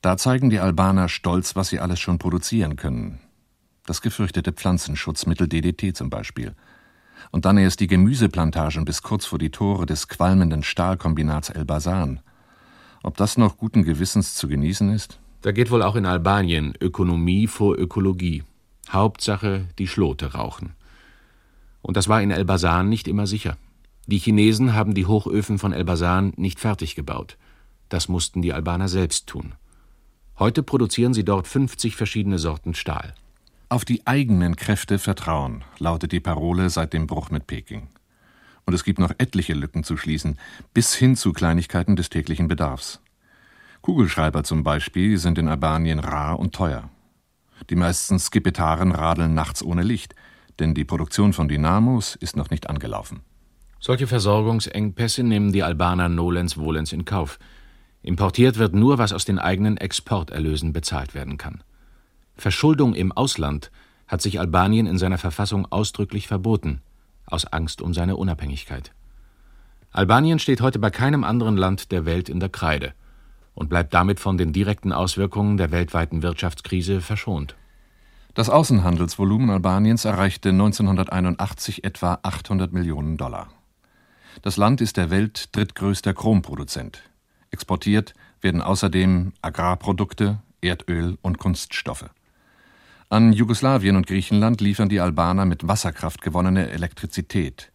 Da 0.00 0.16
zeigen 0.16 0.50
die 0.50 0.60
Albaner 0.60 1.08
stolz, 1.08 1.56
was 1.56 1.68
sie 1.68 1.80
alles 1.80 1.98
schon 1.98 2.18
produzieren 2.18 2.76
können. 2.76 3.20
Das 3.86 4.02
gefürchtete 4.02 4.52
Pflanzenschutzmittel 4.52 5.48
DDT 5.48 5.96
zum 5.96 6.10
Beispiel. 6.10 6.54
Und 7.30 7.44
dann 7.44 7.58
erst 7.58 7.80
die 7.80 7.86
Gemüseplantagen 7.86 8.84
bis 8.84 9.02
kurz 9.02 9.26
vor 9.26 9.38
die 9.38 9.50
Tore 9.50 9.86
des 9.86 10.08
qualmenden 10.08 10.62
Stahlkombinats 10.62 11.50
Elbasan. 11.50 12.20
Ob 13.02 13.16
das 13.16 13.36
noch 13.36 13.56
guten 13.56 13.82
Gewissens 13.82 14.34
zu 14.34 14.48
genießen 14.48 14.90
ist? 14.90 15.18
Da 15.42 15.52
geht 15.52 15.70
wohl 15.70 15.82
auch 15.82 15.96
in 15.96 16.06
Albanien 16.06 16.74
Ökonomie 16.80 17.46
vor 17.46 17.76
Ökologie. 17.76 18.44
Hauptsache 18.88 19.66
die 19.78 19.88
Schlote 19.88 20.32
rauchen. 20.32 20.72
Und 21.82 21.96
das 21.96 22.08
war 22.08 22.22
in 22.22 22.30
Elbasan 22.30 22.88
nicht 22.88 23.08
immer 23.08 23.26
sicher. 23.26 23.58
Die 24.06 24.18
Chinesen 24.18 24.74
haben 24.74 24.94
die 24.94 25.06
Hochöfen 25.06 25.58
von 25.58 25.72
Elbasan 25.72 26.32
nicht 26.36 26.60
fertig 26.60 26.94
gebaut. 26.94 27.36
Das 27.88 28.08
mussten 28.08 28.42
die 28.42 28.52
Albaner 28.52 28.88
selbst 28.88 29.26
tun. 29.26 29.54
Heute 30.38 30.62
produzieren 30.62 31.14
sie 31.14 31.24
dort 31.24 31.46
50 31.46 31.96
verschiedene 31.96 32.38
Sorten 32.38 32.74
Stahl. 32.74 33.14
Auf 33.74 33.84
die 33.84 34.06
eigenen 34.06 34.54
Kräfte 34.54 35.00
vertrauen, 35.00 35.64
lautet 35.80 36.12
die 36.12 36.20
Parole 36.20 36.70
seit 36.70 36.92
dem 36.92 37.08
Bruch 37.08 37.30
mit 37.30 37.48
Peking. 37.48 37.88
Und 38.66 38.72
es 38.72 38.84
gibt 38.84 39.00
noch 39.00 39.10
etliche 39.18 39.52
Lücken 39.54 39.82
zu 39.82 39.96
schließen, 39.96 40.38
bis 40.72 40.94
hin 40.94 41.16
zu 41.16 41.32
Kleinigkeiten 41.32 41.96
des 41.96 42.08
täglichen 42.08 42.46
Bedarfs. 42.46 43.02
Kugelschreiber 43.82 44.44
zum 44.44 44.62
Beispiel 44.62 45.18
sind 45.18 45.38
in 45.38 45.48
Albanien 45.48 45.98
rar 45.98 46.38
und 46.38 46.54
teuer. 46.54 46.88
Die 47.68 47.74
meisten 47.74 48.20
Skipetaren 48.20 48.92
radeln 48.92 49.34
nachts 49.34 49.60
ohne 49.60 49.82
Licht, 49.82 50.14
denn 50.60 50.74
die 50.74 50.84
Produktion 50.84 51.32
von 51.32 51.48
Dynamos 51.48 52.14
ist 52.14 52.36
noch 52.36 52.50
nicht 52.50 52.70
angelaufen. 52.70 53.22
Solche 53.80 54.06
Versorgungsengpässe 54.06 55.24
nehmen 55.24 55.52
die 55.52 55.64
Albaner 55.64 56.08
nolens 56.08 56.54
volens 56.54 56.92
in 56.92 57.04
Kauf. 57.04 57.40
Importiert 58.02 58.56
wird 58.56 58.72
nur, 58.72 58.98
was 58.98 59.12
aus 59.12 59.24
den 59.24 59.40
eigenen 59.40 59.78
Exporterlösen 59.78 60.72
bezahlt 60.72 61.16
werden 61.16 61.38
kann. 61.38 61.64
Verschuldung 62.36 62.94
im 62.94 63.12
Ausland 63.12 63.70
hat 64.08 64.20
sich 64.20 64.38
Albanien 64.38 64.86
in 64.86 64.98
seiner 64.98 65.18
Verfassung 65.18 65.66
ausdrücklich 65.70 66.28
verboten, 66.28 66.80
aus 67.26 67.46
Angst 67.46 67.80
um 67.80 67.94
seine 67.94 68.16
Unabhängigkeit. 68.16 68.92
Albanien 69.92 70.38
steht 70.38 70.60
heute 70.60 70.78
bei 70.78 70.90
keinem 70.90 71.24
anderen 71.24 71.56
Land 71.56 71.92
der 71.92 72.04
Welt 72.04 72.28
in 72.28 72.40
der 72.40 72.48
Kreide 72.48 72.92
und 73.54 73.68
bleibt 73.68 73.94
damit 73.94 74.20
von 74.20 74.36
den 74.36 74.52
direkten 74.52 74.92
Auswirkungen 74.92 75.56
der 75.56 75.70
weltweiten 75.70 76.22
Wirtschaftskrise 76.22 77.00
verschont. 77.00 77.54
Das 78.34 78.50
Außenhandelsvolumen 78.50 79.50
Albaniens 79.50 80.04
erreichte 80.04 80.48
1981 80.48 81.84
etwa 81.84 82.18
800 82.22 82.72
Millionen 82.72 83.16
Dollar. 83.16 83.48
Das 84.42 84.56
Land 84.56 84.80
ist 84.80 84.96
der 84.96 85.10
Welt 85.10 85.54
drittgrößter 85.54 86.12
Chromproduzent. 86.12 87.02
Exportiert 87.52 88.14
werden 88.40 88.60
außerdem 88.60 89.32
Agrarprodukte, 89.40 90.40
Erdöl 90.60 91.16
und 91.22 91.38
Kunststoffe. 91.38 92.10
An 93.14 93.32
Jugoslawien 93.32 93.94
und 93.94 94.08
Griechenland 94.08 94.60
liefern 94.60 94.88
die 94.88 94.98
Albaner 94.98 95.44
mit 95.44 95.68
Wasserkraft 95.68 96.20
gewonnene 96.20 96.70
Elektrizität. 96.70 97.70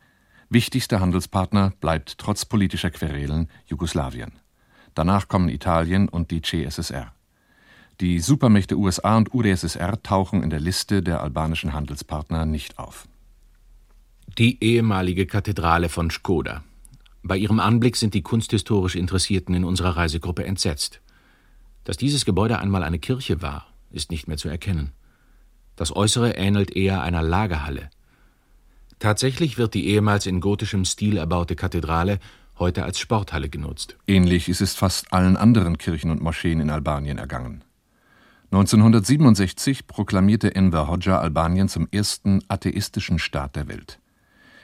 Wichtigster 0.49 0.99
Handelspartner 0.99 1.71
bleibt 1.79 2.17
trotz 2.17 2.43
politischer 2.43 2.91
Querelen 2.91 3.47
Jugoslawien. 3.65 4.33
Danach 4.95 5.29
kommen 5.29 5.47
Italien 5.47 6.09
und 6.09 6.31
die 6.31 6.41
CSSR. 6.41 7.13
Die 8.01 8.19
Supermächte 8.19 8.75
USA 8.75 9.15
und 9.15 9.33
UdSSR 9.33 10.03
tauchen 10.03 10.43
in 10.43 10.49
der 10.49 10.59
Liste 10.59 11.01
der 11.01 11.23
albanischen 11.23 11.71
Handelspartner 11.71 12.45
nicht 12.45 12.77
auf. 12.77 13.07
Die 14.37 14.61
ehemalige 14.61 15.25
Kathedrale 15.25 15.87
von 15.87 16.11
Škoda. 16.11 16.65
Bei 17.23 17.37
ihrem 17.37 17.61
Anblick 17.61 17.95
sind 17.95 18.13
die 18.13 18.23
kunsthistorisch 18.23 18.97
Interessierten 18.97 19.55
in 19.55 19.63
unserer 19.63 19.95
Reisegruppe 19.95 20.43
entsetzt. 20.43 20.99
Dass 21.85 21.95
dieses 21.95 22.25
Gebäude 22.25 22.59
einmal 22.59 22.83
eine 22.83 22.99
Kirche 22.99 23.41
war, 23.41 23.67
ist 23.89 24.11
nicht 24.11 24.27
mehr 24.27 24.35
zu 24.35 24.49
erkennen. 24.49 24.91
Das 25.79 25.95
Äußere 25.95 26.31
ähnelt 26.31 26.75
eher 26.75 27.03
einer 27.03 27.23
Lagerhalle. 27.23 27.89
Tatsächlich 28.99 29.57
wird 29.57 29.73
die 29.73 29.87
ehemals 29.87 30.25
in 30.25 30.41
gotischem 30.41 30.83
Stil 30.83 31.15
erbaute 31.15 31.55
Kathedrale 31.55 32.19
heute 32.57 32.83
als 32.83 32.99
Sporthalle 32.99 33.47
genutzt. 33.47 33.95
Ähnlich 34.05 34.49
ist 34.49 34.59
es 34.59 34.75
fast 34.75 35.13
allen 35.13 35.37
anderen 35.37 35.77
Kirchen 35.77 36.11
und 36.11 36.21
Moscheen 36.21 36.59
in 36.59 36.69
Albanien 36.69 37.17
ergangen. 37.17 37.63
1967 38.51 39.87
proklamierte 39.87 40.53
Enver 40.53 40.89
Hoxha 40.89 41.17
Albanien 41.17 41.69
zum 41.69 41.87
ersten 41.89 42.41
atheistischen 42.49 43.17
Staat 43.17 43.55
der 43.55 43.69
Welt. 43.69 44.01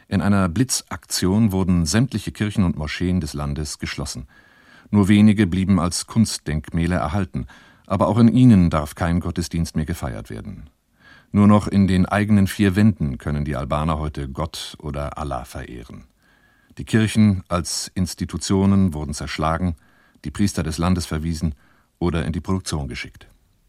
In 0.09 0.19
einer 0.19 0.49
Blitzaktion 0.49 1.53
wurden 1.53 1.85
sämtliche 1.85 2.33
Kirchen 2.33 2.65
und 2.65 2.75
Moscheen 2.75 3.21
des 3.21 3.33
Landes 3.33 3.79
geschlossen. 3.79 4.27
Nur 4.91 5.07
wenige 5.07 5.47
blieben 5.47 5.79
als 5.79 6.07
Kunstdenkmäler 6.07 6.97
erhalten, 6.97 7.47
aber 7.87 8.09
auch 8.09 8.17
in 8.17 8.27
ihnen 8.27 8.69
darf 8.69 8.95
kein 8.95 9.21
Gottesdienst 9.21 9.77
mehr 9.77 9.85
gefeiert 9.85 10.29
werden. 10.29 10.69
Nur 11.35 11.47
noch 11.47 11.67
in 11.67 11.85
den 11.85 12.05
eigenen 12.05 12.47
vier 12.47 12.77
Wänden 12.77 13.17
können 13.17 13.43
die 13.43 13.57
Albaner 13.57 13.99
heute 13.99 14.29
Gott 14.29 14.77
oder 14.79 15.17
Allah 15.17 15.43
verehren. 15.43 16.05
Die 16.77 16.85
Kirchen 16.85 17.43
als 17.49 17.91
Institutionen 17.93 18.93
wurden 18.93 19.13
zerschlagen, 19.13 19.75
die 20.23 20.31
Priester 20.31 20.63
des 20.63 20.77
Landes 20.77 21.05
verwiesen 21.05 21.53
oder 21.99 22.23
in 22.23 22.31
die 22.31 22.39
Produktion 22.39 22.87
geschickt. 22.87 23.27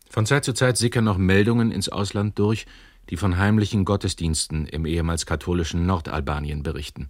Von 0.08 0.26
Zeit 0.26 0.44
zu 0.44 0.54
Zeit 0.54 0.76
sickern 0.76 1.02
noch 1.02 1.18
Meldungen 1.18 1.72
ins 1.72 1.88
Ausland 1.88 2.38
durch, 2.38 2.66
die 3.10 3.16
von 3.16 3.36
heimlichen 3.36 3.84
Gottesdiensten 3.84 4.66
im 4.66 4.86
ehemals 4.86 5.26
katholischen 5.26 5.86
Nordalbanien 5.86 6.62
berichten. 6.62 7.08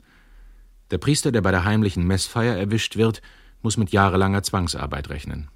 Der 0.90 0.96
Priester, 0.96 1.32
der 1.32 1.42
bei 1.42 1.50
der 1.50 1.66
heimlichen 1.66 2.06
Messfeier 2.06 2.56
erwischt 2.56 2.96
wird, 2.96 3.20
muss 3.60 3.76
mit 3.76 3.90
jahrelanger 3.90 4.42
Zwangsarbeit 4.42 5.10
rechnen. 5.10 5.48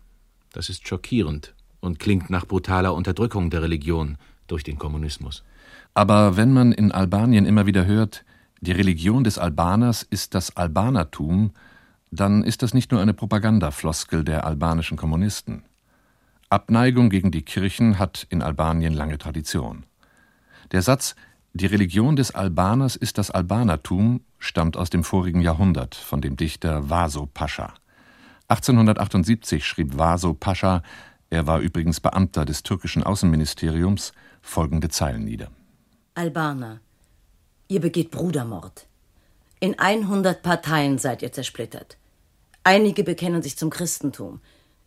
Das 0.53 0.69
ist 0.69 0.87
schockierend 0.87 1.55
und 1.81 1.99
klingt 1.99 2.29
nach 2.29 2.45
brutaler 2.45 2.93
Unterdrückung 2.93 3.49
der 3.49 3.63
Religion, 3.63 4.19
durch 4.51 4.65
den 4.65 4.79
Kommunismus. 4.79 5.43
Aber 5.95 6.37
wenn 6.37 6.53
man 6.53 6.73
in 6.73 6.93
Albanien 6.93 7.47
immer 7.47 7.67
wieder 7.67 7.87
hört, 7.87 8.25
die 8.61 8.73
Religion 8.73 9.25
des 9.25 9.39
Albaners 9.39 10.03
ist 10.03 10.35
das 10.35 10.57
Albanertum, 10.57 11.53
dann 12.11 12.43
ist 12.43 12.63
das 12.63 12.75
nicht 12.75 12.93
nur 12.93 13.01
eine 13.01 13.15
Propagandafloskel 13.15 14.25
der 14.25 14.45
albanischen 14.45 14.97
Kommunisten. 14.97 15.63
Abneigung 16.49 17.11
gegen 17.11 17.31
die 17.31 17.43
Kirchen 17.43 17.99
hat 17.99 18.27
in 18.29 18.43
Albanien 18.43 18.93
lange 18.93 19.19
Tradition. 19.19 19.85
Der 20.73 20.83
Satz 20.83 21.15
Die 21.53 21.67
Religion 21.67 22.17
des 22.17 22.35
Albaners 22.35 22.97
ist 22.97 23.19
das 23.19 23.31
Albanertum 23.31 24.21
stammt 24.39 24.77
aus 24.77 24.91
dem 24.91 25.05
vorigen 25.05 25.41
Jahrhundert 25.41 25.95
von 25.95 26.21
dem 26.21 26.37
Dichter 26.37 26.91
Vaso 26.91 27.27
Pascha. 27.27 27.75
1878 28.49 29.65
schrieb 29.65 29.97
Vaso 29.97 30.35
Pascha, 30.35 30.83
er 31.29 31.47
war 31.47 31.61
übrigens 31.61 32.01
Beamter 32.01 32.45
des 32.45 32.65
türkischen 32.65 33.05
Außenministeriums, 33.05 34.13
folgende 34.43 34.89
Zeilen 34.89 35.25
nieder. 35.25 35.51
Albaner, 36.15 36.81
ihr 37.69 37.81
begeht 37.81 38.11
Brudermord. 38.11 38.87
In 39.61 39.79
100 39.79 40.43
Parteien 40.43 40.99
seid 40.99 41.23
ihr 41.23 41.33
zersplittert. 41.33 41.97
Einige 42.65 43.05
bekennen 43.05 43.43
sich 43.43 43.57
zum 43.57 43.71
Christentum, 43.71 44.41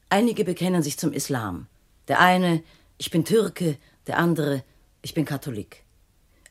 einige 0.09 0.43
bekennen 0.43 0.83
sich 0.83 0.97
zum 0.97 1.11
Islam. 1.11 1.67
Der 2.07 2.19
eine, 2.19 2.63
ich 2.97 3.09
bin 3.11 3.25
Türke, 3.25 3.77
der 4.07 4.17
andere, 4.17 4.63
ich 5.01 5.13
bin 5.13 5.25
Katholik. 5.25 5.83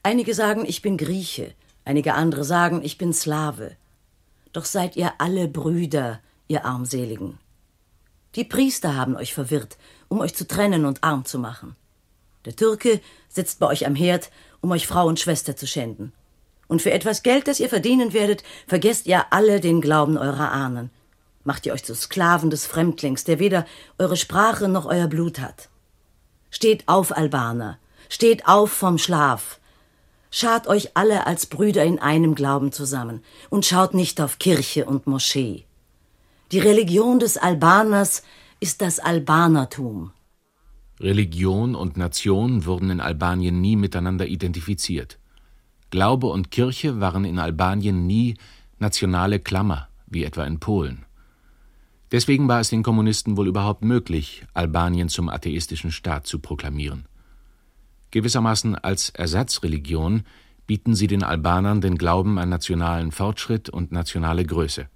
Einige 0.03 0.35
sagen, 0.35 0.65
ich 0.67 0.83
bin 0.83 0.97
Grieche, 0.97 1.55
einige 1.85 2.15
andere 2.15 2.45
sagen, 2.45 2.83
ich 2.83 2.99
bin 2.99 3.13
Slave. 3.13 3.77
Doch 4.53 4.65
seid 4.65 4.97
ihr 4.97 5.13
alle 5.19 5.49
Brüder, 5.49 6.21
ihr 6.49 6.65
Armseligen. 6.65 7.39
Die 8.35 8.45
Priester 8.45 8.97
haben 8.97 9.17
euch 9.17 9.35
verwirrt, 9.35 9.77
um 10.09 10.21
euch 10.21 10.35
zu 10.35 10.47
trennen 10.47 10.85
und 10.85 11.05
arm 11.05 11.25
zu 11.25 11.39
machen. 11.39 11.77
Der 12.45 12.57
Türke 12.57 13.01
sitzt 13.29 13.59
bei 13.59 13.67
euch 13.67 13.87
am 13.87 13.95
Herd, 13.95 14.31
um 14.61 14.71
euch 14.71 14.87
Frau 14.87 15.07
und 15.07 15.21
Schwester 15.21 15.57
zu 15.57 15.67
schänden. 15.67 16.13
Und 16.69 16.83
für 16.83 16.93
etwas 16.93 17.23
Geld, 17.23 17.49
das 17.49 17.61
ihr 17.61 17.69
verdienen 17.69 18.13
werdet, 18.13 18.43
vergesst 18.67 19.07
ihr 19.07 19.27
alle 19.31 19.61
den 19.61 19.81
Glauben 19.81 20.17
eurer 20.17 20.53
Ahnen. 20.53 20.91
Macht 21.45 21.67
ihr 21.67 21.73
euch 21.73 21.85
zu 21.85 21.95
Sklaven 21.95 22.51
des 22.51 22.67
Fremdlings, 22.67 23.25
der 23.25 23.39
weder 23.39 23.67
eure 23.99 24.17
Sprache 24.17 24.69
noch 24.69 24.87
euer 24.87 25.09
Blut 25.09 25.41
hat. 25.41 25.69
Steht 26.51 26.89
auf, 26.89 27.17
Albaner, 27.17 27.79
steht 28.09 28.47
auf 28.47 28.71
vom 28.71 28.99
Schlaf. 28.99 29.59
Schart 30.31 30.67
euch 30.67 30.97
alle 30.97 31.27
als 31.27 31.47
Brüder 31.47 31.85
in 31.85 31.99
einem 31.99 32.35
Glauben 32.35 32.73
zusammen 32.73 33.23
und 33.51 33.67
schaut 33.67 33.93
nicht 33.93 34.21
auf 34.21 34.39
Kirche 34.39 34.87
und 34.87 35.07
Moschee. 35.07 35.65
Die 36.53 36.59
Religion 36.59 37.19
des 37.19 37.37
Albaners 37.37 38.23
ist 38.61 38.81
das 38.81 38.99
Albanertum. 38.99 40.13
Religion 41.03 41.75
und 41.75 41.97
Nation 41.97 42.65
wurden 42.65 42.91
in 42.91 43.01
Albanien 43.01 43.61
nie 43.61 43.77
miteinander 43.77 44.27
identifiziert. 44.27 45.19
Glaube 45.91 46.29
und 46.29 46.51
Kirche 46.51 47.01
waren 47.01 47.25
in 47.25 47.39
Albanien 47.39 48.07
nie 48.07 48.37
nationale 48.79 49.41
Klammer, 49.41 49.89
wie 50.07 50.25
etwa 50.25 50.45
in 50.45 50.61
Polen. 50.61 51.05
Deswegen 52.13 52.47
war 52.47 52.61
es 52.61 52.69
den 52.69 52.83
Kommunisten 52.83 53.37
wohl 53.37 53.49
überhaupt 53.49 53.85
möglich, 53.85 54.45
Albanien 54.55 55.09
zum 55.09 55.29
atheistischen 55.29 55.91
Staat 55.91 56.27
zu 56.27 56.39
proklamieren. 56.39 57.07
Gewissermaßen 58.11 58.77
als 58.77 59.09
Ersatzreligion 59.11 60.23
bieten 60.67 60.95
sie 60.95 61.07
den 61.07 61.25
Albanern 61.25 61.81
den 61.81 61.99
Glauben 61.99 62.39
an 62.39 62.51
nationalen 62.51 63.11
Fortschritt 63.11 63.71
und 63.71 63.91
nationale 63.93 64.45
Größe. 64.45 64.89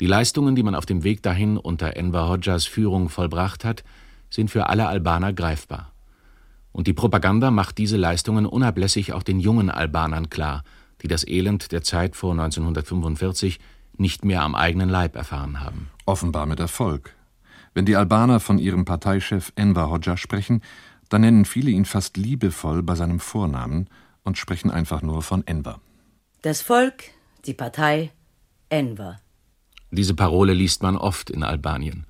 Die 0.00 0.06
Leistungen, 0.06 0.56
die 0.56 0.62
man 0.62 0.74
auf 0.74 0.86
dem 0.86 1.04
Weg 1.04 1.22
dahin 1.22 1.58
unter 1.58 1.96
Enver 1.96 2.28
Hoxhas 2.28 2.64
Führung 2.64 3.08
vollbracht 3.08 3.64
hat, 3.64 3.84
sind 4.32 4.50
für 4.50 4.68
alle 4.68 4.86
Albaner 4.88 5.32
greifbar. 5.32 5.92
Und 6.72 6.86
die 6.86 6.94
Propaganda 6.94 7.50
macht 7.50 7.78
diese 7.78 7.98
Leistungen 7.98 8.46
unablässig 8.46 9.12
auch 9.12 9.22
den 9.22 9.40
jungen 9.40 9.70
Albanern 9.70 10.30
klar, 10.30 10.64
die 11.02 11.08
das 11.08 11.26
Elend 11.26 11.70
der 11.70 11.82
Zeit 11.82 12.16
vor 12.16 12.32
1945 12.32 13.60
nicht 13.98 14.24
mehr 14.24 14.42
am 14.42 14.54
eigenen 14.54 14.88
Leib 14.88 15.14
erfahren 15.16 15.60
haben. 15.60 15.90
Offenbar 16.06 16.46
mit 16.46 16.60
Erfolg. 16.60 17.14
Wenn 17.74 17.84
die 17.84 17.96
Albaner 17.96 18.40
von 18.40 18.58
ihrem 18.58 18.84
Parteichef 18.84 19.52
Enver 19.54 19.90
Hoxha 19.90 20.16
sprechen, 20.16 20.62
dann 21.10 21.20
nennen 21.20 21.44
viele 21.44 21.70
ihn 21.70 21.84
fast 21.84 22.16
liebevoll 22.16 22.82
bei 22.82 22.94
seinem 22.94 23.20
Vornamen 23.20 23.88
und 24.22 24.38
sprechen 24.38 24.70
einfach 24.70 25.02
nur 25.02 25.22
von 25.22 25.46
Enver. 25.46 25.80
Das 26.40 26.62
Volk, 26.62 27.04
die 27.44 27.54
Partei, 27.54 28.12
Enver. 28.70 29.20
Diese 29.90 30.14
Parole 30.14 30.54
liest 30.54 30.82
man 30.82 30.96
oft 30.96 31.28
in 31.28 31.42
Albanien. 31.42 32.06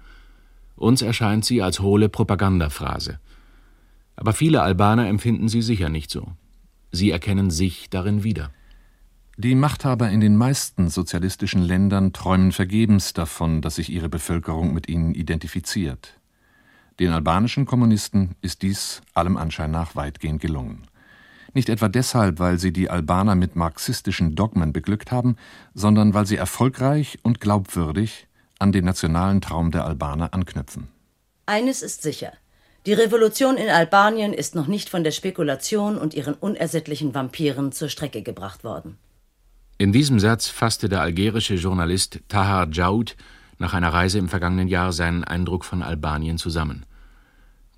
Uns 0.83 1.01
erscheint 1.01 1.45
sie 1.45 1.63
als 1.63 1.79
hohle 1.79 2.09
Propagandaphrase. 2.09 3.21
Aber 4.17 4.33
viele 4.33 4.63
Albaner 4.63 5.07
empfinden 5.07 5.49
sie 5.49 5.63
sicher 5.63 5.89
nicht 5.89 6.11
so. 6.11 6.33
Sie 6.91 7.13
erkennen 7.13 7.53
sich 7.53 7.89
darin 7.89 8.25
wieder. 8.25 8.51
Die 9.37 9.55
Machthaber 9.55 10.11
in 10.11 10.21
den 10.21 10.37
meisten 10.37 10.89
sozialistischen 10.89 11.63
Ländern 11.63 12.13
träumen 12.13 12.51
vergebens 12.51 13.13
davon, 13.13 13.63
dass 13.63 13.77
sich 13.77 13.93
ihre 13.93 14.09
Bevölkerung 14.09 14.75
mit 14.75 14.89
ihnen 14.89 15.15
identifiziert. 15.15 16.19
Den 16.99 17.13
albanischen 17.13 17.65
Kommunisten 17.65 18.35
ist 18.41 18.63
dies 18.63 19.03
allem 19.15 19.37
Anschein 19.37 19.71
nach 19.71 19.95
weitgehend 19.95 20.41
gelungen. 20.41 20.89
Nicht 21.55 21.69
etwa 21.69 21.89
deshalb, 21.89 22.41
weil 22.41 22.59
sie 22.59 22.73
die 22.73 22.91
Albaner 22.91 23.37
mit 23.37 23.55
marxistischen 23.55 24.35
Dogmen 24.35 24.73
beglückt 24.73 25.13
haben, 25.13 25.37
sondern 25.75 26.13
weil 26.13 26.27
sie 26.27 26.37
erfolgreich 26.37 27.21
und 27.23 27.39
glaubwürdig 27.39 28.27
an 28.63 28.73
den 28.73 28.85
nationalen 28.85 29.41
Traum 29.41 29.73
der 29.73 29.85
Albaner 29.85 30.33
anknüpfen. 30.33 30.89
Eines 31.47 31.83
ist 31.83 32.03
sicher. 32.03 32.33
Die 32.87 32.93
Revolution 32.93 33.57
in 33.57 33.69
Albanien 33.69 34.33
ist 34.33 34.55
noch 34.55 34.69
nicht 34.69 34.89
von 34.89 35.05
der 35.05 35.11
Spekulation 35.11 35.99
und 35.99 36.15
ihren 36.15 36.35
unersättlichen 36.35 37.15
Vampiren 37.15 37.73
zur 37.73 37.89
Strecke 37.89 38.23
gebracht 38.23 38.65
worden. 38.65 38.97
In 39.79 39.93
diesem 39.93 40.21
Satz 40.21 40.49
fasste 40.49 40.89
der 40.89 41.01
algerische 41.01 41.55
Journalist 41.55 42.21
Tahar 42.29 42.67
Djaoud 42.67 43.17
nach 43.59 43.75
einer 43.75 43.93
Reise 43.93 44.19
im 44.19 44.29
vergangenen 44.29 44.69
Jahr 44.69 44.93
seinen 44.93 45.25
Eindruck 45.25 45.65
von 45.65 45.83
Albanien 45.83 46.39
zusammen. 46.39 46.87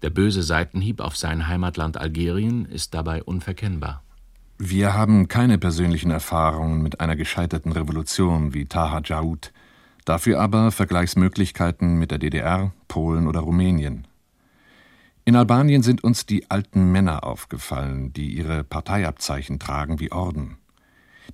Der 0.02 0.10
böse 0.10 0.42
Seitenhieb 0.42 1.00
auf 1.00 1.16
sein 1.16 1.48
Heimatland 1.48 1.96
Algerien 1.96 2.66
ist 2.66 2.92
dabei 2.92 3.22
unverkennbar. 3.22 4.02
Wir 4.58 4.92
haben 4.92 5.28
keine 5.28 5.56
persönlichen 5.56 6.10
Erfahrungen 6.10 6.82
mit 6.82 7.00
einer 7.00 7.16
gescheiterten 7.16 7.72
Revolution 7.72 8.52
wie 8.52 8.66
Tahar 8.66 9.00
Djaoud, 9.00 9.52
dafür 10.04 10.40
aber 10.40 10.70
Vergleichsmöglichkeiten 10.70 11.96
mit 11.96 12.10
der 12.10 12.18
DDR, 12.18 12.72
Polen 12.88 13.26
oder 13.26 13.40
Rumänien. 13.40 14.06
In 15.24 15.36
Albanien 15.36 15.82
sind 15.82 16.04
uns 16.04 16.26
die 16.26 16.50
alten 16.50 16.92
Männer 16.92 17.24
aufgefallen, 17.24 18.12
die 18.12 18.36
ihre 18.36 18.62
Parteiabzeichen 18.62 19.58
tragen 19.58 19.98
wie 19.98 20.12
Orden. 20.12 20.58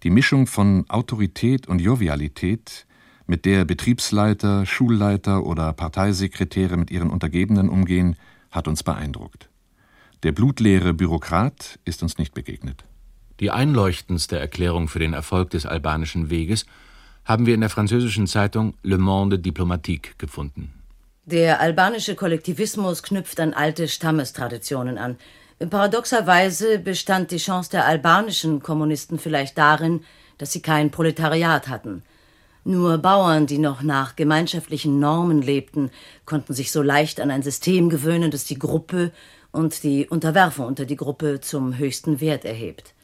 Die 0.05 0.11
Mischung 0.11 0.47
von 0.47 0.89
Autorität 0.89 1.67
und 1.67 1.81
Jovialität, 1.81 2.87
mit 3.27 3.45
der 3.45 3.65
Betriebsleiter, 3.65 4.65
Schulleiter 4.65 5.45
oder 5.45 5.73
Parteisekretäre 5.73 6.77
mit 6.77 6.91
ihren 6.91 7.11
Untergebenen 7.11 7.69
umgehen, 7.69 8.17
hat 8.51 8.69
uns 8.69 8.83
beeindruckt. 8.83 9.49
Der 10.23 10.33
blutleere 10.33 10.95
Bürokrat 10.95 11.79
ist 11.85 12.03
uns 12.03 12.19
nicht 12.19 12.35
begegnet. 12.35 12.85
Die 13.41 13.51
einleuchtendste 13.51 14.39
Erklärung 14.39 14.89
für 14.89 14.99
den 14.99 15.15
Erfolg 15.15 15.51
des 15.51 15.67
albanischen 15.67 16.31
Weges 16.31 16.67
haben 17.25 17.47
wir 17.47 17.55
in 17.55 17.61
der 17.61 17.71
französischen 17.71 18.27
Zeitung 18.27 18.75
Le 18.83 18.99
Monde 18.99 19.39
Diplomatique 19.39 20.19
gefunden. 20.19 20.73
Der 21.25 21.61
albanische 21.61 22.15
Kollektivismus 22.15 23.03
knüpft 23.03 23.39
an 23.41 23.55
alte 23.55 23.89
Stammestraditionen 23.89 24.99
an, 24.99 25.17
Paradoxerweise 25.69 26.79
bestand 26.79 27.31
die 27.33 27.37
Chance 27.37 27.71
der 27.71 27.87
albanischen 27.87 28.63
Kommunisten 28.63 29.19
vielleicht 29.19 29.59
darin, 29.59 30.01
dass 30.39 30.53
sie 30.53 30.63
kein 30.63 30.91
Proletariat 30.91 31.69
hatten. 31.69 32.03
Nur 32.65 32.97
Bauern, 32.97 33.47
die 33.47 33.59
noch 33.59 33.83
nach 33.83 34.17
gemeinschaftlichen 34.17 34.99
Normen 34.99 35.43
lebten, 35.43 35.91
konnten 36.25 36.55
sich 36.55 36.73
so 36.73 36.81
leicht 36.81 37.21
an 37.21 37.31
ein 37.31 37.43
System 37.43 37.91
gewöhnen, 37.91 38.31
das 38.31 38.45
die 38.45 38.59
Gruppe 38.59 39.13
und 39.53 39.83
die 39.83 40.07
Unterwerfung 40.09 40.67
unter 40.67 40.87
die 40.87 40.97
Gruppe 40.97 41.41
zum 41.41 41.77
höchsten 41.77 42.23
Wert 42.23 42.47
erhebt. 42.47 42.95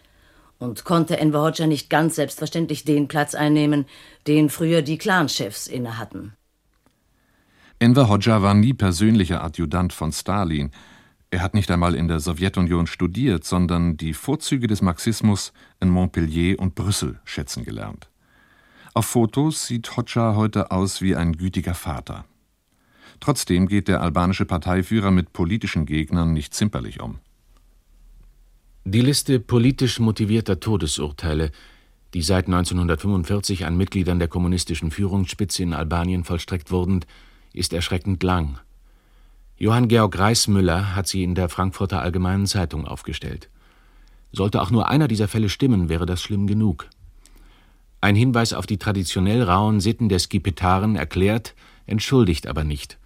Und 0.58 0.84
konnte 0.84 1.18
Enver 1.18 1.42
Hoxha 1.42 1.66
nicht 1.66 1.90
ganz 1.90 2.16
selbstverständlich 2.16 2.84
den 2.84 3.08
Platz 3.08 3.34
einnehmen, 3.34 3.84
den 4.26 4.48
früher 4.48 4.82
die 4.82 4.98
Clanchefs 4.98 5.66
innehatten. 5.66 6.32
Enver 7.78 8.08
Hoxha 8.08 8.40
war 8.40 8.54
nie 8.54 8.72
persönlicher 8.72 9.44
Adjutant 9.44 9.92
von 9.92 10.12
Stalin, 10.12 10.70
er 11.30 11.42
hat 11.42 11.54
nicht 11.54 11.70
einmal 11.70 11.94
in 11.94 12.08
der 12.08 12.20
Sowjetunion 12.20 12.86
studiert, 12.86 13.44
sondern 13.44 13.96
die 13.96 14.14
Vorzüge 14.14 14.68
des 14.68 14.80
Marxismus 14.80 15.52
in 15.80 15.90
Montpellier 15.90 16.58
und 16.58 16.74
Brüssel 16.74 17.20
schätzen 17.24 17.64
gelernt. 17.64 18.08
Auf 18.94 19.06
Fotos 19.06 19.66
sieht 19.66 19.96
Hoxha 19.96 20.36
heute 20.36 20.70
aus 20.70 21.02
wie 21.02 21.16
ein 21.16 21.36
gütiger 21.36 21.74
Vater. 21.74 22.24
Trotzdem 23.20 23.66
geht 23.66 23.88
der 23.88 24.02
albanische 24.02 24.46
Parteiführer 24.46 25.10
mit 25.10 25.32
politischen 25.32 25.84
Gegnern 25.84 26.32
nicht 26.32 26.54
zimperlich 26.54 27.00
um. 27.00 27.18
Die 28.88 29.00
Liste 29.00 29.40
politisch 29.40 29.98
motivierter 29.98 30.60
Todesurteile, 30.60 31.50
die 32.14 32.22
seit 32.22 32.46
1945 32.46 33.66
an 33.66 33.76
Mitgliedern 33.76 34.20
der 34.20 34.28
kommunistischen 34.28 34.92
Führungsspitze 34.92 35.64
in 35.64 35.74
Albanien 35.74 36.22
vollstreckt 36.22 36.70
wurden, 36.70 37.04
ist 37.52 37.72
erschreckend 37.72 38.22
lang. 38.22 38.60
Johann 39.58 39.88
Georg 39.88 40.16
Reismüller 40.16 40.94
hat 40.94 41.08
sie 41.08 41.24
in 41.24 41.34
der 41.34 41.48
Frankfurter 41.48 42.00
Allgemeinen 42.00 42.46
Zeitung 42.46 42.86
aufgestellt. 42.86 43.50
Sollte 44.30 44.62
auch 44.62 44.70
nur 44.70 44.88
einer 44.88 45.08
dieser 45.08 45.26
Fälle 45.26 45.48
stimmen, 45.48 45.88
wäre 45.88 46.06
das 46.06 46.22
schlimm 46.22 46.46
genug. 46.46 46.88
Ein 48.00 48.14
Hinweis 48.14 48.52
auf 48.52 48.66
die 48.66 48.78
traditionell 48.78 49.42
rauen 49.42 49.80
Sitten 49.80 50.08
der 50.08 50.20
Skipetaren 50.20 50.94
erklärt, 50.94 51.56
entschuldigt 51.86 52.46
aber 52.46 52.62
nicht. 52.62 52.98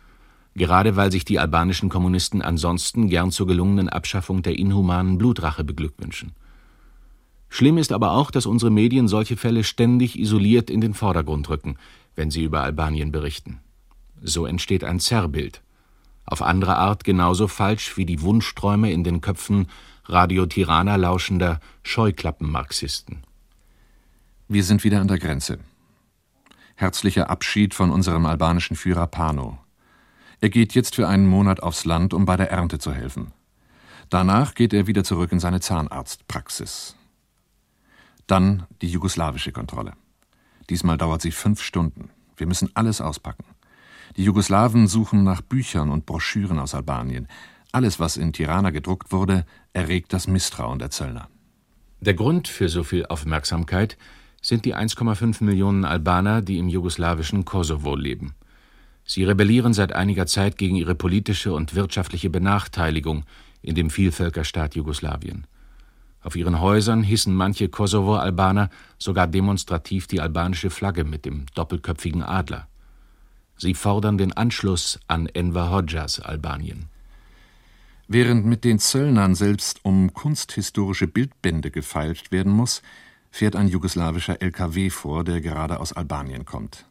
Gerade 0.54 0.96
weil 0.96 1.12
sich 1.12 1.24
die 1.24 1.38
albanischen 1.38 1.88
Kommunisten 1.88 2.42
ansonsten 2.42 3.08
gern 3.08 3.30
zur 3.30 3.46
gelungenen 3.46 3.88
Abschaffung 3.88 4.42
der 4.42 4.58
inhumanen 4.58 5.16
Blutrache 5.18 5.64
beglückwünschen. 5.64 6.32
Schlimm 7.48 7.78
ist 7.78 7.92
aber 7.92 8.12
auch, 8.12 8.30
dass 8.30 8.46
unsere 8.46 8.70
Medien 8.70 9.08
solche 9.08 9.36
Fälle 9.36 9.64
ständig 9.64 10.18
isoliert 10.18 10.70
in 10.70 10.80
den 10.80 10.94
Vordergrund 10.94 11.48
rücken, 11.48 11.76
wenn 12.14 12.30
sie 12.30 12.44
über 12.44 12.62
Albanien 12.62 13.12
berichten. 13.12 13.60
So 14.22 14.46
entsteht 14.46 14.84
ein 14.84 15.00
Zerrbild 15.00 15.62
auf 16.30 16.42
andere 16.42 16.76
Art 16.76 17.02
genauso 17.02 17.48
falsch 17.48 17.96
wie 17.96 18.06
die 18.06 18.22
Wunschträume 18.22 18.92
in 18.92 19.02
den 19.02 19.20
Köpfen 19.20 19.66
Radio 20.04 20.46
Tirana 20.46 20.96
lauschender 20.96 21.60
Scheuklappenmarxisten. 21.82 23.24
Wir 24.48 24.62
sind 24.62 24.84
wieder 24.84 25.00
an 25.00 25.08
der 25.08 25.18
Grenze. 25.18 25.58
Herzlicher 26.76 27.30
Abschied 27.30 27.74
von 27.74 27.90
unserem 27.90 28.26
albanischen 28.26 28.76
Führer 28.76 29.08
Pano. 29.08 29.58
Er 30.40 30.48
geht 30.48 30.74
jetzt 30.74 30.94
für 30.94 31.06
einen 31.06 31.26
Monat 31.26 31.62
aufs 31.62 31.84
Land, 31.84 32.14
um 32.14 32.24
bei 32.24 32.36
der 32.36 32.50
Ernte 32.50 32.78
zu 32.78 32.92
helfen. 32.92 33.32
Danach 34.08 34.54
geht 34.54 34.72
er 34.72 34.86
wieder 34.86 35.04
zurück 35.04 35.32
in 35.32 35.38
seine 35.38 35.60
Zahnarztpraxis. 35.60 36.96
Dann 38.26 38.66
die 38.80 38.88
jugoslawische 38.88 39.52
Kontrolle. 39.52 39.92
Diesmal 40.70 40.96
dauert 40.96 41.20
sie 41.20 41.30
fünf 41.30 41.62
Stunden. 41.62 42.10
Wir 42.36 42.46
müssen 42.46 42.70
alles 42.74 43.00
auspacken. 43.00 43.44
Die 44.16 44.24
Jugoslawen 44.24 44.86
suchen 44.86 45.24
nach 45.24 45.42
Büchern 45.42 45.90
und 45.90 46.06
Broschüren 46.06 46.58
aus 46.58 46.74
Albanien. 46.74 47.28
Alles, 47.70 48.00
was 48.00 48.16
in 48.16 48.32
Tirana 48.32 48.70
gedruckt 48.70 49.12
wurde, 49.12 49.44
erregt 49.72 50.12
das 50.12 50.26
Misstrauen 50.26 50.78
der 50.78 50.90
Zöllner. 50.90 51.28
Der 52.00 52.14
Grund 52.14 52.48
für 52.48 52.68
so 52.68 52.82
viel 52.82 53.06
Aufmerksamkeit 53.06 53.98
sind 54.40 54.64
die 54.64 54.74
1,5 54.74 55.44
Millionen 55.44 55.84
Albaner, 55.84 56.40
die 56.40 56.58
im 56.58 56.68
jugoslawischen 56.68 57.44
Kosovo 57.44 57.94
leben. 57.94 58.34
Sie 59.10 59.24
rebellieren 59.24 59.74
seit 59.74 59.92
einiger 59.92 60.28
Zeit 60.28 60.56
gegen 60.56 60.76
ihre 60.76 60.94
politische 60.94 61.52
und 61.52 61.74
wirtschaftliche 61.74 62.30
Benachteiligung 62.30 63.24
in 63.60 63.74
dem 63.74 63.90
Vielvölkerstaat 63.90 64.76
Jugoslawien. 64.76 65.48
Auf 66.22 66.36
ihren 66.36 66.60
Häusern 66.60 67.02
hissen 67.02 67.34
manche 67.34 67.68
Kosovo-Albaner 67.68 68.70
sogar 68.98 69.26
demonstrativ 69.26 70.06
die 70.06 70.20
albanische 70.20 70.70
Flagge 70.70 71.02
mit 71.02 71.24
dem 71.24 71.46
doppelköpfigen 71.56 72.22
Adler. 72.22 72.68
Sie 73.56 73.74
fordern 73.74 74.16
den 74.16 74.32
Anschluss 74.32 75.00
an 75.08 75.26
Enver 75.26 75.72
Hoxhas 75.72 76.20
Albanien. 76.20 76.84
Während 78.06 78.46
mit 78.46 78.62
den 78.62 78.78
Zöllnern 78.78 79.34
selbst 79.34 79.80
um 79.82 80.14
kunsthistorische 80.14 81.08
Bildbände 81.08 81.72
gefeilscht 81.72 82.30
werden 82.30 82.52
muss, 82.52 82.80
fährt 83.32 83.56
ein 83.56 83.66
jugoslawischer 83.66 84.40
LKW 84.40 84.88
vor, 84.88 85.24
der 85.24 85.40
gerade 85.40 85.80
aus 85.80 85.92
Albanien 85.92 86.44
kommt. 86.44 86.86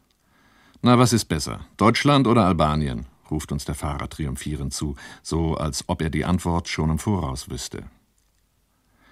Na, 0.82 0.98
was 0.98 1.12
ist 1.12 1.26
besser, 1.26 1.60
Deutschland 1.76 2.26
oder 2.26 2.46
Albanien? 2.46 3.06
ruft 3.30 3.52
uns 3.52 3.66
der 3.66 3.74
Fahrer 3.74 4.08
triumphierend 4.08 4.72
zu, 4.72 4.96
so 5.22 5.54
als 5.54 5.84
ob 5.88 6.00
er 6.00 6.08
die 6.08 6.24
Antwort 6.24 6.68
schon 6.68 6.90
im 6.90 6.98
Voraus 6.98 7.50
wüsste. 7.50 7.84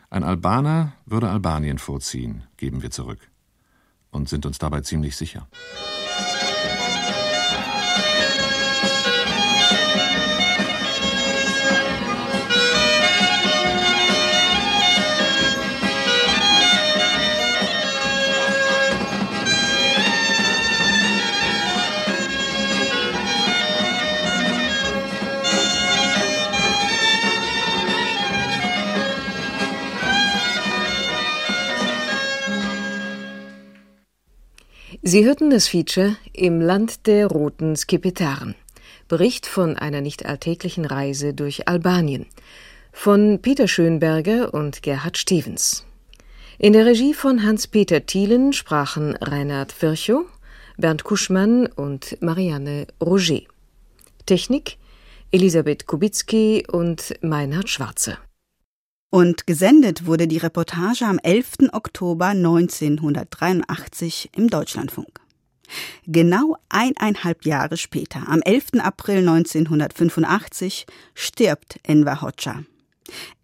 Ein 0.09 0.25
Albaner 0.25 0.95
würde 1.05 1.29
Albanien 1.29 1.79
vorziehen, 1.79 2.45
geben 2.57 2.83
wir 2.83 2.91
zurück. 2.91 3.21
Und 4.11 4.31
sind 4.31 4.47
uns 4.47 4.59
dabei 4.59 4.81
ziemlich 4.81 5.15
sicher. 5.15 5.47
Sie 35.11 35.25
hörten 35.25 35.49
das 35.49 35.69
Feature 35.69 36.17
Im 36.35 36.61
Land 36.61 37.07
der 37.07 37.29
roten 37.29 37.77
Skipetaren. 37.77 38.55
Bericht 39.09 39.47
von 39.47 39.75
einer 39.75 40.03
nicht 40.03 40.27
alltäglichen 40.27 40.85
Reise 40.85 41.33
durch 41.33 41.67
Albanien 41.67 42.27
von 42.93 43.39
Peter 43.41 43.69
Schönberger 43.69 44.53
und 44.53 44.83
Gerhard 44.83 45.17
Stevens. 45.17 45.87
In 46.59 46.75
der 46.75 46.85
Regie 46.85 47.15
von 47.15 47.43
Hans-Peter 47.43 48.05
Thielen 48.05 48.53
sprachen 48.53 49.17
Reinhard 49.17 49.75
Virchow, 49.81 50.27
Bernd 50.77 51.05
Kuschmann 51.05 51.69
und 51.69 52.21
Marianne 52.21 52.87
Roger. 53.03 53.41
Technik 54.27 54.77
Elisabeth 55.31 55.87
Kubicki 55.87 56.67
und 56.71 57.15
Meinhard 57.23 57.71
Schwarze. 57.71 58.19
Und 59.11 59.47
gesendet 59.47 60.05
wurde 60.05 60.29
die 60.29 60.37
Reportage 60.37 61.07
am 61.07 61.19
11. 61.19 61.71
Oktober 61.73 62.27
1983 62.27 64.29
im 64.37 64.51
Deutschlandfunk. 64.51 65.21
Genau 66.07 66.59
eineinhalb 66.69 67.47
Jahre 67.47 67.79
später, 67.79 68.29
am 68.29 68.43
11. 68.43 68.81
April 68.81 69.27
1985, 69.27 70.85
stirbt 71.15 71.81
Enver 71.85 72.21
Hoxha. 72.21 72.65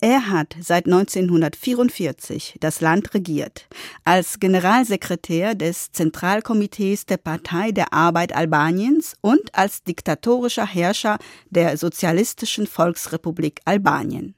Er 0.03 0.29
hat 0.29 0.55
seit 0.61 0.85
1944 0.85 2.59
das 2.61 2.83
Land 2.83 3.15
regiert, 3.15 3.67
als 4.05 4.41
Generalsekretär 4.41 5.55
des 5.55 5.93
Zentralkomitees 5.93 7.07
der 7.07 7.17
Partei 7.17 7.73
der 7.73 7.95
Arbeit 7.95 8.37
Albaniens 8.37 9.15
und 9.23 9.55
als 9.55 9.83
diktatorischer 9.83 10.67
Herrscher 10.67 11.17
der 11.49 11.79
Sozialistischen 11.79 12.67
Volksrepublik 12.67 13.63
Albanien. 13.65 14.35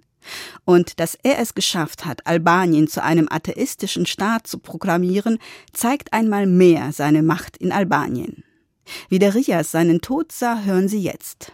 Und 0.64 1.00
dass 1.00 1.16
er 1.22 1.38
es 1.38 1.54
geschafft 1.54 2.04
hat, 2.04 2.26
Albanien 2.26 2.88
zu 2.88 3.02
einem 3.02 3.28
atheistischen 3.30 4.06
Staat 4.06 4.46
zu 4.46 4.58
proklamieren, 4.58 5.38
zeigt 5.72 6.12
einmal 6.12 6.46
mehr 6.46 6.92
seine 6.92 7.22
Macht 7.22 7.56
in 7.56 7.72
Albanien. 7.72 8.44
Wie 9.08 9.18
der 9.18 9.34
Rias 9.34 9.70
seinen 9.70 10.00
Tod 10.00 10.32
sah, 10.32 10.62
hören 10.62 10.88
Sie 10.88 11.00
jetzt. 11.00 11.52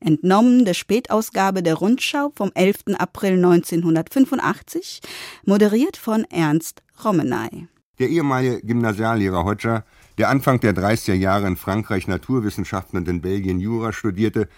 Entnommen 0.00 0.64
der 0.64 0.74
Spätausgabe 0.74 1.62
der 1.62 1.74
Rundschau 1.74 2.32
vom 2.34 2.50
11. 2.54 2.96
April 2.98 3.34
1985, 3.34 5.00
moderiert 5.44 5.96
von 5.96 6.24
Ernst 6.24 6.82
Romenay. 7.04 7.68
Der 7.98 8.08
ehemalige 8.08 8.62
Gymnasiallehrer 8.62 9.44
Hodger, 9.44 9.84
der 10.18 10.28
Anfang 10.28 10.58
der 10.60 10.74
30er 10.74 11.14
Jahre 11.14 11.46
in 11.46 11.56
Frankreich 11.56 12.08
Naturwissenschaften 12.08 12.98
und 12.98 13.08
in 13.08 13.20
Belgien 13.20 13.60
Jura 13.60 13.92
studierte, 13.92 14.48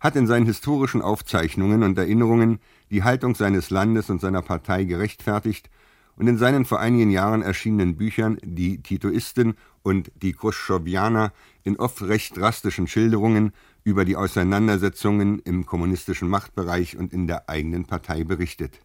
hat 0.00 0.16
in 0.16 0.26
seinen 0.26 0.46
historischen 0.46 1.02
Aufzeichnungen 1.02 1.82
und 1.82 1.96
Erinnerungen 1.96 2.58
die 2.90 3.04
Haltung 3.04 3.34
seines 3.34 3.70
Landes 3.70 4.10
und 4.10 4.20
seiner 4.20 4.42
Partei 4.42 4.84
gerechtfertigt 4.84 5.70
und 6.16 6.26
in 6.26 6.38
seinen 6.38 6.64
vor 6.64 6.80
einigen 6.80 7.10
Jahren 7.10 7.42
erschienenen 7.42 7.96
Büchern 7.96 8.38
Die 8.42 8.82
Titoisten 8.82 9.54
und 9.82 10.10
Die 10.16 10.32
Khrushchevjaner 10.32 11.32
in 11.62 11.78
oft 11.78 12.02
recht 12.02 12.36
drastischen 12.36 12.86
Schilderungen 12.86 13.52
über 13.84 14.04
die 14.04 14.16
Auseinandersetzungen 14.16 15.38
im 15.40 15.64
kommunistischen 15.64 16.28
Machtbereich 16.28 16.96
und 16.96 17.12
in 17.12 17.26
der 17.26 17.48
eigenen 17.48 17.86
Partei 17.86 18.24
berichtet. 18.24 18.80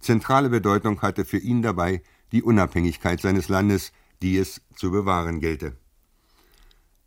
Zentrale 0.00 0.48
Bedeutung 0.48 1.02
hatte 1.02 1.24
für 1.24 1.38
ihn 1.38 1.62
dabei 1.62 2.02
die 2.32 2.42
Unabhängigkeit 2.42 3.20
seines 3.20 3.48
Landes, 3.48 3.92
die 4.22 4.38
es 4.38 4.62
zu 4.74 4.90
bewahren 4.90 5.40
gelte. 5.40 5.76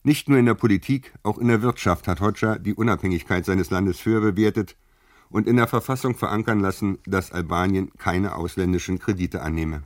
Nicht 0.04 0.30
nur 0.30 0.38
in 0.38 0.46
der 0.46 0.54
Politik, 0.54 1.14
auch 1.24 1.38
in 1.38 1.48
der 1.48 1.62
Wirtschaft 1.62 2.08
hat 2.08 2.22
Hoxha 2.22 2.58
die 2.58 2.76
Unabhängigkeit 2.76 3.46
seines 3.46 3.72
Landes 3.72 4.06
höher 4.06 4.22
bewertet 4.22 4.78
und 5.30 5.48
in 5.48 5.58
der 5.58 5.68
Verfassung 5.68 6.16
verankern 6.16 6.60
lassen, 6.60 7.00
dass 7.06 7.32
Albanien 7.32 7.92
keine 7.98 8.36
ausländischen 8.36 9.00
Kredite 9.00 9.42
annehme. 9.42 9.84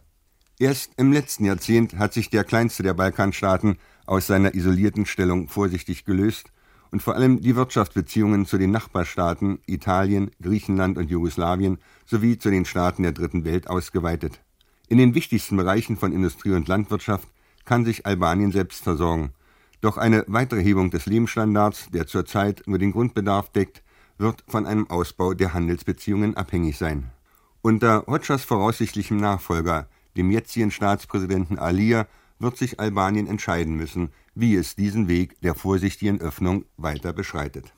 Erst 0.60 0.92
im 0.98 1.12
letzten 1.12 1.46
Jahrzehnt 1.46 1.98
hat 1.98 2.14
sich 2.14 2.30
der 2.30 2.44
kleinste 2.44 2.84
der 2.84 2.94
Balkanstaaten 2.94 3.78
aus 4.06 4.28
seiner 4.28 4.54
isolierten 4.54 5.06
Stellung 5.06 5.48
vorsichtig 5.48 6.06
gelöst 6.06 6.52
und 6.92 7.02
vor 7.02 7.16
allem 7.16 7.42
die 7.42 7.56
Wirtschaftsbeziehungen 7.56 8.46
zu 8.46 8.58
den 8.58 8.72
Nachbarstaaten 8.72 9.60
Italien, 9.66 10.30
Griechenland 10.42 10.98
und 10.98 11.10
Jugoslawien 11.10 11.80
sowie 12.06 12.38
zu 12.38 12.52
den 12.52 12.66
Staaten 12.66 13.04
der 13.04 13.14
Dritten 13.14 13.44
Welt 13.46 13.68
ausgeweitet. 13.68 14.42
In 14.88 14.98
den 14.98 15.16
wichtigsten 15.16 15.58
Bereichen 15.58 15.98
von 15.98 16.12
Industrie 16.12 16.52
und 16.52 16.68
Landwirtschaft 16.68 17.28
kann 17.66 17.86
sich 17.86 18.06
Albanien 18.06 18.52
selbst 18.52 18.84
versorgen. 18.84 19.32
Doch 19.80 19.98
eine 19.98 20.26
weitere 20.28 20.62
Hebung 20.62 20.92
des 20.92 21.06
Lebensstandards, 21.06 21.90
der 21.92 22.06
zurzeit 22.06 22.64
nur 22.66 22.78
den 22.78 22.92
Grundbedarf 22.92 23.50
deckt, 23.50 23.82
wird 24.22 24.44
von 24.48 24.66
einem 24.66 24.90
Ausbau 24.90 25.34
der 25.34 25.54
Handelsbeziehungen 25.54 26.38
abhängig 26.38 26.78
sein. 26.78 27.10
Unter 27.62 28.06
Hotschas 28.08 28.44
voraussichtlichem 28.44 29.18
Nachfolger, 29.18 29.88
dem 30.16 30.32
jetzigen 30.32 30.72
Staatspräsidenten 30.72 31.60
Alia, 31.60 32.08
wird 32.40 32.58
sich 32.58 32.80
Albanien 32.80 33.28
entscheiden 33.28 33.76
müssen, 33.76 34.10
wie 34.34 34.56
es 34.56 34.76
diesen 34.76 35.08
Weg 35.08 35.40
der 35.42 35.56
vorsichtigen 35.56 36.22
Öffnung 36.22 36.66
weiter 36.78 37.14
beschreitet. 37.14 37.74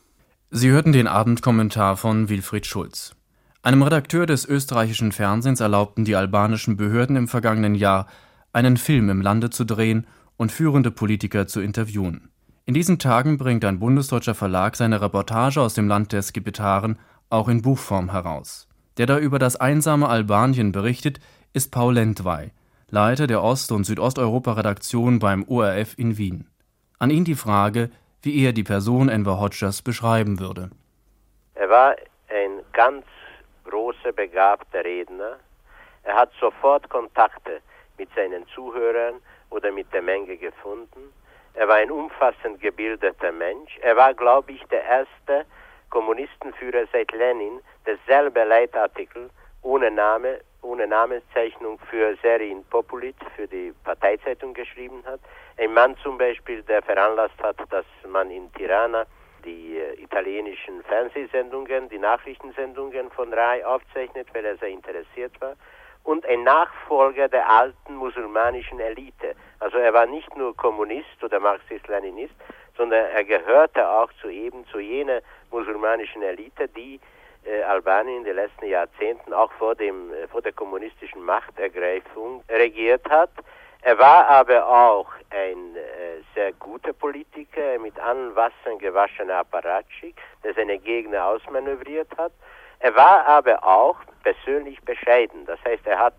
Sie 0.51 0.69
hörten 0.69 0.93
den 0.93 1.07
Abendkommentar 1.07 1.97
von 1.97 2.29
Wilfried 2.29 2.65
Schulz. 2.65 3.15
Einem 3.61 3.81
Redakteur 3.81 4.25
des 4.25 4.45
österreichischen 4.45 5.11
Fernsehens 5.11 5.61
erlaubten 5.61 6.05
die 6.05 6.15
albanischen 6.15 6.77
Behörden 6.77 7.15
im 7.15 7.27
vergangenen 7.27 7.75
Jahr, 7.75 8.07
einen 8.51 8.77
Film 8.77 9.09
im 9.09 9.21
Lande 9.21 9.49
zu 9.49 9.63
drehen 9.63 10.05
und 10.37 10.51
führende 10.51 10.91
Politiker 10.91 11.47
zu 11.47 11.59
interviewen. 11.59 12.29
In 12.66 12.74
diesen 12.74 12.97
Tagen 12.97 13.38
bringt 13.38 13.66
ein 13.66 13.80
bundesdeutscher 13.80 14.36
Verlag 14.36 14.78
seine 14.78 15.01
Reportage 15.01 15.59
aus 15.59 15.74
dem 15.74 15.89
Land 15.89 16.14
der 16.14 16.22
Skipetaren 16.22 16.97
auch 17.30 17.49
in 17.49 17.61
Buchform 17.61 18.11
heraus. 18.14 18.70
Der 18.95 19.05
da 19.05 19.20
über 19.20 19.38
das 19.38 19.57
einsame 19.57 20.07
Albanien 20.07 20.72
berichtet, 20.72 21.20
ist 21.51 21.74
Paul 21.74 21.95
Lendwey, 21.95 22.51
Leiter 22.89 23.28
der 23.28 23.43
Ost- 23.43 23.74
und 23.74 23.84
Südosteuropa-Redaktion 23.84 25.20
beim 25.20 25.43
ORF 25.45 25.97
in 25.97 26.18
Wien. 26.18 26.47
An 26.99 27.09
ihn 27.09 27.26
die 27.26 27.36
Frage, 27.36 27.89
wie 28.22 28.45
er 28.45 28.53
die 28.53 28.64
Person 28.64 29.09
Enver 29.09 29.41
Hodgers 29.41 29.82
beschreiben 29.82 30.39
würde. 30.39 30.70
Er 31.55 31.70
war 31.70 31.97
ein 32.30 32.61
ganz 32.72 33.03
großer, 33.66 34.14
begabter 34.14 34.86
Redner. 34.86 35.36
Er 36.03 36.16
hat 36.16 36.32
sofort 36.39 36.88
Kontakte 36.88 37.59
mit 37.97 38.07
seinen 38.16 38.47
Zuhörern 38.55 39.16
oder 39.49 39.70
mit 39.74 39.91
der 39.91 40.01
Menge 40.01 40.38
gefunden. 40.38 41.11
Er 41.56 41.68
war 41.68 41.76
ein 41.76 41.91
umfassend 41.91 42.62
gebildeter 42.62 43.32
Mensch. 43.32 43.78
Er 43.82 43.95
war, 43.95 44.14
glaube 44.14 44.51
ich, 44.54 44.64
der 44.66 44.84
erste 44.84 45.45
Kommunistenführer 45.89 46.86
seit 46.91 47.12
Lenin, 47.12 47.62
der 47.86 47.97
selber 48.08 48.45
Leitartikel 48.45 49.30
ohne 49.62 49.91
Name, 49.91 50.39
ohne 50.62 50.88
Namenszeichnung 50.88 51.80
für 51.89 52.16
Serin 52.22 52.64
Populit, 52.66 53.16
für 53.36 53.47
die 53.47 53.74
Parteizeitung 53.84 54.54
geschrieben 54.54 55.04
hat. 55.06 55.20
Ein 55.58 55.74
Mann 55.74 55.95
zum 55.97 56.18
Beispiel, 56.18 56.64
der 56.64 56.82
veranlasst 56.82 57.41
hat, 57.41 57.58
dass 57.70 57.86
man 58.08 58.32
in 58.32 58.51
Tirana 58.54 59.06
die 59.45 59.78
äh, 59.78 60.01
italienischen 60.01 60.84
Fernsehsendungen, 60.84 61.89
die 61.89 61.99
Nachrichtensendungen 61.99 63.12
von 63.12 63.32
Rai 63.34 63.66
aufzeichnet, 63.66 64.28
weil 64.34 64.45
er 64.45 64.58
sehr 64.58 64.70
interessiert 64.70 65.39
war 65.41 65.56
und 66.04 66.26
ein 66.26 66.43
Nachfolger 66.43 67.30
der 67.30 67.49
alten 67.49 67.95
musulmanischen 67.95 68.80
Elite. 68.80 69.36
Also 69.64 69.78
er 69.78 69.93
war 69.93 70.05
nicht 70.05 70.36
nur 70.36 70.53
Kommunist 70.57 71.24
oder 71.24 71.39
Marxist-Leninist, 71.39 72.34
sondern 72.76 73.05
er 73.05 73.24
gehörte 73.24 73.88
auch 73.88 74.11
zu 74.20 74.28
eben 74.28 74.68
zu 74.68 74.80
jener 74.80 75.22
musulmanischen 75.51 76.22
Elite, 76.22 76.68
die 76.68 76.99
äh, 77.45 77.64
Albanien 77.64 78.18
in 78.18 78.24
den 78.26 78.36
letzten 78.36 78.66
Jahrzehnten 78.66 79.32
auch 79.32 79.53
vor 79.53 79.74
dem 79.74 80.11
äh, 80.11 80.28
vor 80.28 80.41
der 80.41 80.51
kommunistischen 80.51 81.24
Machtergreifung 81.24 82.43
regiert 82.49 83.09
hat. 83.09 83.30
Er 83.84 83.97
war 83.97 84.28
aber 84.28 84.68
auch 84.68 85.07
ein 85.30 85.78
äh, 85.78 86.22
sehr 86.36 86.51
guter 86.53 86.91
Politiker, 86.91 87.80
mit 87.80 87.97
allen 88.01 88.36
Wassern 88.36 88.78
gewaschener 88.80 89.38
Apparatschik, 89.38 90.18
der 90.43 90.53
seine 90.55 90.78
Gegner 90.78 91.26
ausmanövriert 91.26 92.09
hat. 92.18 92.34
Er 92.80 92.93
war 92.97 93.26
aber 93.28 93.64
auch 93.64 93.95
persönlich 94.24 94.82
bescheiden. 94.82 95.45
Das 95.45 95.59
heißt, 95.64 95.88
er 95.88 95.99
hat 95.99 96.16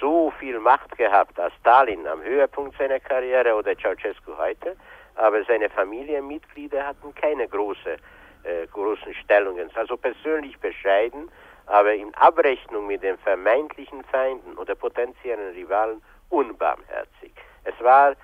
so 0.00 0.32
viel 0.38 0.58
Macht 0.58 0.96
gehabt 0.96 1.38
als 1.38 1.54
Stalin 1.60 2.06
am 2.06 2.22
Höhepunkt 2.22 2.76
seiner 2.78 2.98
Karriere 2.98 3.54
oder 3.54 3.76
Ceausescu 3.76 4.36
heute, 4.36 4.76
aber 5.14 5.44
seine 5.44 5.68
Familienmitglieder 5.68 6.86
hatten 6.86 7.14
keine 7.14 7.46
große, 7.46 7.96
äh, 8.44 8.66
großen 8.72 9.14
Stellungen. 9.14 9.70
Also 9.74 9.96
persönlich 9.96 10.58
bescheiden, 10.58 11.30
aber 11.66 11.94
in 11.94 12.14
Abrechnung 12.14 12.86
mit 12.86 13.02
den 13.02 13.18
vermeintlichen 13.18 14.02
Feinden 14.04 14.56
oder 14.56 14.74
potenziellen 14.74 15.52
Rivalen 15.54 16.02
unbarmherzig. 16.30 17.32
Es 17.64 17.78
war 17.80 18.14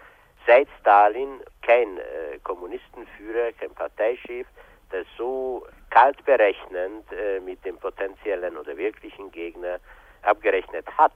seit 0.46 0.68
Stalin 0.80 1.40
kein 1.62 1.98
äh, 1.98 2.38
Kommunistenführer, 2.42 3.52
kein 3.58 3.74
Parteichef, 3.74 4.46
der 4.92 5.04
so 5.18 5.66
kalt 5.90 6.24
berechnend 6.24 7.04
äh, 7.12 7.40
mit 7.40 7.64
dem 7.64 7.76
potenziellen 7.78 8.56
oder 8.56 8.76
wirklichen 8.76 9.30
Gegner 9.32 9.78
abgerechnet 10.22 10.86
hat, 10.96 11.12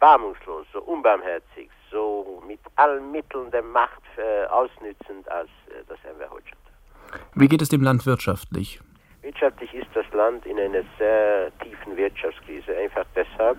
erbarmungslos, 0.00 0.66
so 0.72 0.80
unbarmherzig, 0.80 1.70
so 1.90 2.42
mit 2.46 2.60
allen 2.76 3.12
Mitteln 3.12 3.50
der 3.50 3.62
Macht 3.62 4.02
äh, 4.16 4.46
ausnützend, 4.46 5.30
als 5.30 5.48
äh, 5.68 5.84
das 5.88 5.98
Enver 6.04 6.30
Hoxha. 6.30 6.56
Wie 7.34 7.48
geht 7.48 7.60
es 7.60 7.68
dem 7.68 7.82
Land 7.82 8.06
wirtschaftlich? 8.06 8.80
Wirtschaftlich 9.22 9.74
ist 9.74 9.88
das 9.94 10.06
Land 10.12 10.46
in 10.46 10.58
einer 10.58 10.82
sehr 10.98 11.50
tiefen 11.62 11.96
Wirtschaftskrise, 11.96 12.74
einfach 12.76 13.04
deshalb, 13.14 13.58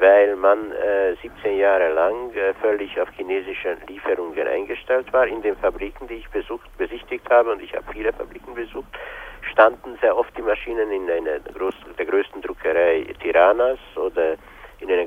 weil 0.00 0.34
man 0.34 0.72
äh, 0.72 1.14
17 1.22 1.58
Jahre 1.58 1.92
lang 1.92 2.32
äh, 2.34 2.52
völlig 2.54 3.00
auf 3.00 3.08
chinesische 3.10 3.76
Lieferungen 3.86 4.46
eingestellt 4.48 5.12
war. 5.12 5.26
In 5.26 5.42
den 5.42 5.56
Fabriken, 5.56 6.08
die 6.08 6.14
ich 6.14 6.28
besucht, 6.30 6.68
besichtigt 6.76 7.28
habe, 7.30 7.52
und 7.52 7.62
ich 7.62 7.72
habe 7.74 7.84
viele 7.92 8.12
Fabriken 8.12 8.54
besucht, 8.54 8.88
standen 9.52 9.96
sehr 10.00 10.16
oft 10.16 10.36
die 10.36 10.42
Maschinen 10.42 10.90
in 10.90 11.08
einer 11.08 11.38
groß, 11.38 11.74
der 11.96 12.06
größten 12.06 12.42
Druckerei 12.42 13.06
Tiranas 13.22 13.78
oder 13.94 14.36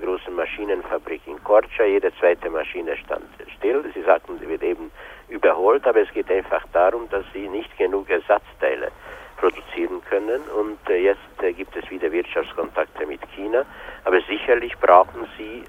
großen 0.10 0.36
Maschine 0.36 0.76
Maschinenfabrik 0.76 1.22
in 1.28 1.38
Korça. 1.44 1.84
Jede 1.86 2.12
zweite 2.20 2.50
Maschine 2.50 2.98
stand 2.98 3.26
still. 3.58 3.84
Sie 3.94 4.02
sagten, 4.02 4.40
sie 4.40 4.50
wird 4.50 4.64
eben 4.64 4.92
überholt, 5.30 5.86
aber 5.86 6.02
es 6.02 6.12
geht 6.12 6.32
einfach 6.32 6.64
darum, 6.74 7.08
dass 7.10 7.24
sie 7.32 7.48
nicht 7.48 7.78
genug 7.78 8.10
Ersatzteile 8.10 8.90
produzieren 9.38 10.02
können. 10.10 10.42
Und 10.58 10.80
äh, 10.90 10.98
jetzt 10.98 11.44
äh, 11.44 11.54
gibt 11.54 11.76
es 11.76 11.88
wieder 11.92 12.12
Wirtschaftskontakte 12.12 13.06
mit 13.06 13.22
China. 13.36 13.66
Aber 14.06 14.20
sicherlich 14.22 14.76
brauchen 14.80 15.28
sie 15.38 15.64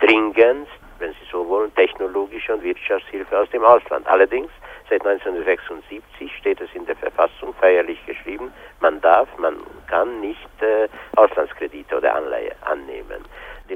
dringend, 0.00 0.68
wenn 0.98 1.12
sie 1.12 1.26
so 1.30 1.46
wollen, 1.48 1.74
technologische 1.74 2.54
und 2.54 2.62
Wirtschaftshilfe 2.62 3.38
aus 3.38 3.50
dem 3.50 3.62
Ausland. 3.62 4.06
Allerdings, 4.06 4.50
seit 4.88 5.04
1976 5.04 6.34
steht 6.38 6.62
es 6.62 6.70
in 6.74 6.86
der 6.86 6.96
Verfassung 6.96 7.52
feierlich 7.60 7.98
geschrieben, 8.06 8.52
man 8.80 9.02
darf, 9.02 9.28
man 9.36 9.56
kann 9.86 10.20
nicht 10.22 10.62
äh, 10.62 10.88
Auslandskredite 11.16 11.98
oder 11.98 12.14
Anleihe 12.14 12.51
annehmen. 12.51 12.51
Die 12.51 12.51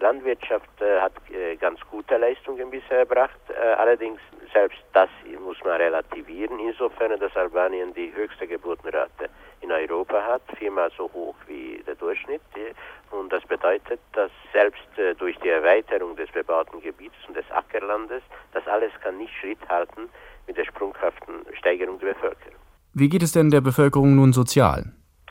Landwirtschaft 0.06 0.80
äh, 0.80 1.00
hat 1.00 1.14
äh, 1.30 1.56
ganz 1.56 1.80
gute 1.90 2.16
Leistungen 2.16 2.70
bisher 2.70 2.98
erbracht, 2.98 3.40
äh, 3.48 3.72
allerdings 3.82 4.20
selbst 4.52 4.78
das 4.92 5.08
muss 5.44 5.58
man 5.64 5.76
relativieren, 5.78 6.60
insofern, 6.60 7.18
dass 7.18 7.34
Albanien 7.36 7.92
die 7.92 8.12
höchste 8.14 8.46
Geburtenrate 8.46 9.28
in 9.62 9.72
Europa 9.72 10.22
hat, 10.22 10.42
viermal 10.58 10.90
so 10.96 11.10
hoch 11.12 11.34
wie 11.48 11.82
der 11.86 11.96
Durchschnitt. 11.96 12.40
Und 13.10 13.32
das 13.32 13.42
bedeutet, 13.44 14.00
dass 14.12 14.30
selbst 14.52 14.88
durch 15.18 15.36
die 15.40 15.48
Erweiterung 15.48 16.16
des 16.16 16.30
bebauten 16.30 16.80
Gebiets 16.80 17.16
und 17.26 17.36
des 17.36 17.48
Ackerlandes, 17.50 18.22
das 18.52 18.66
alles 18.66 18.92
kann 19.02 19.18
nicht 19.18 19.34
Schritt 19.40 19.58
halten 19.68 20.08
mit 20.46 20.56
der 20.56 20.64
sprunghaften 20.64 21.44
Steigerung 21.58 21.98
der 21.98 22.14
Bevölkerung. 22.14 22.60
Wie 22.94 23.08
geht 23.08 23.22
es 23.22 23.32
denn 23.32 23.50
der 23.50 23.60
Bevölkerung 23.60 24.14
nun 24.14 24.32
sozial? 24.32 24.84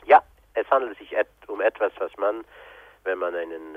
Ja, 0.04 0.22
es 0.54 0.68
handelt 0.70 0.96
sich 0.98 1.12
um 1.48 1.60
etwas, 1.60 1.92
was 1.98 2.12
man, 2.18 2.44
wenn 3.04 3.18
man 3.18 3.34
einen 3.34 3.76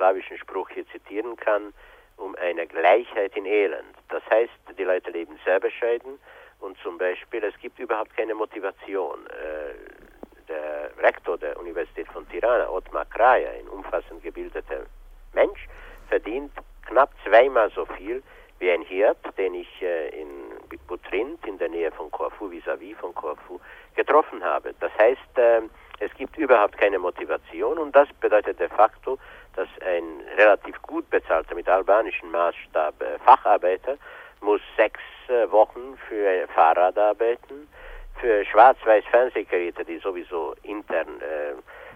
jugoslawischen 0.00 0.38
Spruch 0.38 0.68
hier 0.70 0.86
zitieren 0.88 1.36
kann, 1.36 1.74
um 2.16 2.34
eine 2.36 2.66
Gleichheit 2.66 3.36
in 3.36 3.46
Elend. 3.46 3.96
Das 4.08 4.22
heißt, 4.30 4.52
die 4.78 4.84
Leute 4.84 5.10
leben 5.10 5.38
sehr 5.44 5.60
bescheiden 5.60 6.18
und 6.60 6.76
zum 6.82 6.98
Beispiel 6.98 7.44
es 7.44 7.56
gibt 7.60 7.78
überhaupt 7.78 8.16
keine 8.16 8.34
Motivation. 8.34 9.26
Äh, 9.26 10.48
der 10.48 10.90
Rektor 10.98 11.38
der 11.38 11.58
Universität 11.58 12.08
von 12.08 12.28
Tirana, 12.28 12.68
Otmar 12.68 13.04
Kraja, 13.06 13.50
ein 13.50 13.68
umfassend 13.68 14.22
gebildeter 14.22 14.86
Mensch, 15.32 15.68
verdient 16.08 16.52
knapp 16.86 17.10
zweimal 17.24 17.70
so 17.70 17.86
viel 17.86 18.22
wie 18.58 18.70
ein 18.70 18.82
Hirt, 18.82 19.18
den 19.38 19.54
ich 19.54 19.82
äh, 19.82 20.08
in 20.20 20.28
Butrint 20.88 21.46
in 21.46 21.56
der 21.58 21.68
Nähe 21.68 21.92
von 21.92 22.10
Corfu, 22.10 22.50
vis-à-vis 22.50 22.96
-vis 22.96 23.00
von 23.00 23.14
Corfu, 23.14 23.60
getroffen 23.94 24.42
habe. 24.42 24.74
Das 24.80 24.92
heißt, 24.98 25.38
äh, 25.38 25.62
es 26.00 26.12
gibt 26.14 26.36
überhaupt 26.36 26.76
keine 26.78 26.98
Motivation 26.98 27.78
und 27.78 27.94
das 27.94 28.08
bedeutet 28.20 28.58
de 28.58 28.68
facto, 28.68 29.18
dass 29.54 29.68
ein 29.86 30.22
relativ 30.36 30.80
gut 30.82 31.08
bezahlter, 31.10 31.54
mit 31.54 31.68
albanischem 31.68 32.30
Maßstab 32.30 33.00
äh, 33.02 33.18
Facharbeiter 33.18 33.96
muss 34.40 34.62
sechs 34.76 35.00
äh, 35.28 35.50
Wochen 35.50 35.98
für 36.08 36.48
Fahrrad 36.48 36.98
arbeiten, 36.98 37.68
für 38.20 38.44
schwarz-weiß 38.46 39.04
Fernsehgeräte, 39.10 39.84
die 39.84 39.98
sowieso 39.98 40.54
intern 40.62 41.20
äh, 41.20 41.54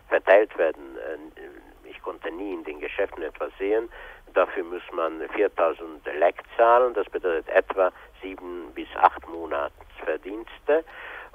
verteilt 0.09 0.57
werden. 0.59 0.97
Äh, 0.99 1.89
ich 1.89 2.01
konnte 2.03 2.31
nie 2.31 2.53
in 2.53 2.65
den 2.65 2.81
Geschäften 2.81 3.23
etwas 3.23 3.51
sehen. 3.59 3.89
Dafür 4.35 4.65
muss 4.65 4.83
man 4.93 5.27
4000 5.31 6.05
Leck 6.19 6.43
zahlen, 6.57 6.93
das 6.93 7.09
bedeutet 7.09 7.49
etwa 7.49 7.91
sieben 8.21 8.73
bis 8.75 8.89
acht 8.97 9.27
Monatsverdienste. 9.29 10.85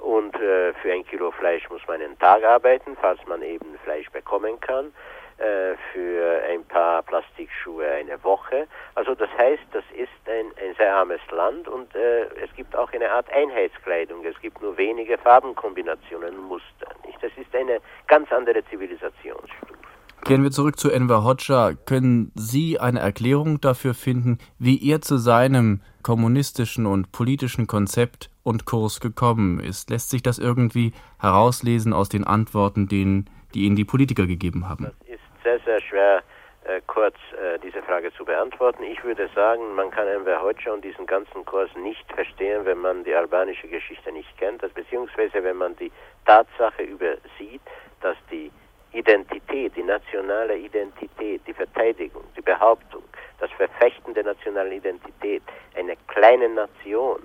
Und 0.00 0.34
äh, 0.36 0.72
für 0.74 0.92
ein 0.92 1.04
Kilo 1.04 1.30
Fleisch 1.30 1.68
muss 1.70 1.82
man 1.86 2.00
einen 2.00 2.18
Tag 2.18 2.42
arbeiten, 2.42 2.96
falls 3.00 3.20
man 3.26 3.42
eben 3.42 3.78
Fleisch 3.84 4.10
bekommen 4.10 4.58
kann. 4.60 4.92
Äh, 5.40 5.74
für 5.94 6.42
ein 6.50 6.62
paar 6.64 7.02
Plastikschuhe 7.02 7.90
eine 7.90 8.22
Woche. 8.22 8.68
Also 8.94 9.14
das 9.14 9.30
heißt, 9.38 9.62
das 9.72 9.84
ist 9.96 10.10
ein, 10.26 10.52
ein 10.62 10.74
sehr 10.76 10.94
armes 10.94 11.22
Land 11.30 11.66
und 11.66 11.94
äh, 11.94 12.24
es 12.44 12.54
gibt 12.54 12.76
auch 12.76 12.92
eine 12.92 13.10
Art 13.10 13.32
Einheitskleidung. 13.32 14.22
Es 14.26 14.38
gibt 14.42 14.60
nur 14.60 14.76
wenige 14.76 15.16
Farbenkombinationen 15.16 16.36
und 16.36 16.44
Muster. 16.44 16.88
Nicht? 17.06 17.22
Das 17.22 17.32
ist 17.38 17.54
eine 17.56 17.80
ganz 18.06 18.30
andere 18.30 18.62
Zivilisationsstufe. 18.66 19.79
Gehen 20.24 20.42
wir 20.42 20.50
zurück 20.50 20.78
zu 20.78 20.90
Enver 20.90 21.24
Hoxha. 21.24 21.72
Können 21.86 22.30
Sie 22.34 22.78
eine 22.78 23.00
Erklärung 23.00 23.60
dafür 23.60 23.94
finden, 23.94 24.38
wie 24.58 24.90
er 24.90 25.00
zu 25.00 25.16
seinem 25.16 25.80
kommunistischen 26.02 26.86
und 26.86 27.10
politischen 27.10 27.66
Konzept 27.66 28.30
und 28.42 28.64
Kurs 28.64 29.00
gekommen 29.00 29.60
ist? 29.60 29.90
Lässt 29.90 30.10
sich 30.10 30.22
das 30.22 30.38
irgendwie 30.38 30.92
herauslesen 31.18 31.92
aus 31.92 32.08
den 32.08 32.24
Antworten, 32.24 32.86
denen, 32.86 33.28
die 33.54 33.62
Ihnen 33.64 33.76
die 33.76 33.84
Politiker 33.84 34.26
gegeben 34.26 34.68
haben? 34.68 34.84
Das 34.84 34.94
sehr, 35.42 35.58
sehr 35.60 35.80
schwer 35.80 36.22
äh, 36.64 36.80
kurz 36.86 37.16
äh, 37.32 37.58
diese 37.58 37.82
Frage 37.82 38.12
zu 38.12 38.24
beantworten. 38.24 38.82
Ich 38.84 39.02
würde 39.02 39.28
sagen, 39.34 39.74
man 39.74 39.90
kann 39.90 40.06
Enver 40.06 40.42
Hoxha 40.42 40.70
und 40.70 40.84
diesen 40.84 41.06
ganzen 41.06 41.44
Kurs 41.44 41.70
nicht 41.74 42.04
verstehen, 42.12 42.64
wenn 42.66 42.78
man 42.78 43.04
die 43.04 43.14
albanische 43.14 43.68
Geschichte 43.68 44.12
nicht 44.12 44.36
kennt, 44.38 44.62
beziehungsweise 44.74 45.42
wenn 45.42 45.56
man 45.56 45.74
die 45.76 45.90
Tatsache 46.26 46.82
übersieht, 46.82 47.62
dass 48.02 48.16
die 48.30 48.52
Identität, 48.92 49.76
die 49.76 49.82
nationale 49.82 50.56
Identität, 50.56 51.42
die 51.46 51.54
Verteidigung, 51.54 52.24
die 52.36 52.42
Behauptung, 52.42 53.02
das 53.38 53.50
Verfechten 53.52 54.14
der 54.14 54.24
nationalen 54.24 54.72
Identität 54.72 55.42
einer 55.76 55.94
kleinen 56.08 56.54
Nation 56.54 57.20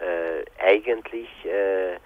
äh, 0.00 0.44
eigentlich 0.62 1.28
äh, 1.44 1.96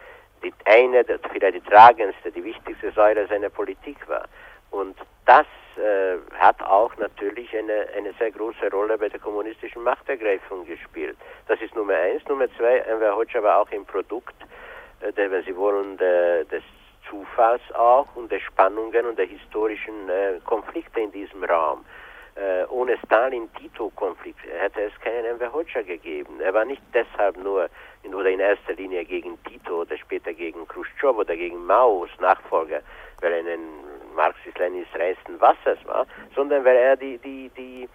die 0.42 0.52
eine, 0.64 1.04
vielleicht 1.32 1.56
die 1.56 1.70
tragendste, 1.70 2.30
die 2.30 2.44
wichtigste 2.44 2.92
Säule 2.92 3.26
seiner 3.26 3.50
Politik 3.50 3.96
war. 4.08 4.24
Und 4.70 4.96
das 5.26 5.46
äh, 5.76 6.16
hat 6.38 6.60
auch 6.62 6.96
natürlich 6.96 7.56
eine, 7.56 7.86
eine 7.96 8.12
sehr 8.18 8.30
große 8.30 8.70
Rolle 8.70 8.98
bei 8.98 9.08
der 9.08 9.20
kommunistischen 9.20 9.82
Machtergreifung 9.82 10.66
gespielt. 10.66 11.16
Das 11.46 11.60
ist 11.60 11.74
Nummer 11.74 11.94
eins. 11.94 12.22
Nummer 12.28 12.46
zwei, 12.56 12.78
Enver 12.78 13.16
Hoxha 13.16 13.42
war 13.42 13.60
auch 13.60 13.70
im 13.70 13.84
Produkt, 13.84 14.34
äh, 15.00 15.12
der, 15.12 15.30
wenn 15.30 15.44
Sie 15.44 15.56
wollen, 15.56 15.96
der, 15.96 16.44
des 16.44 16.62
Zufalls 17.08 17.62
auch 17.74 18.06
und 18.14 18.30
der 18.30 18.40
Spannungen 18.40 19.06
und 19.06 19.18
der 19.18 19.26
historischen 19.26 20.08
äh, 20.08 20.40
Konflikte 20.44 21.00
in 21.00 21.12
diesem 21.12 21.44
Raum. 21.44 21.84
Äh, 22.38 22.64
ohne 22.68 22.96
Stalin-Tito-Konflikt 23.04 24.38
hätte 24.44 24.82
es 24.82 25.00
keinen 25.00 25.24
Enver 25.24 25.52
Hoxha 25.52 25.82
gegeben. 25.82 26.40
Er 26.40 26.54
war 26.54 26.64
nicht 26.64 26.82
deshalb 26.94 27.36
nur 27.36 27.68
in, 28.04 28.14
oder 28.14 28.30
in 28.30 28.38
erster 28.38 28.74
Linie 28.74 29.04
gegen 29.04 29.42
Tito 29.42 29.80
oder 29.80 29.96
später 29.98 30.32
gegen 30.32 30.66
Khrushchev 30.68 31.18
oder 31.18 31.34
gegen 31.34 31.66
Maos 31.66 32.10
Nachfolger, 32.20 32.80
weil 33.20 33.32
er 33.32 33.54
ein 33.54 33.66
Marxist-Leninist 34.14 34.94
reinsten 34.94 35.40
Wassers 35.40 35.78
war, 35.84 36.06
sondern 36.36 36.64
weil 36.64 36.76
er 36.76 36.96
die, 36.96 37.18
die, 37.18 37.50
die 37.56 37.88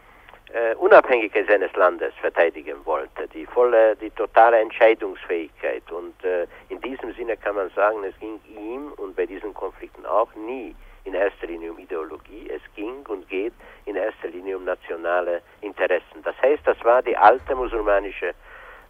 äh, 0.53 0.75
Unabhängigkeit 0.75 1.47
seines 1.47 1.73
Landes 1.73 2.13
verteidigen 2.21 2.77
wollte, 2.85 3.27
die 3.33 3.45
volle, 3.45 3.95
die 3.95 4.11
totale 4.11 4.59
Entscheidungsfähigkeit. 4.59 5.83
Und 5.91 6.23
äh, 6.23 6.45
in 6.69 6.79
diesem 6.81 7.13
Sinne 7.13 7.35
kann 7.37 7.55
man 7.55 7.69
sagen, 7.71 8.03
es 8.03 8.17
ging 8.19 8.39
ihm 8.47 8.93
und 8.97 9.15
bei 9.15 9.25
diesen 9.25 9.53
Konflikten 9.53 10.05
auch 10.05 10.33
nie 10.35 10.75
in 11.05 11.15
erster 11.15 11.47
Linie 11.47 11.71
um 11.71 11.79
Ideologie, 11.79 12.49
es 12.49 12.61
ging 12.75 13.05
und 13.07 13.27
geht 13.27 13.53
in 13.85 13.95
erster 13.95 14.29
Linie 14.29 14.57
um 14.57 14.63
nationale 14.63 15.41
Interessen. 15.61 16.21
Das 16.23 16.35
heißt, 16.41 16.61
das 16.65 16.77
war 16.83 17.01
die 17.01 17.17
alte 17.17 17.55
musulmanische 17.55 18.33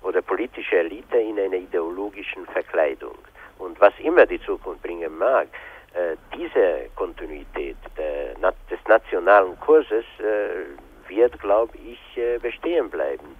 oder 0.03 0.21
politische 0.21 0.77
Elite 0.77 1.17
in 1.17 1.39
einer 1.39 1.55
ideologischen 1.55 2.45
Verkleidung. 2.47 3.17
Und 3.57 3.79
was 3.79 3.93
immer 3.99 4.25
die 4.25 4.41
Zukunft 4.41 4.83
bringen 4.83 5.17
mag, 5.17 5.47
äh, 5.93 6.17
diese 6.35 6.89
Kontinuität 6.95 7.77
des 7.97 8.79
nationalen 8.87 9.57
Kurses 9.59 10.05
äh, 10.19 10.65
wird, 11.09 11.39
glaube 11.39 11.77
ich, 11.77 12.17
äh, 12.17 12.39
bestehen 12.39 12.89
bleiben. 12.89 13.37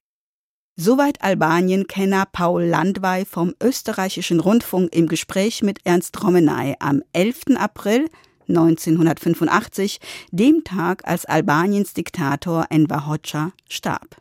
Soweit 0.76 1.22
Albanien-Kenner 1.22 2.26
Paul 2.32 2.64
Landwey 2.64 3.26
vom 3.26 3.53
österreichischen 3.61 4.39
Rundfunk 4.39 4.93
im 4.95 5.07
Gespräch 5.07 5.61
mit 5.61 5.80
Ernst 5.84 6.24
Romenay 6.24 6.76
am 6.80 7.03
11. 7.14 7.57
April 7.57 8.09
1985, 8.47 9.99
dem 10.32 10.64
Tag, 10.64 11.07
als 11.07 11.26
Albaniens 11.26 11.93
Diktator 11.93 12.66
Enver 12.70 13.07
Hoxha 13.07 13.51
starb. 13.70 14.18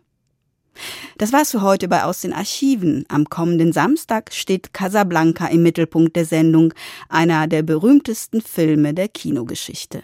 Das 1.19 1.33
war's 1.33 1.51
für 1.51 1.63
heute 1.63 1.89
bei 1.89 2.05
Aus 2.05 2.23
den 2.23 2.33
Archiven. 2.33 3.05
Am 3.09 3.29
kommenden 3.29 3.73
Samstag 3.73 4.33
steht 4.33 4.73
Casablanca 4.73 5.47
im 5.47 5.63
Mittelpunkt 5.63 6.17
der 6.17 6.25
Sendung, 6.25 6.73
einer 7.09 7.47
der 7.47 7.63
berühmtesten 7.63 8.41
Filme 8.41 8.95
der 8.95 9.09
Kinogeschichte. 9.09 10.03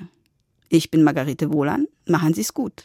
Ich 0.68 0.90
bin 0.90 1.02
Margarete 1.02 1.52
Wohlan. 1.52 1.88
Machen 2.06 2.34
Sie's 2.34 2.52
gut. 2.52 2.84